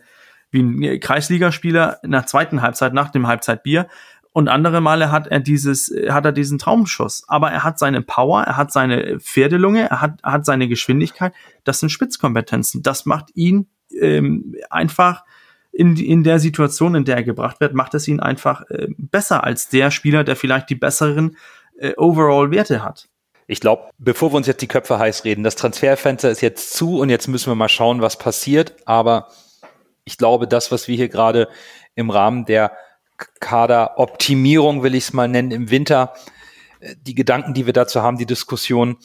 wie 0.51 0.63
ein 0.63 1.01
Kreisligaspieler 1.01 2.01
in 2.03 2.11
der 2.11 2.27
zweiten 2.27 2.61
Halbzeit 2.63 2.93
nach 2.93 3.11
dem 3.11 3.27
Halbzeitbier, 3.27 3.89
und 4.33 4.49
andere 4.49 4.81
Male 4.81 5.13
hat 5.13 5.27
er 5.27 5.41
dieses, 5.41 5.93
hat 6.09 6.25
er 6.25 6.33
diesen 6.33 6.59
Traumschuss. 6.59 7.25
Aber 7.29 7.51
er 7.51 7.65
hat 7.65 7.79
seine 7.79 8.01
Power, 8.01 8.43
er 8.43 8.57
hat 8.57 8.73
seine 8.73 9.21
Pferdelunge, 9.21 9.91
er 9.91 10.01
hat, 10.01 10.23
hat 10.23 10.47
seine 10.47 10.69
Geschwindigkeit. 10.69 11.35
Das 11.65 11.81
sind 11.81 11.91
Spitzkompetenzen. 11.91 12.83
Das 12.83 13.05
macht 13.05 13.31
ihn 13.35 13.69
ähm, 14.01 14.57
einfach 14.71 15.25
in, 15.71 15.97
in 15.97 16.23
der 16.23 16.39
Situation, 16.39 16.95
in 16.95 17.05
der 17.05 17.17
er 17.17 17.25
gebracht 17.25 17.61
wird, 17.61 17.75
macht 17.75 17.95
es 17.95 18.09
ihn 18.09 18.21
einfach 18.21 18.63
äh, 18.71 18.89
besser 18.97 19.45
als 19.45 19.69
der 19.69 19.91
Spieler, 19.91 20.25
der 20.25 20.37
vielleicht 20.37 20.71
die 20.71 20.75
besseren 20.75 21.37
äh, 21.79 21.93
Overall-Werte 21.97 22.85
hat. 22.85 23.09
Ich 23.47 23.61
glaube, 23.61 23.91
bevor 23.99 24.33
wir 24.33 24.37
uns 24.37 24.47
jetzt 24.47 24.63
die 24.63 24.69
Köpfe 24.69 24.99
heiß 24.99 25.25
reden, 25.25 25.45
das 25.45 25.57
Transferfenster 25.57 26.31
ist 26.31 26.41
jetzt 26.41 26.73
zu 26.75 27.01
und 27.01 27.11
jetzt 27.11 27.29
müssen 27.29 27.51
wir 27.51 27.55
mal 27.55 27.69
schauen, 27.69 28.01
was 28.01 28.17
passiert. 28.17 28.77
Aber 28.87 29.29
ich 30.05 30.17
glaube, 30.17 30.47
das, 30.47 30.71
was 30.73 30.89
wir 30.89 30.97
hier 30.97 31.09
gerade 31.09 31.49
im 31.95 32.09
Rahmen 32.09 32.47
der 32.47 32.73
Kaderoptimierung, 33.41 34.83
will 34.83 34.95
ich 34.95 35.05
es 35.05 35.13
mal 35.13 35.29
nennen, 35.29 35.51
im 35.51 35.71
Winter. 35.71 36.15
Die 37.03 37.15
Gedanken, 37.15 37.55
die 37.55 37.67
wir 37.67 37.73
dazu 37.73 38.03
haben, 38.03 38.19
die 38.19 38.27
Diskussion, 38.27 38.97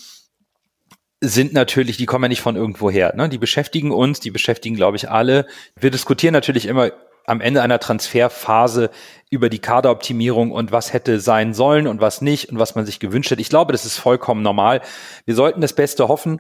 sind 1.20 1.54
natürlich, 1.54 1.98
die 1.98 2.06
kommen 2.06 2.26
ja 2.26 2.30
nicht 2.30 2.42
von 2.42 2.56
irgendwo 2.56 2.92
her. 2.92 3.14
Ne? 3.16 3.30
Die 3.30 3.38
beschäftigen 3.38 3.92
uns, 3.92 4.20
die 4.20 4.32
beschäftigen, 4.32 4.76
glaube 4.76 4.98
ich, 4.98 5.10
alle. 5.10 5.48
Wir 5.76 5.90
diskutieren 5.90 6.34
natürlich 6.34 6.68
immer 6.68 6.92
am 7.26 7.42
Ende 7.42 7.62
einer 7.62 7.80
Transferphase 7.80 8.90
über 9.30 9.50
die 9.50 9.60
Kaderoptimierung 9.60 10.52
und 10.52 10.72
was 10.72 10.94
hätte 10.94 11.20
sein 11.20 11.54
sollen 11.54 11.86
und 11.88 12.00
was 12.00 12.22
nicht 12.22 12.50
und 12.50 12.58
was 12.58 12.76
man 12.76 12.86
sich 12.86 13.00
gewünscht 13.00 13.32
hat. 13.32 13.40
Ich 13.40 13.50
glaube, 13.50 13.74
das 13.74 13.86
ist 13.86 13.98
vollkommen 13.98 14.42
normal. 14.42 14.82
Wir 15.26 15.36
sollten 15.36 15.60
das 15.60 15.74
Beste 15.74 16.08
hoffen 16.08 16.40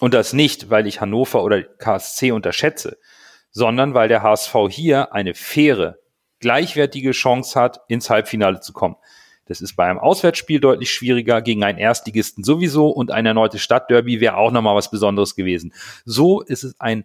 Und 0.00 0.14
das 0.14 0.32
nicht, 0.32 0.70
weil 0.70 0.86
ich 0.86 1.00
Hannover 1.00 1.42
oder 1.42 1.62
KSC 1.62 2.32
unterschätze, 2.32 2.98
sondern 3.50 3.94
weil 3.94 4.08
der 4.08 4.22
HSV 4.22 4.54
hier 4.70 5.12
eine 5.12 5.34
faire, 5.34 5.98
gleichwertige 6.38 7.12
Chance 7.12 7.58
hat, 7.58 7.80
ins 7.88 8.10
Halbfinale 8.10 8.60
zu 8.60 8.72
kommen. 8.72 8.96
Das 9.46 9.60
ist 9.60 9.74
bei 9.74 9.84
einem 9.84 9.98
Auswärtsspiel 9.98 10.60
deutlich 10.60 10.92
schwieriger, 10.92 11.42
gegen 11.42 11.64
einen 11.64 11.78
Erstligisten 11.78 12.44
sowieso 12.44 12.88
und 12.88 13.10
ein 13.10 13.26
erneutes 13.26 13.60
Stadtderby 13.60 14.20
wäre 14.20 14.36
auch 14.36 14.52
nochmal 14.52 14.76
was 14.76 14.92
Besonderes 14.92 15.34
gewesen. 15.34 15.74
So 16.04 16.40
ist 16.40 16.62
es 16.62 16.78
ein 16.80 17.04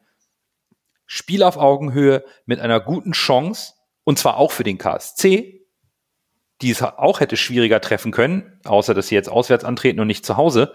Spiel 1.07 1.43
auf 1.43 1.57
Augenhöhe 1.57 2.23
mit 2.45 2.59
einer 2.59 2.79
guten 2.79 3.13
Chance 3.13 3.73
und 4.03 4.19
zwar 4.19 4.37
auch 4.37 4.51
für 4.51 4.63
den 4.63 4.77
KSC, 4.77 5.65
die 6.61 6.71
es 6.71 6.81
auch 6.81 7.19
hätte 7.19 7.35
schwieriger 7.35 7.81
treffen 7.81 8.11
können, 8.11 8.59
außer 8.63 8.93
dass 8.93 9.07
sie 9.07 9.15
jetzt 9.15 9.29
auswärts 9.29 9.65
antreten 9.65 9.99
und 9.99 10.07
nicht 10.07 10.25
zu 10.25 10.37
Hause, 10.37 10.73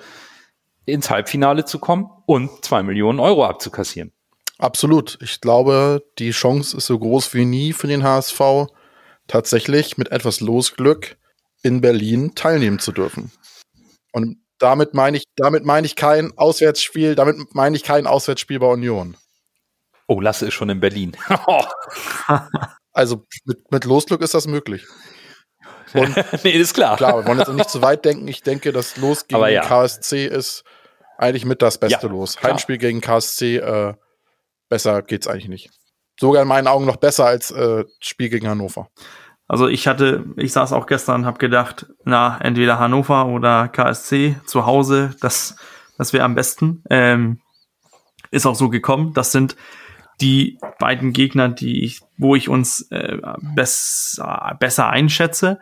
ins 0.84 1.08
Halbfinale 1.08 1.64
zu 1.64 1.78
kommen 1.78 2.10
und 2.26 2.64
zwei 2.64 2.82
Millionen 2.82 3.20
Euro 3.20 3.44
abzukassieren. 3.44 4.12
Absolut. 4.60 5.18
Ich 5.22 5.40
glaube, 5.40 6.04
die 6.18 6.32
Chance 6.32 6.76
ist 6.76 6.86
so 6.86 6.98
groß 6.98 7.32
wie 7.32 7.46
nie 7.46 7.72
für 7.72 7.86
den 7.86 8.04
HSV, 8.04 8.68
tatsächlich 9.26 9.96
mit 9.96 10.12
etwas 10.12 10.40
Losglück 10.40 11.16
in 11.62 11.80
Berlin 11.80 12.34
teilnehmen 12.34 12.78
zu 12.78 12.92
dürfen. 12.92 13.32
Und 14.12 14.36
damit 14.58 14.92
meine 14.92 15.16
ich, 15.16 15.24
damit 15.36 15.64
meine 15.64 15.86
ich 15.86 15.96
kein 15.96 16.36
Auswärtsspiel, 16.36 17.14
damit 17.14 17.54
meine 17.54 17.74
ich 17.74 17.82
kein 17.82 18.06
Auswärtsspiel 18.06 18.58
bei 18.58 18.66
Union. 18.66 19.16
Oh, 20.06 20.20
Lasse 20.20 20.46
ist 20.48 20.54
schon 20.54 20.68
in 20.68 20.80
Berlin. 20.80 21.16
also 22.92 23.24
mit, 23.46 23.70
mit 23.70 23.84
Losglück 23.84 24.20
ist 24.20 24.34
das 24.34 24.46
möglich. 24.46 24.84
Und 25.94 26.14
nee, 26.44 26.50
ist 26.50 26.74
klar. 26.74 26.96
Klar, 26.96 27.16
wir 27.18 27.26
wollen 27.26 27.38
jetzt 27.38 27.48
nicht 27.48 27.70
zu 27.70 27.80
weit 27.80 28.04
denken. 28.04 28.28
Ich 28.28 28.42
denke, 28.42 28.72
das 28.72 28.98
Los 28.98 29.26
gegen 29.26 29.40
ja. 29.48 29.62
KSC 29.62 30.26
ist 30.26 30.64
eigentlich 31.16 31.46
mit 31.46 31.62
das 31.62 31.78
beste 31.78 32.08
ja, 32.08 32.12
Los. 32.12 32.36
Klar. 32.36 32.52
Heimspiel 32.52 32.76
gegen 32.76 33.00
KSC, 33.00 33.56
äh, 33.56 33.94
besser 34.70 35.02
geht's 35.02 35.26
eigentlich 35.26 35.48
nicht. 35.48 35.70
Sogar 36.18 36.42
in 36.42 36.48
meinen 36.48 36.66
Augen 36.66 36.86
noch 36.86 36.96
besser 36.96 37.26
als 37.26 37.50
äh, 37.50 37.84
Spiel 38.00 38.30
gegen 38.30 38.48
Hannover. 38.48 38.88
Also 39.46 39.68
ich 39.68 39.86
hatte, 39.86 40.24
ich 40.36 40.52
saß 40.52 40.72
auch 40.72 40.86
gestern 40.86 41.22
und 41.22 41.26
habe 41.26 41.38
gedacht, 41.38 41.86
na, 42.04 42.38
entweder 42.40 42.78
Hannover 42.78 43.26
oder 43.26 43.68
KSC 43.68 44.36
zu 44.46 44.64
Hause, 44.64 45.14
das, 45.20 45.56
das 45.98 46.12
wäre 46.12 46.24
am 46.24 46.34
besten. 46.34 46.82
Ähm, 46.88 47.40
ist 48.30 48.46
auch 48.46 48.54
so 48.54 48.68
gekommen. 48.68 49.12
Das 49.12 49.32
sind 49.32 49.56
die 50.20 50.58
beiden 50.78 51.12
Gegner, 51.12 51.48
die 51.48 51.84
ich, 51.84 52.00
wo 52.16 52.36
ich 52.36 52.48
uns 52.48 52.82
äh, 52.90 53.18
besser, 53.54 54.56
besser 54.60 54.88
einschätze 54.88 55.58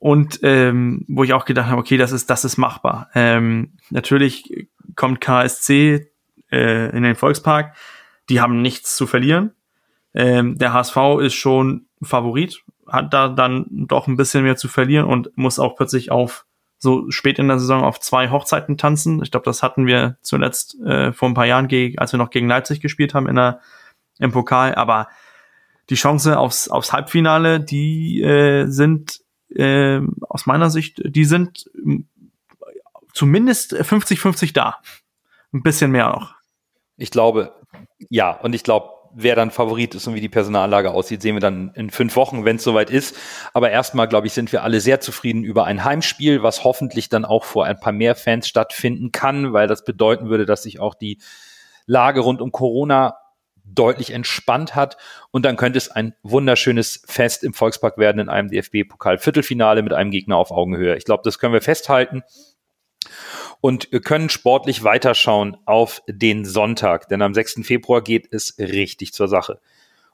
und 0.00 0.40
ähm, 0.42 1.04
wo 1.08 1.24
ich 1.24 1.32
auch 1.32 1.44
gedacht 1.44 1.70
habe, 1.70 1.80
okay, 1.80 1.96
das 1.96 2.12
ist 2.12 2.28
das 2.28 2.44
ist 2.44 2.58
machbar. 2.58 3.08
Ähm, 3.14 3.72
natürlich 3.90 4.68
kommt 4.96 5.20
KSC 5.20 6.10
äh, 6.50 6.90
in 6.94 7.04
den 7.04 7.14
Volkspark, 7.14 7.74
die 8.28 8.40
haben 8.40 8.62
nichts 8.62 8.96
zu 8.96 9.06
verlieren. 9.06 9.52
Ähm, 10.14 10.58
der 10.58 10.72
HSV 10.72 10.96
ist 11.20 11.34
schon 11.34 11.86
Favorit, 12.02 12.62
hat 12.86 13.12
da 13.12 13.28
dann 13.28 13.66
doch 13.70 14.06
ein 14.06 14.16
bisschen 14.16 14.44
mehr 14.44 14.56
zu 14.56 14.68
verlieren 14.68 15.06
und 15.06 15.36
muss 15.36 15.58
auch 15.58 15.76
plötzlich 15.76 16.10
auf 16.10 16.46
so 16.78 17.10
spät 17.10 17.38
in 17.38 17.48
der 17.48 17.58
Saison 17.58 17.82
auf 17.82 17.98
zwei 17.98 18.30
Hochzeiten 18.30 18.76
tanzen. 18.76 19.22
Ich 19.22 19.30
glaube, 19.30 19.44
das 19.44 19.62
hatten 19.62 19.86
wir 19.86 20.18
zuletzt 20.22 20.78
äh, 20.80 21.12
vor 21.12 21.28
ein 21.28 21.34
paar 21.34 21.46
Jahren, 21.46 21.68
als 21.96 22.12
wir 22.12 22.18
noch 22.18 22.30
gegen 22.30 22.48
Leipzig 22.48 22.80
gespielt 22.80 23.14
haben 23.14 23.28
in 23.28 23.36
der 23.36 23.60
im 24.18 24.32
Pokal, 24.32 24.74
aber 24.74 25.08
die 25.90 25.96
Chance 25.96 26.38
aufs, 26.38 26.68
aufs 26.68 26.92
Halbfinale, 26.92 27.60
die 27.60 28.22
äh, 28.22 28.66
sind 28.66 29.20
äh, 29.48 30.00
aus 30.28 30.46
meiner 30.46 30.70
Sicht, 30.70 31.02
die 31.04 31.24
sind 31.24 31.70
zumindest 33.12 33.74
50-50 33.74 34.52
da. 34.52 34.78
Ein 35.52 35.62
bisschen 35.62 35.90
mehr 35.90 36.08
noch. 36.08 36.34
Ich 36.96 37.10
glaube, 37.10 37.54
ja, 38.10 38.32
und 38.32 38.54
ich 38.54 38.62
glaube, 38.62 38.90
wer 39.14 39.36
dann 39.36 39.50
Favorit 39.50 39.94
ist 39.94 40.06
und 40.06 40.14
wie 40.14 40.20
die 40.20 40.28
Personallage 40.28 40.90
aussieht, 40.90 41.22
sehen 41.22 41.36
wir 41.36 41.40
dann 41.40 41.70
in 41.74 41.90
fünf 41.90 42.16
Wochen, 42.16 42.44
wenn 42.44 42.56
es 42.56 42.64
soweit 42.64 42.90
ist. 42.90 43.16
Aber 43.52 43.70
erstmal, 43.70 44.08
glaube 44.08 44.26
ich, 44.26 44.32
sind 44.32 44.52
wir 44.52 44.62
alle 44.62 44.80
sehr 44.80 45.00
zufrieden 45.00 45.44
über 45.44 45.64
ein 45.64 45.84
Heimspiel, 45.84 46.42
was 46.42 46.64
hoffentlich 46.64 47.08
dann 47.08 47.24
auch 47.24 47.44
vor 47.44 47.64
ein 47.64 47.78
paar 47.78 47.92
mehr 47.92 48.16
Fans 48.16 48.48
stattfinden 48.48 49.12
kann, 49.12 49.52
weil 49.52 49.68
das 49.68 49.84
bedeuten 49.84 50.28
würde, 50.28 50.46
dass 50.46 50.64
sich 50.64 50.80
auch 50.80 50.94
die 50.94 51.18
Lage 51.86 52.20
rund 52.20 52.40
um 52.40 52.50
Corona 52.50 53.16
deutlich 53.64 54.10
entspannt 54.12 54.74
hat. 54.74 54.96
Und 55.30 55.44
dann 55.44 55.56
könnte 55.56 55.78
es 55.78 55.90
ein 55.90 56.14
wunderschönes 56.22 57.02
Fest 57.06 57.44
im 57.44 57.54
Volkspark 57.54 57.98
werden 57.98 58.18
in 58.18 58.28
einem 58.28 58.50
DFB-Pokal-Viertelfinale 58.50 59.82
mit 59.82 59.92
einem 59.92 60.10
Gegner 60.10 60.36
auf 60.36 60.50
Augenhöhe. 60.50 60.96
Ich 60.96 61.04
glaube, 61.04 61.22
das 61.24 61.38
können 61.38 61.54
wir 61.54 61.62
festhalten. 61.62 62.22
Und 63.64 63.90
wir 63.92 64.02
können 64.02 64.28
sportlich 64.28 64.84
weiterschauen 64.84 65.56
auf 65.64 66.02
den 66.06 66.44
Sonntag, 66.44 67.08
denn 67.08 67.22
am 67.22 67.32
6. 67.32 67.60
Februar 67.62 68.02
geht 68.02 68.30
es 68.30 68.58
richtig 68.58 69.14
zur 69.14 69.26
Sache. 69.26 69.58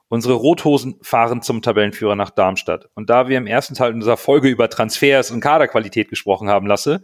Unsere 0.07 0.35
Rothosen 0.35 0.95
fahren 1.01 1.41
zum 1.41 1.61
Tabellenführer 1.61 2.15
nach 2.15 2.29
Darmstadt. 2.29 2.87
Und 2.93 3.09
da 3.09 3.27
wir 3.27 3.37
im 3.37 3.47
ersten 3.47 3.73
Teil 3.73 3.93
unserer 3.93 4.15
Folge 4.15 4.47
über 4.47 4.69
Transfers 4.69 5.31
und 5.31 5.41
Kaderqualität 5.41 6.07
gesprochen 6.07 6.47
haben, 6.47 6.65
Lasse, 6.65 7.03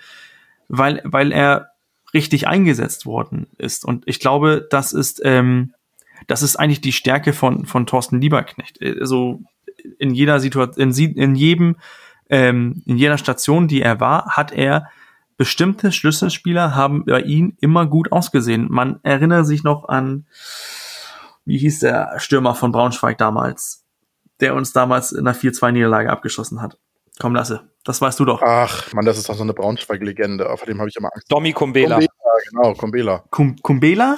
weil, 0.67 1.01
weil 1.05 1.31
er 1.31 1.69
richtig 2.13 2.47
eingesetzt 2.47 3.07
worden 3.07 3.47
ist. 3.57 3.85
Und 3.85 4.03
ich 4.05 4.19
glaube, 4.19 4.67
das 4.69 4.93
ist 4.93 5.21
ähm, 5.23 5.73
das 6.27 6.43
ist 6.43 6.57
eigentlich 6.57 6.81
die 6.81 6.91
Stärke 6.91 7.33
von, 7.33 7.65
von 7.65 7.85
Thorsten 7.85 8.21
Lieberknecht. 8.21 8.79
Also 8.81 9.41
in 9.97 10.13
jeder 10.13 10.39
Situation, 10.39 10.91
in, 10.91 11.15
in 11.15 11.35
jedem, 11.35 11.75
ähm, 12.29 12.83
in 12.85 12.97
jeder 12.97 13.17
Station, 13.17 13.67
die 13.67 13.81
er 13.81 13.99
war, 13.99 14.25
hat 14.27 14.51
er 14.51 14.89
bestimmte 15.39 15.93
Schlüsselspieler 15.93 16.75
haben 16.75 17.05
bei 17.05 17.21
ihm 17.21 17.55
immer 17.61 17.85
gut 17.85 18.11
ausgesehen. 18.11 18.67
Man 18.69 18.99
erinnert 19.03 19.47
sich 19.47 19.63
noch 19.63 19.87
an, 19.87 20.27
wie 21.45 21.57
hieß 21.57 21.79
der 21.79 22.19
Stürmer 22.19 22.55
von 22.55 22.73
Braunschweig 22.73 23.17
damals, 23.17 23.85
der 24.41 24.53
uns 24.53 24.73
damals 24.73 25.13
in 25.13 25.25
einer 25.25 25.33
4-2-Niederlage 25.33 26.09
abgeschossen 26.09 26.61
hat. 26.61 26.77
Komm, 27.19 27.35
lasse. 27.35 27.69
Das 27.85 28.01
weißt 28.01 28.19
du 28.19 28.25
doch. 28.25 28.41
Ach, 28.41 28.91
man, 28.93 29.05
das 29.05 29.17
ist 29.17 29.29
doch 29.29 29.35
so 29.35 29.43
eine 29.43 29.53
Braunschweig-Legende. 29.53 30.45
Vor 30.57 30.67
dem 30.67 30.79
habe 30.79 30.89
ich 30.89 30.97
immer 30.97 31.09
Angst. 31.13 31.31
Domi 31.31 31.53
Kumbela. 31.53 31.95
Kumbela 31.95 32.11
genau, 32.51 32.73
Kumbela. 32.73 33.23
Kum 33.29 33.55
Kumbela, 33.61 34.17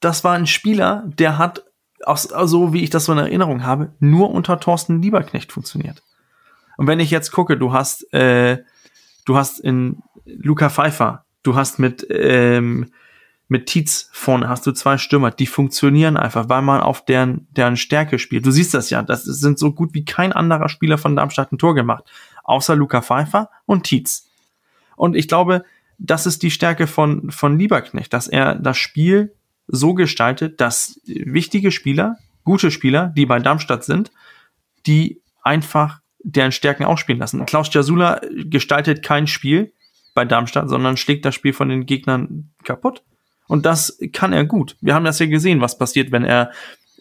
das 0.00 0.24
war 0.24 0.32
ein 0.32 0.46
Spieler, 0.46 1.04
der 1.06 1.36
hat, 1.36 1.64
aus, 2.02 2.22
so 2.22 2.72
wie 2.72 2.82
ich 2.82 2.88
das 2.88 3.04
so 3.04 3.12
in 3.12 3.18
Erinnerung 3.18 3.64
habe, 3.64 3.92
nur 4.00 4.30
unter 4.30 4.58
Thorsten 4.58 5.02
Lieberknecht 5.02 5.52
funktioniert. 5.52 6.02
Und 6.78 6.86
wenn 6.86 6.98
ich 6.98 7.10
jetzt 7.10 7.30
gucke, 7.30 7.58
du 7.58 7.74
hast, 7.74 8.10
äh, 8.14 8.64
du 9.24 9.36
hast 9.36 9.60
in 9.60 10.02
Luca 10.24 10.70
Pfeiffer, 10.70 11.24
du 11.42 11.54
hast 11.54 11.78
mit, 11.78 12.06
ähm, 12.10 12.90
mit 13.48 13.66
Tietz 13.66 14.08
vorne 14.12 14.48
hast 14.48 14.66
du 14.66 14.72
zwei 14.72 14.98
Stürmer, 14.98 15.30
die 15.30 15.46
funktionieren 15.46 16.16
einfach, 16.16 16.48
weil 16.48 16.62
man 16.62 16.80
auf 16.80 17.04
deren, 17.04 17.46
deren 17.50 17.76
Stärke 17.76 18.18
spielt. 18.18 18.46
Du 18.46 18.50
siehst 18.50 18.74
das 18.74 18.90
ja, 18.90 19.02
das 19.02 19.24
sind 19.24 19.58
so 19.58 19.72
gut 19.72 19.94
wie 19.94 20.04
kein 20.04 20.32
anderer 20.32 20.68
Spieler 20.68 20.98
von 20.98 21.16
Darmstadt 21.16 21.52
ein 21.52 21.58
Tor 21.58 21.74
gemacht, 21.74 22.04
außer 22.44 22.76
Luca 22.76 23.02
Pfeiffer 23.02 23.50
und 23.66 23.84
Tietz. 23.84 24.28
Und 24.96 25.16
ich 25.16 25.28
glaube, 25.28 25.64
das 25.98 26.26
ist 26.26 26.42
die 26.42 26.50
Stärke 26.50 26.86
von, 26.86 27.30
von 27.30 27.58
Lieberknecht, 27.58 28.12
dass 28.12 28.28
er 28.28 28.54
das 28.54 28.78
Spiel 28.78 29.34
so 29.68 29.94
gestaltet, 29.94 30.60
dass 30.60 31.00
wichtige 31.04 31.70
Spieler, 31.70 32.16
gute 32.44 32.70
Spieler, 32.70 33.12
die 33.16 33.26
bei 33.26 33.38
Darmstadt 33.38 33.84
sind, 33.84 34.10
die 34.86 35.20
einfach 35.42 36.01
deren 36.24 36.52
Stärken 36.52 36.84
ausspielen 36.84 37.20
lassen. 37.20 37.44
Klaus 37.46 37.72
Jasula 37.72 38.20
gestaltet 38.30 39.02
kein 39.02 39.26
Spiel 39.26 39.72
bei 40.14 40.24
Darmstadt, 40.24 40.68
sondern 40.68 40.96
schlägt 40.96 41.24
das 41.24 41.34
Spiel 41.34 41.52
von 41.52 41.68
den 41.68 41.86
Gegnern 41.86 42.50
kaputt. 42.64 43.02
Und 43.48 43.66
das 43.66 43.98
kann 44.12 44.32
er 44.32 44.44
gut. 44.44 44.76
Wir 44.80 44.94
haben 44.94 45.04
das 45.04 45.18
ja 45.18 45.26
gesehen, 45.26 45.60
was 45.60 45.78
passiert, 45.78 46.12
wenn 46.12 46.24
er 46.24 46.52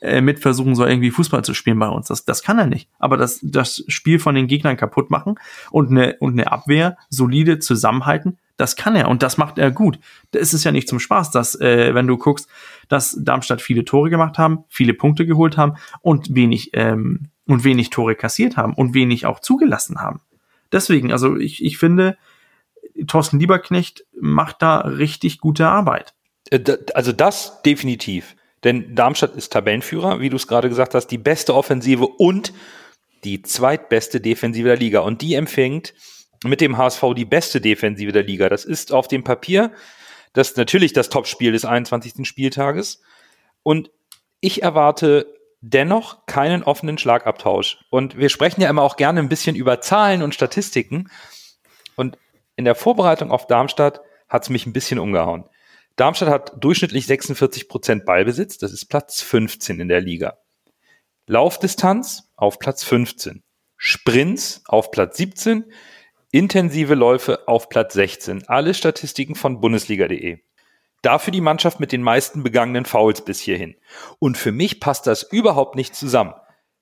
äh, 0.02 0.20
mit 0.20 0.40
versuchen 0.40 0.76
soll, 0.76 0.90
irgendwie 0.90 1.12
Fußball 1.12 1.44
zu 1.44 1.54
spielen 1.54 1.78
bei 1.78 1.88
uns. 1.88 2.08
Das, 2.08 2.26
das 2.26 2.42
kann 2.42 2.58
er 2.58 2.66
nicht. 2.66 2.90
Aber 2.98 3.18
das, 3.18 3.40
das 3.44 3.84
Spiel 3.88 4.18
von 4.18 4.34
den 4.34 4.48
Gegnern 4.48 4.76
kaputt 4.76 5.12
machen 5.12 5.36
und 5.70 5.92
eine, 5.92 6.16
und 6.20 6.34
eine 6.34 6.52
Abwehr 6.52 6.98
solide 7.10 7.60
zusammenhalten, 7.60 8.40
das 8.58 8.76
kann 8.76 8.96
er 8.96 9.10
und 9.10 9.24
das 9.24 9.38
macht 9.38 9.60
er 9.60 9.72
gut. 9.72 10.00
Es 10.32 10.54
ist 10.54 10.64
ja 10.64 10.72
nicht 10.72 10.88
zum 10.88 11.00
Spaß, 11.00 11.32
dass, 11.32 11.54
äh, 11.60 11.94
wenn 11.94 12.08
du 12.08 12.18
guckst, 12.18 12.48
dass 12.90 13.18
Darmstadt 13.22 13.62
viele 13.62 13.86
Tore 13.86 14.10
gemacht 14.10 14.38
haben, 14.38 14.64
viele 14.70 14.94
Punkte 14.94 15.26
geholt 15.26 15.58
haben 15.58 15.78
und 16.02 16.34
wenig, 16.36 16.72
ähm, 16.74 17.28
und 17.52 17.64
wenig 17.64 17.90
Tore 17.90 18.16
kassiert 18.16 18.58
haben 18.58 18.74
und 18.74 18.94
wenig 18.94 19.26
auch 19.26 19.40
zugelassen 19.40 20.02
haben. 20.02 20.22
Deswegen, 20.72 21.12
also 21.12 21.38
ich, 21.38 21.64
ich 21.64 21.78
finde, 21.78 22.18
Thorsten 23.08 23.40
Lieberknecht 23.40 24.06
macht 24.20 24.62
da 24.62 24.80
richtig 24.80 25.40
gute 25.40 25.68
Arbeit. 25.68 26.14
Äh, 26.50 26.78
also 26.94 27.12
das 27.12 27.62
definitiv. 27.64 28.36
Denn 28.64 28.96
Darmstadt 28.96 29.36
ist 29.36 29.52
Tabellenführer, 29.52 30.20
wie 30.20 30.30
du 30.30 30.36
es 30.36 30.48
gerade 30.48 30.70
gesagt 30.70 30.94
hast, 30.94 31.08
die 31.08 31.18
beste 31.18 31.56
Offensive 31.56 32.08
und 32.08 32.54
die 33.24 33.42
zweitbeste 33.42 34.22
Defensive 34.22 34.68
der 34.68 34.78
Liga. 34.78 35.00
Und 35.00 35.22
die 35.22 35.34
empfängt 35.34 35.94
mit 36.44 36.62
dem 36.62 36.78
HSV 36.78 37.04
die 37.16 37.26
beste 37.26 37.60
Defensive 37.62 38.12
der 38.12 38.24
Liga. 38.24 38.50
Das 38.50 38.66
ist 38.66 38.92
auf 38.92 39.08
dem 39.08 39.24
Papier 39.24 39.72
das 40.34 40.56
natürlich 40.56 40.94
das 40.94 41.10
Topspiel 41.10 41.52
des 41.52 41.66
21. 41.66 42.26
Spieltages. 42.28 43.02
Und 43.64 43.92
ich 44.40 44.64
erwarte 44.64 45.28
dennoch 45.62 46.26
keinen 46.26 46.64
offenen 46.64 46.98
Schlagabtausch. 46.98 47.86
Und 47.90 48.18
wir 48.18 48.30
sprechen 48.30 48.62
ja 48.62 48.70
immer 48.70 48.82
auch 48.82 48.98
gerne 48.98 49.20
ein 49.20 49.30
bisschen 49.30 49.56
über 49.56 49.80
Zahlen 49.80 50.24
und 50.24 50.36
Statistiken. 50.36 51.10
Und 51.96 52.18
in 52.56 52.66
der 52.66 52.76
Vorbereitung 52.76 53.32
auf 53.32 53.48
Darmstadt 53.48 54.02
hat 54.28 54.44
es 54.44 54.50
mich 54.50 54.66
ein 54.66 54.74
bisschen 54.74 55.00
umgehauen. 55.00 55.46
Darmstadt 55.96 56.30
hat 56.30 56.54
durchschnittlich 56.60 57.06
46 57.06 57.68
Prozent 57.68 58.06
Ballbesitz, 58.06 58.58
das 58.58 58.72
ist 58.74 58.86
Platz 58.86 59.22
15 59.22 59.80
in 59.80 59.88
der 59.88 60.02
Liga. 60.02 60.38
Laufdistanz 61.28 62.32
auf 62.36 62.60
Platz 62.60 62.84
15. 62.84 63.44
Sprints 63.78 64.64
auf 64.68 64.92
Platz 64.92 65.18
17. 65.18 65.66
Intensive 66.32 66.96
Läufe 66.96 67.48
auf 67.48 67.70
Platz 67.70 67.94
16. 67.94 68.48
Alle 68.48 68.74
Statistiken 68.74 69.36
von 69.36 69.60
Bundesliga.de. 69.60 70.40
Dafür 71.02 71.32
die 71.32 71.42
Mannschaft 71.42 71.80
mit 71.80 71.92
den 71.92 72.04
meisten 72.04 72.44
begangenen 72.44 72.86
Fouls 72.86 73.26
bis 73.26 73.40
hierhin. 73.40 73.76
Und 74.20 74.38
für 74.38 74.52
mich 74.52 74.80
passt 74.80 75.08
das 75.08 75.24
überhaupt 75.24 75.76
nicht 75.76 75.96
zusammen. 75.96 76.34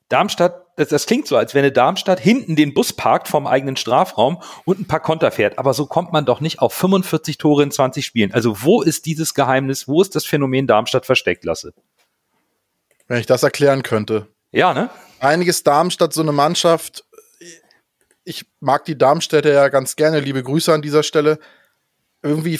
Darmstadt, 0.10 0.66
das, 0.76 0.90
das 0.90 1.06
klingt 1.06 1.28
so, 1.28 1.38
als 1.38 1.54
wenn 1.54 1.72
Darmstadt 1.72 2.20
hinten 2.20 2.56
den 2.56 2.74
Bus 2.74 2.94
parkt 2.94 3.28
vom 3.28 3.48
eigenen 3.48 3.78
Strafraum 3.78 4.42
und 4.66 4.80
ein 4.80 4.88
paar 4.88 5.00
Konter 5.00 5.32
fährt. 5.32 5.58
Aber 5.60 5.74
so 5.74 5.86
kommt 5.86 6.12
man 6.12 6.26
doch 6.26 6.42
nicht 6.42 6.60
auf 6.60 6.74
45 6.74 7.38
Tore 7.38 7.64
in 7.64 7.72
20 7.72 8.06
Spielen. 8.06 8.34
Also 8.34 8.64
wo 8.64 8.82
ist 8.82 9.06
dieses 9.06 9.36
Geheimnis? 9.36 9.88
Wo 9.88 10.02
ist 10.02 10.16
das 10.16 10.26
Phänomen 10.26 10.68
Darmstadt 10.68 11.06
versteckt 11.06 11.46
lasse? 11.46 11.74
Wenn 13.08 13.20
ich 13.20 13.28
das 13.28 13.44
erklären 13.44 13.84
könnte. 13.84 14.28
Ja, 14.52 14.74
ne? 14.74 14.90
Einiges 15.20 15.64
Darmstadt, 15.64 16.14
so 16.14 16.22
eine 16.22 16.32
Mannschaft. 16.32 17.06
Ich 18.24 18.46
mag 18.60 18.86
die 18.86 18.98
Darmstädter 18.98 19.52
ja 19.52 19.70
ganz 19.70 19.96
gerne. 19.96 20.20
Liebe 20.20 20.44
Grüße 20.44 20.74
an 20.74 20.82
dieser 20.82 21.04
Stelle. 21.04 21.40
Irgendwie, 22.22 22.60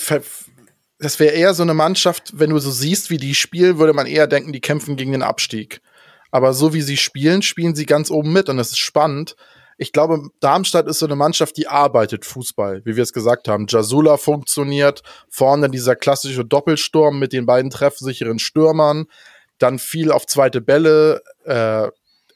das 1.00 1.20
wäre 1.20 1.34
eher 1.34 1.54
so 1.54 1.64
eine 1.64 1.74
Mannschaft, 1.74 2.34
wenn 2.36 2.50
du 2.50 2.60
so 2.60 2.72
siehst, 2.72 3.10
wie 3.10 3.18
die 3.18 3.34
spielen, 3.34 3.80
würde 3.80 3.94
man 3.94 4.06
eher 4.06 4.28
denken, 4.28 4.52
die 4.52 4.62
kämpfen 4.62 4.98
gegen 4.98 5.14
den 5.14 5.24
Abstieg. 5.24 5.82
Aber 6.30 6.54
so 6.54 6.74
wie 6.74 6.82
sie 6.82 6.98
spielen, 6.98 7.42
spielen 7.42 7.74
sie 7.74 7.86
ganz 7.86 8.12
oben 8.12 8.34
mit 8.34 8.50
und 8.50 8.58
das 8.58 8.70
ist 8.70 8.80
spannend. 8.80 9.36
Ich 9.78 9.94
glaube, 9.94 10.30
Darmstadt 10.42 10.88
ist 10.88 11.00
so 11.00 11.06
eine 11.06 11.16
Mannschaft, 11.16 11.56
die 11.56 11.70
arbeitet 11.70 12.26
Fußball, 12.26 12.82
wie 12.84 12.98
wir 12.98 13.04
es 13.04 13.14
gesagt 13.14 13.48
haben. 13.48 13.66
Jasula 13.68 14.18
funktioniert, 14.18 15.04
vorne 15.30 15.70
dieser 15.70 15.96
klassische 15.96 16.44
Doppelsturm 16.44 17.18
mit 17.18 17.32
den 17.32 17.46
beiden 17.46 17.72
treffsicheren 17.72 18.40
Stürmern, 18.40 19.06
dann 19.58 19.80
viel 19.80 20.12
auf 20.12 20.26
zweite 20.26 20.60
Bälle, 20.60 21.22
äh, 21.46 21.88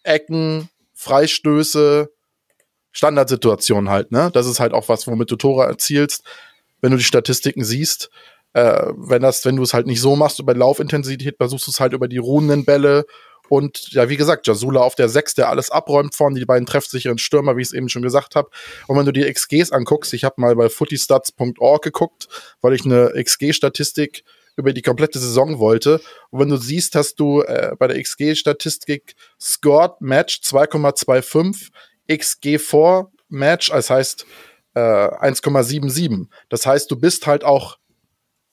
Ecken, 0.04 0.70
Freistöße, 0.94 2.10
Standardsituationen 2.94 3.90
halt, 3.90 4.12
ne? 4.12 4.30
Das 4.34 4.48
ist 4.48 4.62
halt 4.62 4.74
auch 4.74 4.88
was, 4.88 5.06
womit 5.08 5.30
du 5.30 5.36
Tore 5.36 5.66
erzielst, 5.66 6.24
wenn 6.80 6.92
du 6.92 6.98
die 6.98 7.04
Statistiken 7.04 7.66
siehst. 7.66 8.10
Äh, 8.54 8.94
wenn 8.96 9.22
das, 9.22 9.44
wenn 9.46 9.56
du 9.56 9.64
es 9.64 9.74
halt 9.74 9.88
nicht 9.88 10.02
so 10.02 10.16
machst 10.16 10.40
über 10.40 10.54
Laufintensität, 10.54 11.38
versuchst 11.38 11.68
du 11.68 11.72
es 11.72 11.80
halt 11.80 11.94
über 11.94 12.08
die 12.08 12.18
ruhenden 12.18 12.66
Bälle 12.66 13.06
und 13.50 13.92
ja, 13.92 14.10
wie 14.10 14.18
gesagt, 14.18 14.48
Jasula 14.48 14.82
auf 14.82 14.96
der 14.96 15.10
6, 15.10 15.36
der 15.36 15.50
alles 15.50 15.70
abräumt 15.70 16.16
vorne, 16.16 16.40
die 16.40 16.46
beiden 16.46 16.66
treffsicheren 16.66 17.18
Stürmer, 17.18 17.58
wie 17.58 17.62
ich 17.62 17.68
es 17.68 17.74
eben 17.74 17.90
schon 17.90 18.02
gesagt 18.02 18.36
habe. 18.36 18.50
Und 18.88 18.98
wenn 18.98 19.06
du 19.06 19.12
die 19.12 19.32
XGs 19.32 19.72
anguckst, 19.72 20.14
ich 20.14 20.24
habe 20.24 20.42
mal 20.42 20.56
bei 20.56 20.70
footystats.org 20.70 21.84
geguckt, 21.84 22.28
weil 22.62 22.74
ich 22.74 22.86
eine 22.86 23.12
XG-Statistik 23.22 24.24
über 24.56 24.72
die 24.72 24.82
komplette 24.82 25.20
Saison 25.20 25.60
wollte. 25.60 26.00
Und 26.30 26.40
wenn 26.40 26.50
du 26.50 26.58
siehst, 26.58 26.96
hast 26.96 27.16
du 27.16 27.42
äh, 27.42 27.76
bei 27.78 27.88
der 27.88 28.02
XG-Statistik 28.02 29.16
Scored 29.40 30.00
Match 30.00 30.42
2,25, 30.44 31.70
XG 32.08 32.60
vor 32.60 33.12
Match, 33.30 33.70
das 33.70 33.90
heißt 33.90 34.26
äh, 34.76 34.80
1,77. 34.80 36.28
Das 36.50 36.66
heißt, 36.66 36.90
du 36.90 36.96
bist 36.96 37.28
halt 37.28 37.44
auch 37.44 37.78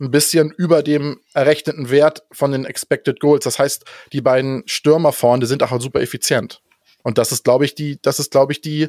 ein 0.00 0.10
bisschen 0.10 0.50
über 0.50 0.82
dem 0.82 1.20
errechneten 1.34 1.90
Wert 1.90 2.22
von 2.32 2.52
den 2.52 2.64
Expected 2.64 3.20
Goals. 3.20 3.44
Das 3.44 3.58
heißt, 3.58 3.84
die 4.12 4.20
beiden 4.20 4.62
Stürmer 4.66 5.12
vorne 5.12 5.46
sind 5.46 5.62
auch 5.62 5.80
super 5.80 6.00
effizient. 6.00 6.62
Und 7.02 7.18
das 7.18 7.32
ist, 7.32 7.44
glaube 7.44 7.64
ich, 7.64 7.74
die, 7.74 8.00
das 8.02 8.18
ist, 8.18 8.30
glaube 8.30 8.52
ich, 8.52 8.60
die, 8.60 8.88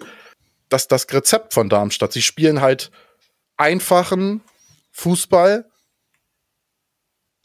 das, 0.69 0.87
das 0.87 1.11
Rezept 1.11 1.53
von 1.53 1.69
Darmstadt. 1.69 2.13
Sie 2.13 2.21
spielen 2.21 2.61
halt 2.61 2.91
einfachen 3.57 4.41
Fußball, 4.91 5.69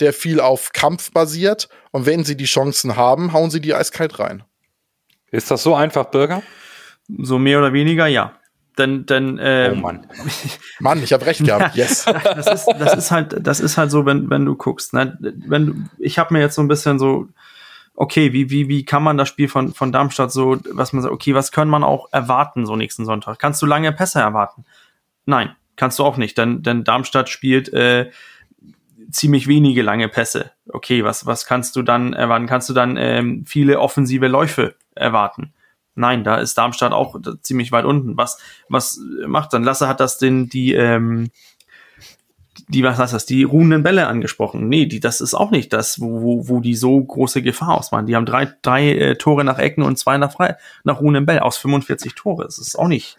der 0.00 0.12
viel 0.12 0.40
auf 0.40 0.72
Kampf 0.72 1.12
basiert. 1.12 1.68
Und 1.90 2.06
wenn 2.06 2.24
sie 2.24 2.36
die 2.36 2.44
Chancen 2.44 2.96
haben, 2.96 3.32
hauen 3.32 3.50
sie 3.50 3.60
die 3.60 3.74
eiskalt 3.74 4.18
rein. 4.18 4.44
Ist 5.30 5.50
das 5.50 5.62
so 5.62 5.74
einfach, 5.74 6.06
Bürger? 6.06 6.42
So 7.08 7.38
mehr 7.38 7.58
oder 7.58 7.72
weniger, 7.72 8.06
ja. 8.06 8.38
Denn, 8.78 9.06
denn, 9.06 9.38
äh, 9.38 9.72
oh 9.72 9.76
Mann. 9.76 10.06
Mann, 10.80 11.02
ich 11.02 11.12
habe 11.12 11.24
recht 11.24 11.44
gehabt. 11.44 11.66
Yes. 11.76 12.04
das, 12.04 12.46
ist, 12.46 12.66
das 12.78 12.94
ist 12.94 13.10
halt, 13.10 13.46
das 13.46 13.60
ist 13.60 13.78
halt 13.78 13.90
so, 13.90 14.04
wenn, 14.04 14.28
wenn 14.28 14.44
du 14.44 14.54
guckst. 14.54 14.92
Ne? 14.92 15.16
Wenn 15.20 15.66
du, 15.66 15.74
ich 15.98 16.18
habe 16.18 16.34
mir 16.34 16.40
jetzt 16.40 16.54
so 16.54 16.62
ein 16.62 16.68
bisschen 16.68 16.98
so, 16.98 17.28
okay, 17.94 18.32
wie, 18.32 18.50
wie, 18.50 18.68
wie 18.68 18.84
kann 18.84 19.02
man 19.02 19.16
das 19.16 19.28
Spiel 19.28 19.48
von, 19.48 19.72
von 19.72 19.92
Darmstadt 19.92 20.30
so, 20.30 20.58
was 20.70 20.92
man 20.92 21.02
sagt, 21.02 21.14
okay, 21.14 21.34
was 21.34 21.50
kann 21.50 21.68
man 21.68 21.82
auch 21.82 22.08
erwarten 22.12 22.66
so 22.66 22.76
nächsten 22.76 23.06
Sonntag? 23.06 23.38
Kannst 23.38 23.60
du 23.62 23.66
lange 23.66 23.92
Pässe 23.92 24.20
erwarten? 24.20 24.64
Nein, 25.24 25.56
kannst 25.76 25.98
du 25.98 26.04
auch 26.04 26.18
nicht, 26.18 26.36
denn, 26.36 26.62
denn 26.62 26.84
Darmstadt 26.84 27.30
spielt 27.30 27.72
äh, 27.72 28.10
ziemlich 29.10 29.46
wenige 29.48 29.82
lange 29.82 30.08
Pässe. 30.08 30.52
Okay, 30.68 31.04
was, 31.04 31.26
was 31.26 31.46
kannst 31.46 31.76
du 31.76 31.82
dann 31.82 32.12
erwarten? 32.12 32.46
Kannst 32.46 32.68
du 32.68 32.74
dann 32.74 32.96
ähm, 32.98 33.44
viele 33.46 33.80
offensive 33.80 34.28
Läufe 34.28 34.74
erwarten? 34.94 35.52
Nein, 35.96 36.24
da 36.24 36.36
ist 36.36 36.56
Darmstadt 36.58 36.92
auch 36.92 37.16
ziemlich 37.40 37.72
weit 37.72 37.86
unten. 37.86 38.16
Was, 38.16 38.38
was 38.68 39.00
macht 39.26 39.54
dann? 39.54 39.64
Lasse 39.64 39.88
hat 39.88 39.98
das 39.98 40.18
den, 40.18 40.48
die, 40.48 40.74
ähm, 40.74 41.30
die, 42.68 42.82
was 42.82 42.98
heißt 42.98 43.14
das, 43.14 43.24
die 43.24 43.44
ruhenden 43.44 43.82
Bälle 43.82 44.06
angesprochen. 44.06 44.68
Nee, 44.68 44.84
die, 44.84 45.00
das 45.00 45.22
ist 45.22 45.32
auch 45.32 45.50
nicht 45.50 45.72
das, 45.72 46.00
wo, 46.00 46.20
wo, 46.20 46.48
wo 46.48 46.60
die 46.60 46.74
so 46.74 47.02
große 47.02 47.40
Gefahr 47.40 47.74
ausmachen. 47.78 48.06
Die 48.06 48.14
haben 48.14 48.26
drei, 48.26 48.52
drei 48.60 48.92
äh, 48.92 49.16
Tore 49.16 49.42
nach 49.42 49.58
Ecken 49.58 49.82
und 49.82 49.98
zwei 49.98 50.18
nach 50.18 50.32
frei, 50.32 50.56
nach 50.84 51.00
ruhenden 51.00 51.24
Bällen 51.24 51.40
aus 51.40 51.56
45 51.56 52.14
Tore. 52.14 52.44
Das 52.44 52.58
ist 52.58 52.78
auch 52.78 52.88
nicht. 52.88 53.16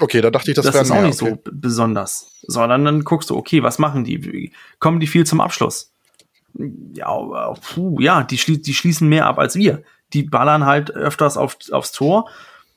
Okay, 0.00 0.20
da 0.20 0.30
dachte 0.30 0.50
ich, 0.50 0.56
das, 0.56 0.66
das 0.66 0.74
ist 0.74 0.90
auch 0.90 1.02
nicht 1.02 1.22
okay. 1.22 1.38
so 1.44 1.50
besonders. 1.52 2.40
Sondern 2.42 2.84
dann 2.84 3.04
guckst 3.04 3.30
du, 3.30 3.36
okay, 3.36 3.62
was 3.62 3.78
machen 3.78 4.02
die? 4.02 4.52
Kommen 4.80 4.98
die 4.98 5.06
viel 5.06 5.24
zum 5.24 5.40
Abschluss? 5.40 5.92
Ja, 6.92 7.54
puh, 7.54 8.00
ja, 8.00 8.24
die, 8.24 8.38
schlie 8.38 8.58
die 8.58 8.74
schließen 8.74 9.08
mehr 9.08 9.26
ab 9.26 9.38
als 9.38 9.54
wir 9.54 9.84
die 10.12 10.22
ballern 10.22 10.66
halt 10.66 10.90
öfters 10.90 11.36
auf, 11.36 11.56
aufs 11.70 11.92
Tor 11.92 12.30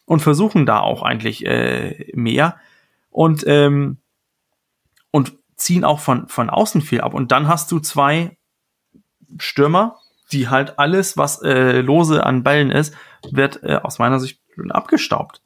und 0.06 0.22
versuchen 0.22 0.66
da 0.66 0.80
auch 0.80 1.04
eigentlich 1.04 1.46
äh, 1.46 2.12
mehr. 2.14 2.58
Und, 3.12 3.44
ähm, 3.48 3.98
und 5.12 5.34
ziehen 5.56 5.84
auch 5.84 6.00
von, 6.00 6.28
von 6.28 6.50
außen 6.50 6.82
viel 6.82 7.02
ab. 7.02 7.14
Und 7.14 7.32
dann 7.32 7.48
hast 7.48 7.72
du 7.72 7.80
zwei 7.80 8.38
Stürmer, 9.38 9.98
die 10.32 10.48
halt 10.48 10.80
alles, 10.80 11.18
was 11.18 11.42
äh, 11.42 11.82
lose 11.82 12.26
an 12.26 12.44
Bällen 12.44 12.72
ist, 12.72 12.94
wird 13.32 13.64
äh, 13.64 13.76
aus 13.76 14.00
meiner 14.00 14.20
Sicht 14.20 14.40
abgestaubt. 14.70 15.42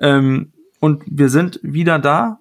Ähm, 0.00 0.52
und 0.80 1.02
wir 1.06 1.28
sind 1.28 1.60
wieder 1.62 1.98
da. 1.98 2.40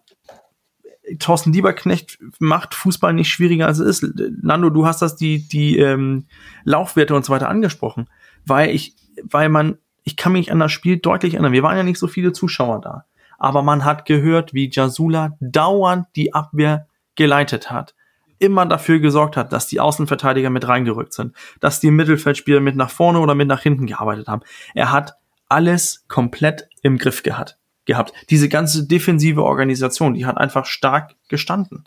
Thorsten 1.20 1.54
Lieberknecht 1.54 2.18
macht 2.40 2.74
Fußball 2.74 3.14
nicht 3.14 3.30
schwieriger 3.30 3.68
als 3.68 3.80
es 3.80 4.02
ist. 4.02 4.16
Nando, 4.42 4.70
du 4.72 4.88
hast 4.88 5.02
das 5.02 5.16
die 5.16 5.48
die 5.48 5.78
ähm, 5.78 6.26
Laufwerte 6.64 7.16
und 7.16 7.24
so 7.24 7.32
weiter 7.32 7.50
angesprochen, 7.50 8.08
weil 8.46 8.70
ich 8.70 8.96
weil 9.24 9.50
man 9.50 9.78
ich 10.04 10.18
kann 10.18 10.34
mich 10.34 10.52
an 10.52 10.60
das 10.60 10.72
Spiel 10.72 10.98
deutlich 10.98 11.34
erinnern. 11.34 11.52
Wir 11.52 11.64
waren 11.64 11.78
ja 11.78 11.84
nicht 11.84 12.00
so 12.00 12.08
viele 12.08 12.32
Zuschauer 12.32 12.82
da, 12.82 13.06
aber 13.38 13.64
man 13.64 13.86
hat 13.86 14.06
gehört, 14.06 14.54
wie 14.54 14.70
Jasula 14.72 15.36
dauernd 15.40 16.08
die 16.16 16.34
Abwehr 16.34 16.88
geleitet 17.16 17.72
hat 17.72 17.96
immer 18.40 18.66
dafür 18.66 19.00
gesorgt 19.00 19.38
hat, 19.38 19.54
dass 19.54 19.68
die 19.68 19.80
Außenverteidiger 19.80 20.50
mit 20.50 20.68
reingerückt 20.68 21.14
sind, 21.14 21.36
dass 21.60 21.80
die 21.80 21.92
Mittelfeldspieler 21.92 22.60
mit 22.60 22.76
nach 22.76 22.90
vorne 22.90 23.20
oder 23.20 23.36
mit 23.36 23.48
nach 23.48 23.62
hinten 23.62 23.86
gearbeitet 23.88 24.28
haben. 24.28 24.42
Er 24.74 24.92
hat 24.92 25.16
alles 25.48 26.06
komplett 26.08 26.68
im 26.82 26.98
Griff 26.98 27.24
gehabt. 27.24 27.58
gehabt. 27.86 28.14
Diese 28.30 28.50
ganze 28.50 28.88
defensive 28.88 29.44
Organisation, 29.44 30.16
die 30.16 30.26
hat 30.26 30.38
einfach 30.38 30.66
stark 30.66 31.16
gestanden. 31.28 31.86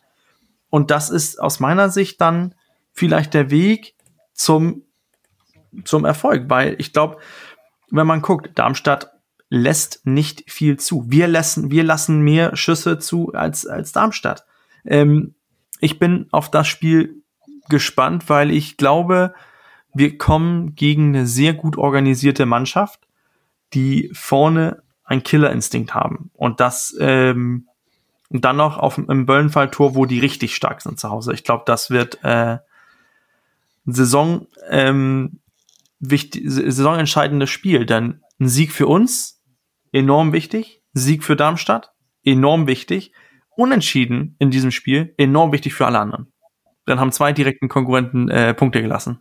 Und 0.70 0.90
das 0.90 1.11
ist 1.11 1.40
aus 1.40 1.61
meiner 1.61 1.90
Sicht 1.90 2.20
dann 2.20 2.54
vielleicht 2.92 3.34
der 3.34 3.50
Weg 3.50 3.94
zum, 4.32 4.84
zum 5.84 6.04
Erfolg, 6.04 6.44
weil 6.48 6.76
ich 6.78 6.92
glaube, 6.92 7.18
wenn 7.90 8.06
man 8.06 8.22
guckt, 8.22 8.58
Darmstadt 8.58 9.12
lässt 9.50 10.06
nicht 10.06 10.50
viel 10.50 10.78
zu. 10.78 11.04
Wir 11.08 11.26
lassen, 11.26 11.70
wir 11.70 11.84
lassen 11.84 12.20
mehr 12.20 12.56
Schüsse 12.56 12.98
zu 12.98 13.32
als, 13.32 13.66
als 13.66 13.92
Darmstadt. 13.92 14.44
Ähm, 14.84 15.34
ich 15.80 15.98
bin 15.98 16.26
auf 16.32 16.50
das 16.50 16.68
Spiel 16.68 17.22
gespannt, 17.68 18.28
weil 18.28 18.50
ich 18.50 18.76
glaube, 18.76 19.34
wir 19.94 20.18
kommen 20.18 20.74
gegen 20.74 21.08
eine 21.08 21.26
sehr 21.26 21.54
gut 21.54 21.78
organisierte 21.78 22.46
Mannschaft, 22.46 23.00
die 23.74 24.10
vorne 24.12 24.82
ein 25.04 25.22
Killerinstinkt 25.22 25.94
haben. 25.94 26.30
Und 26.34 26.60
das 26.60 26.94
ähm, 27.00 27.66
dann 28.30 28.56
noch 28.56 28.76
auf 28.76 28.98
im 28.98 29.26
Böllenfalltor, 29.26 29.94
wo 29.94 30.04
die 30.04 30.20
richtig 30.20 30.54
stark 30.54 30.82
sind 30.82 31.00
zu 31.00 31.08
Hause. 31.08 31.32
Ich 31.32 31.44
glaube, 31.44 31.62
das 31.66 31.90
wird 31.90 32.22
äh, 32.22 32.58
Saison 33.86 34.46
ähm, 34.68 35.40
wichtig, 36.01 36.42
saisonentscheidendes 36.46 37.51
Spiel. 37.51 37.86
Denn 37.86 38.22
ein 38.40 38.49
Sieg 38.49 38.72
für 38.72 38.86
uns 38.86 39.42
enorm 39.92 40.32
wichtig, 40.32 40.82
Sieg 40.92 41.24
für 41.24 41.36
Darmstadt 41.36 41.92
enorm 42.24 42.66
wichtig 42.66 43.12
Unentschieden 43.59 44.36
in 44.38 44.53
diesem 44.53 44.70
Spiel 44.70 45.14
enorm 45.16 45.51
wichtig 45.51 45.74
für 45.74 45.84
alle 45.84 45.99
anderen. 45.99 46.32
Dann 46.86 47.01
haben 47.01 47.11
zwei 47.11 47.32
direkten 47.32 47.68
Konkurrenten 47.68 48.28
äh, 48.28 48.55
Punkte 48.55 48.80
gelassen. 48.80 49.20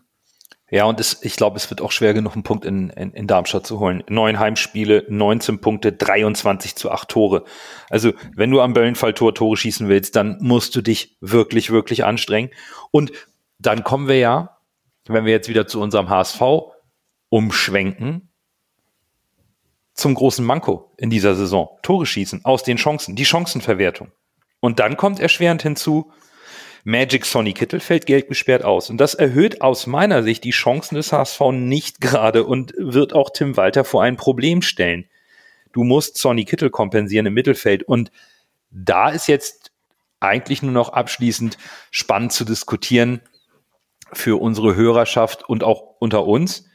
Ja, 0.70 0.84
und 0.84 1.00
es, 1.00 1.24
ich 1.24 1.38
glaube, 1.38 1.58
es 1.58 1.68
wird 1.72 1.82
auch 1.82 1.92
schwer 1.92 2.14
genug, 2.14 2.34
einen 2.34 2.44
Punkt 2.44 2.64
in, 2.64 2.92
in, 2.92 3.14
in 3.14 3.26
Darmstadt 3.26 3.66
zu 3.66 3.80
holen. 3.80 4.04
Neun 4.10 4.38
Heimspiele, 4.38 5.08
19 5.10 5.60
Punkte, 5.60 5.92
23 5.92 6.76
zu 6.76 6.92
8 6.92 7.10
Tore. 7.10 7.46
Also, 7.90 8.12
wenn 8.36 8.52
du 8.52 8.62
am 8.62 8.74
Böllenfalltor 8.74 9.34
Tore 9.34 9.58
schießen 9.58 9.88
willst, 9.88 10.16
dann 10.16 10.38
musst 10.40 10.76
du 10.76 10.84
dich 10.84 11.18
wirklich, 11.20 11.72
wirklich 11.72 12.06
anstrengen. 12.06 12.52
Und 12.92 13.12
dann 13.58 13.84
kommen 13.84 14.08
wir 14.08 14.20
ja, 14.20 14.57
wenn 15.14 15.26
wir 15.26 15.32
jetzt 15.32 15.50
wieder 15.50 15.68
zu 15.68 15.82
unserem 15.82 16.10
HSV 16.10 16.42
umschwenken, 17.30 18.30
zum 19.94 20.14
großen 20.14 20.46
Manko 20.46 20.94
in 20.98 21.10
dieser 21.10 21.36
Saison. 21.36 21.70
Tore 21.82 22.06
schießen 22.06 22.46
aus 22.46 22.64
den 22.64 22.78
Chancen, 22.78 23.16
die 23.16 23.26
Chancenverwertung. 23.26 24.12
Und 24.60 24.80
dann 24.80 24.96
kommt 24.96 25.20
erschwerend 25.20 25.64
hinzu, 25.64 26.12
Magic 26.84 27.26
Sonny 27.26 27.54
Kittel 27.54 27.80
fällt 27.80 28.06
Geld 28.06 28.30
gesperrt 28.30 28.64
aus. 28.64 28.90
Und 28.90 28.98
das 28.98 29.14
erhöht 29.14 29.62
aus 29.62 29.88
meiner 29.88 30.24
Sicht 30.24 30.44
die 30.44 30.52
Chancen 30.52 30.96
des 30.96 31.12
HSV 31.12 31.42
nicht 31.52 32.00
gerade 32.00 32.46
und 32.46 32.74
wird 32.78 33.14
auch 33.14 33.32
Tim 33.32 33.58
Walter 33.58 33.84
vor 33.84 34.04
ein 34.04 34.16
Problem 34.16 34.62
stellen. 34.62 35.06
Du 35.74 35.84
musst 35.84 36.18
Sonny 36.18 36.46
Kittel 36.46 36.70
kompensieren 36.70 37.26
im 37.26 37.34
Mittelfeld. 37.34 37.84
Und 37.84 38.12
da 38.70 39.10
ist 39.10 39.28
jetzt 39.28 39.72
eigentlich 40.20 40.62
nur 40.62 40.72
noch 40.72 40.90
abschließend 40.90 41.58
spannend 41.92 42.32
zu 42.32 42.46
diskutieren 42.46 43.22
für 44.14 44.42
unsere 44.42 44.76
Hörerschaft 44.76 45.48
und 45.48 45.64
auch 45.64 45.96
unter 46.00 46.26
uns. 46.26 46.66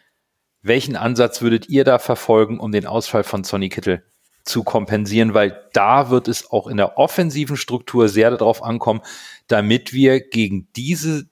Welchen 0.62 0.96
Ansatz 0.96 1.42
würdet 1.42 1.68
ihr 1.68 1.84
da 1.84 1.98
verfolgen, 1.98 2.60
um 2.60 2.72
den 2.72 2.86
Ausfall 2.86 3.24
von 3.24 3.44
Sonny 3.44 3.68
Kittel 3.68 4.04
zu 4.44 4.64
kompensieren, 4.64 5.34
weil 5.34 5.68
da 5.72 6.10
wird 6.10 6.28
es 6.28 6.50
auch 6.50 6.66
in 6.66 6.76
der 6.76 6.98
offensiven 6.98 7.56
Struktur 7.56 8.08
sehr 8.08 8.30
darauf 8.30 8.62
ankommen, 8.62 9.00
damit 9.46 9.92
wir 9.92 10.20
gegen 10.20 10.68
diese, 10.74 11.26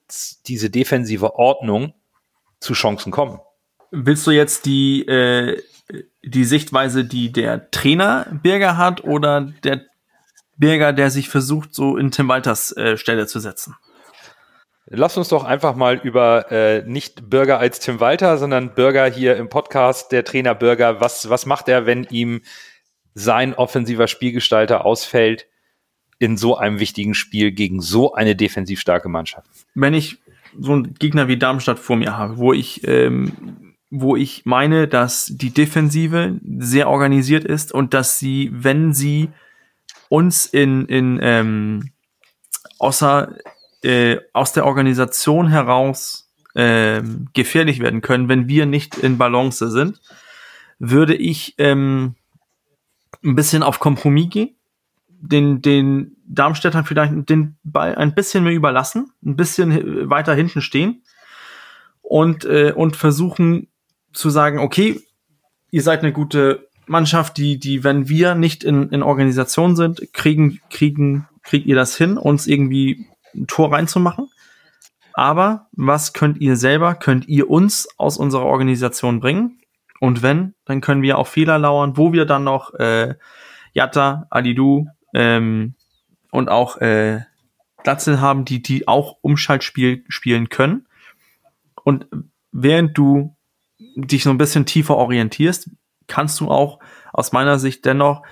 diese 0.47 0.69
defensive 0.69 1.35
Ordnung 1.35 1.93
zu 2.59 2.73
Chancen 2.73 3.11
kommen. 3.11 3.39
Willst 3.91 4.25
du 4.27 4.31
jetzt 4.31 4.65
die, 4.65 5.05
äh, 5.07 5.61
die 6.23 6.45
Sichtweise, 6.45 7.03
die 7.03 7.31
der 7.31 7.69
Trainer 7.71 8.27
Birger 8.41 8.77
hat 8.77 9.03
oder 9.03 9.51
der 9.63 9.81
Birger, 10.57 10.93
der 10.93 11.09
sich 11.09 11.27
versucht, 11.27 11.73
so 11.73 11.97
in 11.97 12.11
Tim 12.11 12.27
Walters 12.29 12.75
äh, 12.77 12.95
Stelle 12.95 13.27
zu 13.27 13.39
setzen? 13.39 13.75
Lass 14.93 15.15
uns 15.15 15.29
doch 15.29 15.45
einfach 15.45 15.77
mal 15.77 16.01
über 16.03 16.51
äh, 16.51 16.83
nicht 16.85 17.29
Bürger 17.29 17.59
als 17.59 17.79
Tim 17.79 18.01
Walter, 18.01 18.37
sondern 18.37 18.75
Bürger 18.75 19.05
hier 19.05 19.37
im 19.37 19.47
Podcast, 19.47 20.11
der 20.11 20.25
Trainer 20.25 20.53
Bürger, 20.53 20.99
was, 20.99 21.29
was 21.29 21.45
macht 21.45 21.69
er, 21.69 21.85
wenn 21.85 22.03
ihm 22.03 22.41
sein 23.13 23.53
offensiver 23.53 24.07
Spielgestalter 24.07 24.83
ausfällt 24.85 25.47
in 26.19 26.35
so 26.35 26.57
einem 26.57 26.79
wichtigen 26.79 27.13
Spiel 27.13 27.53
gegen 27.53 27.79
so 27.79 28.15
eine 28.15 28.35
defensiv 28.35 28.81
starke 28.81 29.07
Mannschaft. 29.07 29.49
Wenn 29.75 29.93
ich 29.93 30.17
so 30.59 30.73
einen 30.73 30.93
Gegner 30.95 31.29
wie 31.29 31.37
Darmstadt 31.37 31.79
vor 31.79 31.95
mir 31.95 32.17
habe, 32.17 32.37
wo 32.37 32.51
ich, 32.51 32.85
ähm, 32.85 33.75
wo 33.89 34.17
ich 34.17 34.45
meine, 34.45 34.89
dass 34.89 35.27
die 35.27 35.53
Defensive 35.53 36.37
sehr 36.59 36.89
organisiert 36.89 37.45
ist 37.45 37.71
und 37.71 37.93
dass 37.93 38.19
sie, 38.19 38.49
wenn 38.51 38.93
sie 38.93 39.29
uns 40.09 40.47
in, 40.47 40.85
in 40.87 41.17
ähm, 41.21 41.91
außer 42.77 43.37
äh, 43.83 44.17
aus 44.33 44.53
der 44.53 44.65
Organisation 44.65 45.47
heraus 45.47 46.31
äh, 46.53 47.01
gefährlich 47.33 47.79
werden 47.79 48.01
können, 48.01 48.29
wenn 48.29 48.47
wir 48.47 48.65
nicht 48.65 48.97
in 48.97 49.17
Balance 49.17 49.69
sind, 49.71 50.01
würde 50.79 51.15
ich 51.15 51.55
ähm, 51.57 52.15
ein 53.23 53.35
bisschen 53.35 53.63
auf 53.63 53.79
Kompromiss 53.79 54.29
gehen, 54.29 54.55
den, 55.07 55.61
den 55.61 56.17
Darmstädtern 56.25 56.85
vielleicht 56.85 57.29
den 57.29 57.57
Ball 57.63 57.95
ein 57.95 58.15
bisschen 58.15 58.43
mehr 58.43 58.53
überlassen, 58.53 59.11
ein 59.23 59.35
bisschen 59.35 60.09
weiter 60.09 60.33
hinten 60.33 60.61
stehen 60.61 61.03
und, 62.01 62.45
äh, 62.45 62.73
und 62.75 62.95
versuchen 62.95 63.67
zu 64.13 64.29
sagen, 64.29 64.59
okay, 64.59 64.99
ihr 65.69 65.83
seid 65.83 66.01
eine 66.01 66.11
gute 66.11 66.67
Mannschaft, 66.87 67.37
die, 67.37 67.59
die, 67.59 67.83
wenn 67.83 68.09
wir 68.09 68.35
nicht 68.35 68.63
in, 68.63 68.89
in 68.89 69.03
Organisation 69.03 69.75
sind, 69.75 70.11
kriegen, 70.13 70.59
kriegen, 70.69 71.27
kriegt 71.43 71.67
ihr 71.67 71.75
das 71.75 71.95
hin, 71.95 72.17
uns 72.17 72.47
irgendwie 72.47 73.07
ein 73.35 73.47
Tor 73.47 73.71
reinzumachen. 73.71 74.29
Aber 75.13 75.67
was 75.73 76.13
könnt 76.13 76.39
ihr 76.39 76.55
selber, 76.55 76.95
könnt 76.95 77.27
ihr 77.27 77.49
uns 77.49 77.87
aus 77.97 78.17
unserer 78.17 78.45
Organisation 78.45 79.19
bringen? 79.19 79.59
Und 79.99 80.23
wenn, 80.23 80.55
dann 80.65 80.81
können 80.81 81.01
wir 81.01 81.17
auf 81.17 81.29
Fehler 81.29 81.59
lauern, 81.59 81.97
wo 81.97 82.13
wir 82.13 82.25
dann 82.25 82.43
noch 82.43 82.73
äh, 82.75 83.15
Jatta, 83.73 84.27
Alidu 84.29 84.87
ähm, 85.13 85.75
und 86.31 86.49
auch 86.49 86.77
äh, 86.77 87.21
Glatzel 87.83 88.21
haben, 88.21 88.45
die, 88.45 88.61
die 88.61 88.87
auch 88.87 89.17
Umschaltspiel 89.21 90.03
spielen 90.07 90.49
können. 90.49 90.87
Und 91.83 92.07
während 92.51 92.97
du 92.97 93.35
dich 93.95 94.23
so 94.23 94.29
ein 94.29 94.37
bisschen 94.37 94.65
tiefer 94.65 94.95
orientierst, 94.95 95.69
kannst 96.07 96.39
du 96.39 96.49
auch 96.49 96.79
aus 97.13 97.31
meiner 97.31 97.59
Sicht 97.59 97.85
dennoch 97.85 98.23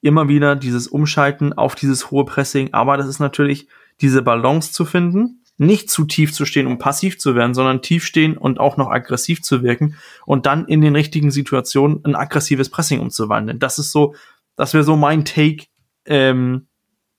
immer 0.00 0.28
wieder 0.28 0.56
dieses 0.56 0.88
Umschalten 0.88 1.52
auf 1.52 1.74
dieses 1.74 2.10
hohe 2.10 2.24
Pressing. 2.24 2.72
Aber 2.74 2.96
das 2.96 3.06
ist 3.06 3.20
natürlich 3.20 3.68
diese 4.02 4.22
Balance 4.22 4.72
zu 4.72 4.84
finden 4.84 5.42
nicht 5.58 5.90
zu 5.90 6.04
tief 6.04 6.32
zu 6.32 6.44
stehen, 6.44 6.66
um 6.66 6.78
passiv 6.78 7.18
zu 7.18 7.34
werden, 7.34 7.54
sondern 7.54 7.82
tief 7.82 8.04
stehen 8.04 8.36
und 8.36 8.58
auch 8.58 8.76
noch 8.76 8.90
aggressiv 8.90 9.42
zu 9.42 9.62
wirken 9.62 9.96
und 10.26 10.46
dann 10.46 10.66
in 10.66 10.80
den 10.80 10.94
richtigen 10.94 11.30
Situationen 11.30 12.04
ein 12.04 12.14
aggressives 12.14 12.68
Pressing 12.68 13.00
umzuwandeln. 13.00 13.58
Das 13.58 13.78
ist 13.78 13.92
so, 13.92 14.14
das 14.56 14.74
wäre 14.74 14.84
so 14.84 14.96
mein 14.96 15.24
Take, 15.24 15.66
ähm, 16.06 16.66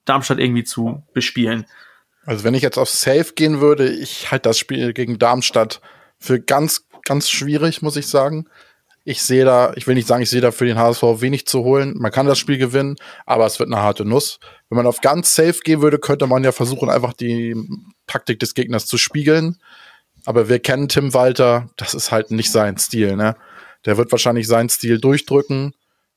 Darmstadt 0.06 0.40
irgendwie 0.40 0.66
zu 0.66 1.04
bespielen. 1.14 1.66
Also 2.26 2.44
wenn 2.44 2.54
ich 2.54 2.62
jetzt 2.62 2.78
auf 2.78 2.90
Safe 2.90 3.34
gehen 3.36 3.62
würde, 3.62 3.90
ich 3.90 4.32
halte 4.32 4.50
das 4.50 4.58
Spiel 4.58 4.94
gegen 4.94 5.20
Darmstadt 5.20 5.82
für 6.20 6.40
ganz, 6.40 6.88
ganz 7.06 7.30
schwierig, 7.30 7.82
muss 7.82 7.96
ich 7.96 8.08
sagen. 8.08 8.46
Ich 9.06 9.22
sehe 9.22 9.44
da, 9.44 9.74
ich 9.76 9.88
will 9.88 9.96
nicht 9.96 10.08
sagen, 10.08 10.24
ich 10.24 10.30
sehe 10.30 10.42
da 10.42 10.52
für 10.52 10.66
den 10.66 10.78
HSV 10.78 11.04
wenig 11.20 11.46
zu 11.46 11.64
holen. 11.64 11.94
Man 11.98 12.12
kann 12.12 12.26
das 12.26 12.40
Spiel 12.40 12.58
gewinnen, 12.58 12.96
aber 13.26 13.46
es 13.46 13.60
wird 13.60 13.72
eine 13.72 13.82
harte 13.82 14.06
Nuss. 14.06 14.40
Wenn 14.74 14.78
man 14.78 14.88
auf 14.88 15.02
ganz 15.02 15.36
safe 15.36 15.60
gehen 15.64 15.84
würde, 15.84 16.00
könnte 16.00 16.26
man 16.26 16.44
ja 16.44 16.52
versuchen, 16.52 16.90
einfach 16.90 17.14
die 17.14 17.56
Taktik 18.08 18.40
des 18.40 18.56
Gegners 18.56 18.88
zu 18.88 18.98
spiegeln. 18.98 19.60
Aber 20.26 20.50
wir 20.50 20.58
kennen 20.58 20.90
Tim 20.90 21.14
Walter, 21.14 21.70
das 21.78 21.94
ist 21.94 22.12
halt 22.12 22.32
nicht 22.32 22.52
sein 22.52 22.80
Stil, 22.80 23.16
ne? 23.16 23.36
Der 23.86 23.98
wird 23.98 24.12
wahrscheinlich 24.12 24.48
seinen 24.48 24.70
Stil 24.70 25.00
durchdrücken, 25.00 25.76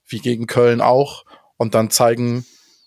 wie 0.08 0.20
gegen 0.20 0.46
Köln 0.46 0.80
auch, 0.80 1.26
und 1.58 1.74
dann 1.74 1.90
zeigen, 1.90 2.46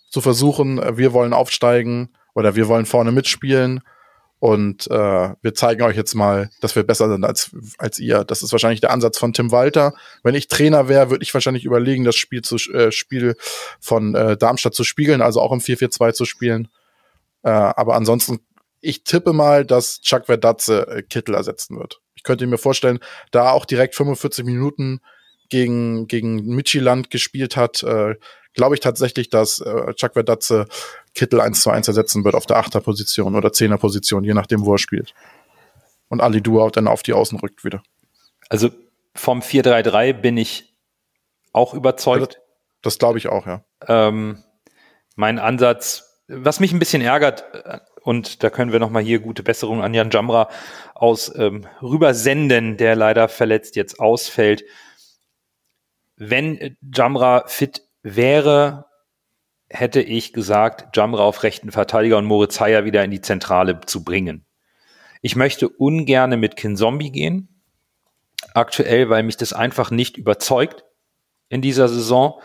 zu 0.09 0.21
versuchen, 0.21 0.81
wir 0.97 1.13
wollen 1.13 1.33
aufsteigen 1.33 2.09
oder 2.33 2.55
wir 2.55 2.67
wollen 2.67 2.87
vorne 2.87 3.11
mitspielen 3.11 3.81
und 4.39 4.89
äh, 4.89 5.29
wir 5.41 5.53
zeigen 5.53 5.81
euch 5.83 5.97
jetzt 5.97 6.15
mal, 6.15 6.49
dass 6.61 6.75
wir 6.75 6.83
besser 6.83 7.09
sind 7.09 7.25
als, 7.25 7.51
als 7.77 7.99
ihr. 7.99 8.23
Das 8.23 8.41
ist 8.41 8.53
wahrscheinlich 8.53 8.79
der 8.79 8.91
Ansatz 8.91 9.17
von 9.17 9.33
Tim 9.33 9.51
Walter. 9.51 9.93
Wenn 10.23 10.33
ich 10.33 10.47
Trainer 10.47 10.87
wäre, 10.87 11.09
würde 11.09 11.23
ich 11.23 11.33
wahrscheinlich 11.33 11.65
überlegen, 11.65 12.05
das 12.05 12.15
Spiel, 12.15 12.41
zu, 12.41 12.55
äh, 12.71 12.91
Spiel 12.93 13.35
von 13.81 14.15
äh, 14.15 14.37
Darmstadt 14.37 14.73
zu 14.73 14.85
spielen, 14.85 15.21
also 15.21 15.41
auch 15.41 15.51
im 15.51 15.59
4-4-2 15.59 16.13
zu 16.13 16.23
spielen. 16.23 16.69
Äh, 17.43 17.49
aber 17.49 17.95
ansonsten, 17.95 18.39
ich 18.79 19.03
tippe 19.03 19.33
mal, 19.33 19.65
dass 19.65 19.99
Chuck 19.99 20.27
Verdatze 20.27 20.87
äh, 20.87 21.01
Kittel 21.01 21.35
ersetzen 21.35 21.77
wird. 21.77 21.99
Ich 22.15 22.23
könnte 22.23 22.47
mir 22.47 22.57
vorstellen, 22.57 22.99
da 23.31 23.51
auch 23.51 23.65
direkt 23.65 23.95
45 23.95 24.45
Minuten 24.45 25.01
gegen, 25.49 26.07
gegen 26.07 26.45
Michiland 26.45 27.09
gespielt 27.09 27.57
hat, 27.57 27.83
äh, 27.83 28.15
glaube 28.53 28.75
ich 28.75 28.81
tatsächlich, 28.81 29.29
dass 29.29 29.59
äh, 29.59 29.93
Chuck 29.93 30.13
Verdatze 30.13 30.67
Kittel 31.13 31.41
1 31.41 31.61
zu 31.61 31.69
1 31.69 31.87
ersetzen 31.87 32.23
wird 32.23 32.35
auf 32.35 32.45
der 32.45 32.57
Achterposition 32.57 33.35
oder 33.35 33.51
Zehnerposition, 33.51 34.23
je 34.23 34.33
nachdem, 34.33 34.65
wo 34.65 34.73
er 34.73 34.77
spielt. 34.77 35.13
Und 36.07 36.21
Ali 36.21 36.41
Dua 36.41 36.69
dann 36.69 36.87
auf 36.87 37.03
die 37.03 37.13
Außen 37.13 37.39
rückt 37.39 37.63
wieder. 37.63 37.83
Also 38.49 38.69
vom 39.15 39.41
4-3-3 39.41 40.13
bin 40.13 40.37
ich 40.37 40.73
auch 41.51 41.73
überzeugt. 41.73 42.33
Ja, 42.33 42.39
das, 42.39 42.81
das 42.81 42.97
glaube 42.99 43.17
ich 43.17 43.27
auch, 43.27 43.45
ja. 43.45 43.63
Ähm, 43.87 44.43
mein 45.15 45.39
Ansatz, 45.39 46.23
was 46.27 46.59
mich 46.59 46.71
ein 46.71 46.79
bisschen 46.79 47.01
ärgert, 47.01 47.43
äh, 47.53 47.79
und 48.01 48.43
da 48.43 48.49
können 48.49 48.71
wir 48.71 48.79
nochmal 48.79 49.03
hier 49.03 49.19
gute 49.19 49.43
Besserung 49.43 49.83
an 49.83 49.93
Jan 49.93 50.09
Jamra 50.09 50.49
aus 50.95 51.33
ähm, 51.35 51.67
rübersenden, 51.81 52.77
der 52.77 52.95
leider 52.95 53.27
verletzt 53.27 53.75
jetzt 53.75 53.99
ausfällt. 53.99 54.63
Wenn 56.15 56.77
Jamra 56.81 57.43
fit 57.47 57.88
wäre, 58.15 58.85
hätte 59.69 60.01
ich 60.01 60.33
gesagt, 60.33 60.95
Jamra 60.95 61.23
auf 61.23 61.43
rechten 61.43 61.71
Verteidiger 61.71 62.17
und 62.17 62.25
Moritz 62.25 62.59
Heyer 62.59 62.85
wieder 62.85 63.03
in 63.03 63.11
die 63.11 63.21
Zentrale 63.21 63.79
zu 63.85 64.03
bringen. 64.03 64.45
Ich 65.21 65.35
möchte 65.35 65.69
ungerne 65.69 66.37
mit 66.37 66.55
Kinzombie 66.55 67.11
gehen. 67.11 67.61
Aktuell, 68.53 69.09
weil 69.09 69.23
mich 69.23 69.37
das 69.37 69.53
einfach 69.53 69.91
nicht 69.91 70.17
überzeugt 70.17 70.85
in 71.49 71.61
dieser 71.61 71.89
Saison. 71.89 72.41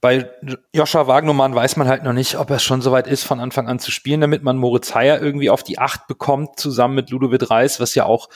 Bei 0.00 0.30
Joscha 0.72 1.06
Wagnermann 1.06 1.54
weiß 1.54 1.76
man 1.76 1.86
halt 1.86 2.02
noch 2.02 2.12
nicht, 2.12 2.36
ob 2.36 2.50
er 2.50 2.58
schon 2.58 2.82
soweit 2.82 3.06
ist, 3.06 3.22
von 3.22 3.38
Anfang 3.38 3.68
an 3.68 3.78
zu 3.78 3.92
spielen, 3.92 4.20
damit 4.20 4.42
man 4.42 4.56
Moritz 4.56 4.94
Heyer 4.94 5.20
irgendwie 5.20 5.50
auf 5.50 5.62
die 5.62 5.78
Acht 5.78 6.08
bekommt, 6.08 6.58
zusammen 6.58 6.96
mit 6.96 7.10
Ludovic 7.10 7.50
Reis, 7.50 7.78
was 7.78 7.94
ja 7.94 8.06
auch 8.06 8.28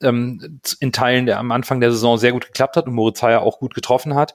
ähm, 0.00 0.60
in 0.80 0.92
Teilen 0.92 1.26
der 1.26 1.38
am 1.38 1.52
Anfang 1.52 1.80
der 1.80 1.90
Saison 1.90 2.16
sehr 2.16 2.32
gut 2.32 2.46
geklappt 2.46 2.76
hat 2.76 2.86
und 2.86 2.94
Moritz 2.94 3.20
Heyer 3.20 3.42
auch 3.42 3.58
gut 3.58 3.74
getroffen 3.74 4.14
hat. 4.14 4.34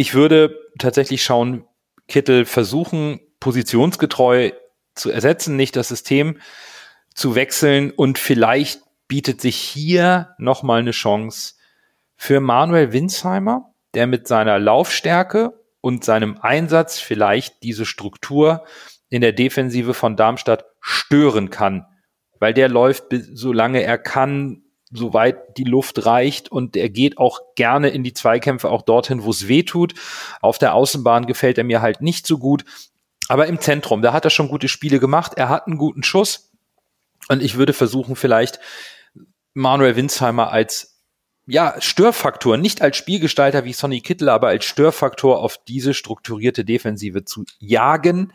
Ich 0.00 0.14
würde 0.14 0.58
tatsächlich 0.78 1.22
schauen, 1.22 1.66
Kittel 2.08 2.46
versuchen, 2.46 3.20
positionsgetreu 3.38 4.52
zu 4.94 5.10
ersetzen, 5.10 5.56
nicht 5.56 5.76
das 5.76 5.88
System 5.88 6.38
zu 7.14 7.34
wechseln. 7.34 7.90
Und 7.90 8.18
vielleicht 8.18 8.80
bietet 9.08 9.42
sich 9.42 9.56
hier 9.56 10.34
nochmal 10.38 10.80
eine 10.80 10.92
Chance 10.92 11.56
für 12.16 12.40
Manuel 12.40 12.94
Winsheimer, 12.94 13.74
der 13.92 14.06
mit 14.06 14.26
seiner 14.26 14.58
Laufstärke 14.58 15.52
und 15.82 16.02
seinem 16.02 16.38
Einsatz 16.40 16.98
vielleicht 16.98 17.62
diese 17.62 17.84
Struktur 17.84 18.64
in 19.10 19.20
der 19.20 19.34
Defensive 19.34 19.92
von 19.92 20.16
Darmstadt 20.16 20.64
stören 20.80 21.50
kann. 21.50 21.84
Weil 22.38 22.54
der 22.54 22.70
läuft, 22.70 23.04
solange 23.34 23.82
er 23.82 23.98
kann, 23.98 24.62
soweit 24.90 25.56
die 25.56 25.64
Luft 25.64 26.04
reicht 26.04 26.50
und 26.50 26.76
er 26.76 26.88
geht 26.88 27.18
auch 27.18 27.40
gerne 27.54 27.90
in 27.90 28.02
die 28.02 28.12
Zweikämpfe, 28.12 28.70
auch 28.70 28.82
dorthin, 28.82 29.22
wo 29.22 29.30
es 29.30 29.48
weh 29.48 29.62
tut. 29.62 29.94
Auf 30.40 30.58
der 30.58 30.74
Außenbahn 30.74 31.26
gefällt 31.26 31.58
er 31.58 31.64
mir 31.64 31.80
halt 31.80 32.02
nicht 32.02 32.26
so 32.26 32.38
gut. 32.38 32.64
Aber 33.28 33.46
im 33.46 33.60
Zentrum, 33.60 34.02
da 34.02 34.12
hat 34.12 34.24
er 34.24 34.30
schon 34.30 34.48
gute 34.48 34.68
Spiele 34.68 34.98
gemacht. 34.98 35.34
Er 35.36 35.48
hat 35.48 35.66
einen 35.66 35.78
guten 35.78 36.02
Schuss. 36.02 36.50
Und 37.28 37.42
ich 37.42 37.56
würde 37.56 37.72
versuchen, 37.72 38.16
vielleicht 38.16 38.58
Manuel 39.54 39.94
Winsheimer 39.94 40.50
als 40.50 40.90
ja, 41.46 41.80
Störfaktor, 41.80 42.56
nicht 42.56 42.82
als 42.82 42.96
Spielgestalter 42.96 43.64
wie 43.64 43.72
Sonny 43.72 44.00
Kittel, 44.00 44.28
aber 44.28 44.48
als 44.48 44.64
Störfaktor 44.64 45.40
auf 45.40 45.58
diese 45.66 45.94
strukturierte 45.94 46.64
Defensive 46.64 47.24
zu 47.24 47.44
jagen, 47.58 48.32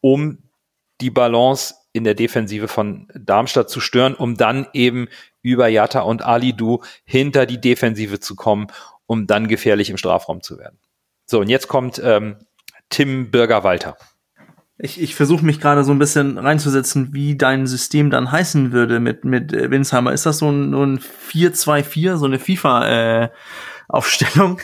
um 0.00 0.38
die 1.00 1.10
Balance 1.10 1.74
in 1.92 2.04
der 2.04 2.14
Defensive 2.14 2.68
von 2.68 3.08
Darmstadt 3.14 3.68
zu 3.68 3.80
stören, 3.80 4.14
um 4.14 4.36
dann 4.36 4.66
eben 4.72 5.08
über 5.42 5.68
Jatta 5.68 6.00
und 6.00 6.22
Ali 6.22 6.54
Du 6.54 6.82
hinter 7.04 7.46
die 7.46 7.60
Defensive 7.60 8.20
zu 8.20 8.36
kommen, 8.36 8.68
um 9.06 9.26
dann 9.26 9.48
gefährlich 9.48 9.90
im 9.90 9.96
Strafraum 9.96 10.42
zu 10.42 10.58
werden. 10.58 10.78
So, 11.26 11.40
und 11.40 11.48
jetzt 11.48 11.68
kommt 11.68 12.00
ähm, 12.02 12.36
Tim 12.88 13.30
Bürger-Walter. 13.30 13.96
Ich, 14.78 15.00
ich 15.00 15.14
versuche 15.14 15.44
mich 15.44 15.60
gerade 15.60 15.84
so 15.84 15.92
ein 15.92 15.98
bisschen 15.98 16.38
reinzusetzen, 16.38 17.12
wie 17.12 17.36
dein 17.36 17.66
System 17.66 18.10
dann 18.10 18.32
heißen 18.32 18.72
würde 18.72 19.00
mit, 19.00 19.24
mit 19.24 19.52
äh, 19.52 19.70
Winsheimer. 19.70 20.12
Ist 20.12 20.26
das 20.26 20.38
so 20.38 20.50
ein, 20.50 20.72
so 20.72 20.84
ein 20.84 20.98
4-2-4, 20.98 22.16
so 22.16 22.26
eine 22.26 22.38
FIFA-Aufstellung? 22.38 24.58
Äh, 24.58 24.62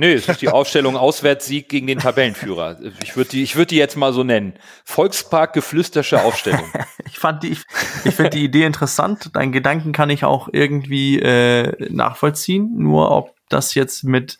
Nö, 0.00 0.12
es 0.12 0.28
ist 0.28 0.42
die 0.42 0.48
Aufstellung 0.48 0.96
Auswärtssieg 0.96 1.68
gegen 1.68 1.88
den 1.88 1.98
Tabellenführer. 1.98 2.78
Ich 3.02 3.16
würde 3.16 3.30
die, 3.30 3.42
ich 3.42 3.56
würde 3.56 3.70
die 3.70 3.78
jetzt 3.78 3.96
mal 3.96 4.12
so 4.12 4.22
nennen. 4.22 4.54
Volkspark 4.84 5.52
geflüstersche 5.52 6.22
Aufstellung. 6.22 6.72
ich 7.04 7.18
fand 7.18 7.42
die, 7.42 7.48
ich, 7.48 7.64
ich 8.04 8.14
finde 8.14 8.30
die 8.30 8.44
Idee 8.44 8.62
interessant. 8.62 9.34
Deinen 9.34 9.50
Gedanken 9.50 9.90
kann 9.90 10.08
ich 10.08 10.22
auch 10.22 10.48
irgendwie 10.52 11.18
äh, 11.18 11.92
nachvollziehen. 11.92 12.76
Nur 12.76 13.10
ob 13.10 13.34
das 13.48 13.74
jetzt 13.74 14.04
mit 14.04 14.38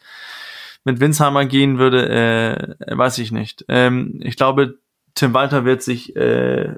mit 0.85 1.01
Winsheimer 1.01 1.45
gehen 1.45 1.81
würde, 1.81 2.77
äh, 2.79 2.97
weiß 2.97 3.19
ich 3.19 3.33
nicht. 3.33 3.65
Ähm, 3.69 4.21
ich 4.23 4.37
glaube, 4.37 4.79
Tim 5.17 5.35
Walter 5.35 5.65
wird 5.65 5.83
sich, 5.83 6.15
äh, 6.15 6.77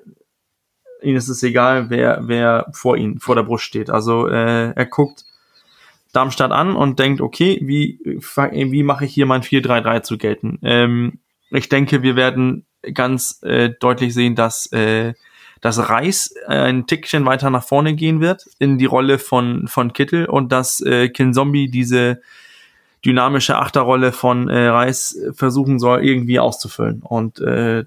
ihm 1.03 1.17
ist 1.17 1.29
es 1.29 1.43
egal, 1.43 1.91
wer 1.91 2.21
wer 2.23 2.71
vor 2.73 2.97
ihm 2.97 3.21
vor 3.21 3.35
der 3.35 3.43
Brust 3.43 3.65
steht. 3.65 3.91
Also 3.91 4.27
äh, 4.27 4.71
er 4.71 4.87
guckt 4.87 5.27
Darmstadt 6.13 6.53
an 6.53 6.75
und 6.75 6.99
denkt, 6.99 7.21
okay, 7.21 7.61
wie, 7.63 8.01
wie 8.05 8.83
mache 8.83 9.05
ich 9.05 9.15
hier 9.15 9.27
mein 9.27 9.43
4-3-3 9.43 10.03
zu 10.03 10.19
gelten? 10.19 10.59
Ähm, 10.63 11.21
ich 11.51 11.69
denke, 11.69 12.03
wir 12.03 12.17
werden 12.17 12.67
ganz 12.95 13.41
äh, 13.43 13.71
deutlich 13.81 14.15
sehen, 14.15 14.35
dass, 14.35 14.67
äh, 14.73 15.15
dass 15.61 15.89
Reis 15.89 16.35
ein 16.47 16.87
Tickchen 16.87 17.27
weiter 17.27 17.51
nach 17.51 17.65
vorne 17.65 17.95
gehen 17.95 18.21
wird 18.21 18.47
in 18.59 18.79
die 18.79 18.87
Rolle 18.87 19.19
von, 19.19 19.69
von 19.69 19.93
Kittel 19.93 20.27
und 20.27 20.53
dass 20.53 20.81
äh, 20.81 21.09
Kinzombie 21.09 21.69
diese 21.69 22.21
dynamische 23.05 23.57
Achterrolle 23.57 24.13
von 24.13 24.49
äh, 24.49 24.69
Reis 24.69 25.19
versuchen 25.33 25.79
soll, 25.79 26.05
irgendwie 26.05 26.39
auszufüllen. 26.39 27.03
Und 27.03 27.41
äh, 27.41 27.85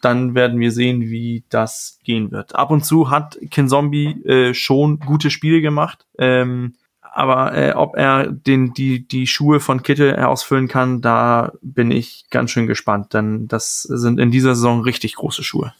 dann 0.00 0.34
werden 0.34 0.60
wir 0.60 0.72
sehen, 0.72 1.02
wie 1.02 1.44
das 1.50 1.98
gehen 2.04 2.30
wird. 2.30 2.54
Ab 2.54 2.70
und 2.70 2.84
zu 2.84 3.10
hat 3.10 3.38
Kinzombie 3.50 4.22
äh, 4.24 4.54
schon 4.54 4.98
gute 4.98 5.30
Spiele 5.30 5.60
gemacht. 5.60 6.06
Ähm, 6.18 6.74
aber 7.12 7.54
äh, 7.54 7.72
ob 7.72 7.96
er 7.96 8.26
den, 8.26 8.72
die, 8.72 9.06
die 9.06 9.26
Schuhe 9.26 9.60
von 9.60 9.82
Kittel 9.82 10.16
ausfüllen 10.16 10.68
kann, 10.68 11.00
da 11.00 11.52
bin 11.62 11.90
ich 11.90 12.26
ganz 12.30 12.50
schön 12.50 12.66
gespannt, 12.66 13.14
denn 13.14 13.48
das 13.48 13.82
sind 13.82 14.20
in 14.20 14.30
dieser 14.30 14.54
Saison 14.54 14.82
richtig 14.82 15.16
große 15.16 15.42
Schuhe. 15.42 15.72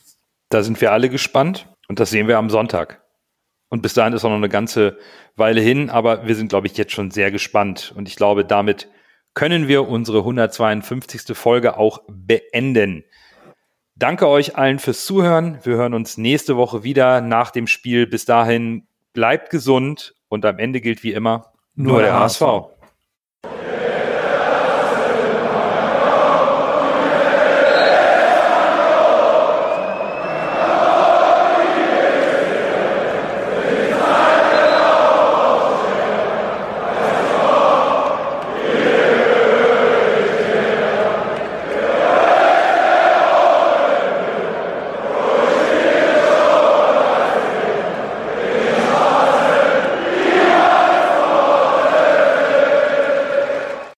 Da 0.48 0.62
sind 0.62 0.80
wir 0.80 0.92
alle 0.92 1.08
gespannt 1.08 1.68
und 1.88 2.00
das 2.00 2.10
sehen 2.10 2.28
wir 2.28 2.38
am 2.38 2.50
Sonntag. 2.50 3.02
Und 3.68 3.82
bis 3.82 3.94
dahin 3.94 4.12
ist 4.12 4.24
auch 4.24 4.30
noch 4.30 4.36
eine 4.36 4.48
ganze 4.48 4.98
Weile 5.36 5.60
hin, 5.60 5.90
aber 5.90 6.26
wir 6.26 6.34
sind, 6.34 6.48
glaube 6.48 6.66
ich, 6.66 6.76
jetzt 6.76 6.92
schon 6.92 7.12
sehr 7.12 7.30
gespannt. 7.30 7.92
Und 7.96 8.08
ich 8.08 8.16
glaube, 8.16 8.44
damit 8.44 8.88
können 9.34 9.68
wir 9.68 9.88
unsere 9.88 10.18
152. 10.18 11.36
Folge 11.36 11.78
auch 11.78 12.02
beenden. 12.08 13.04
Danke 13.94 14.26
euch 14.26 14.56
allen 14.56 14.80
fürs 14.80 15.04
Zuhören. 15.04 15.58
Wir 15.62 15.76
hören 15.76 15.94
uns 15.94 16.16
nächste 16.16 16.56
Woche 16.56 16.82
wieder 16.82 17.20
nach 17.20 17.52
dem 17.52 17.68
Spiel. 17.68 18.08
Bis 18.08 18.24
dahin 18.24 18.88
bleibt 19.12 19.50
gesund 19.50 20.14
und 20.30 20.44
am 20.46 20.58
Ende 20.58 20.80
gilt 20.80 21.02
wie 21.02 21.12
immer 21.12 21.52
nur, 21.74 21.94
nur 21.94 22.02
der, 22.02 22.12
der 22.12 22.20
HSV. 22.20 22.40
HSV. 22.40 22.70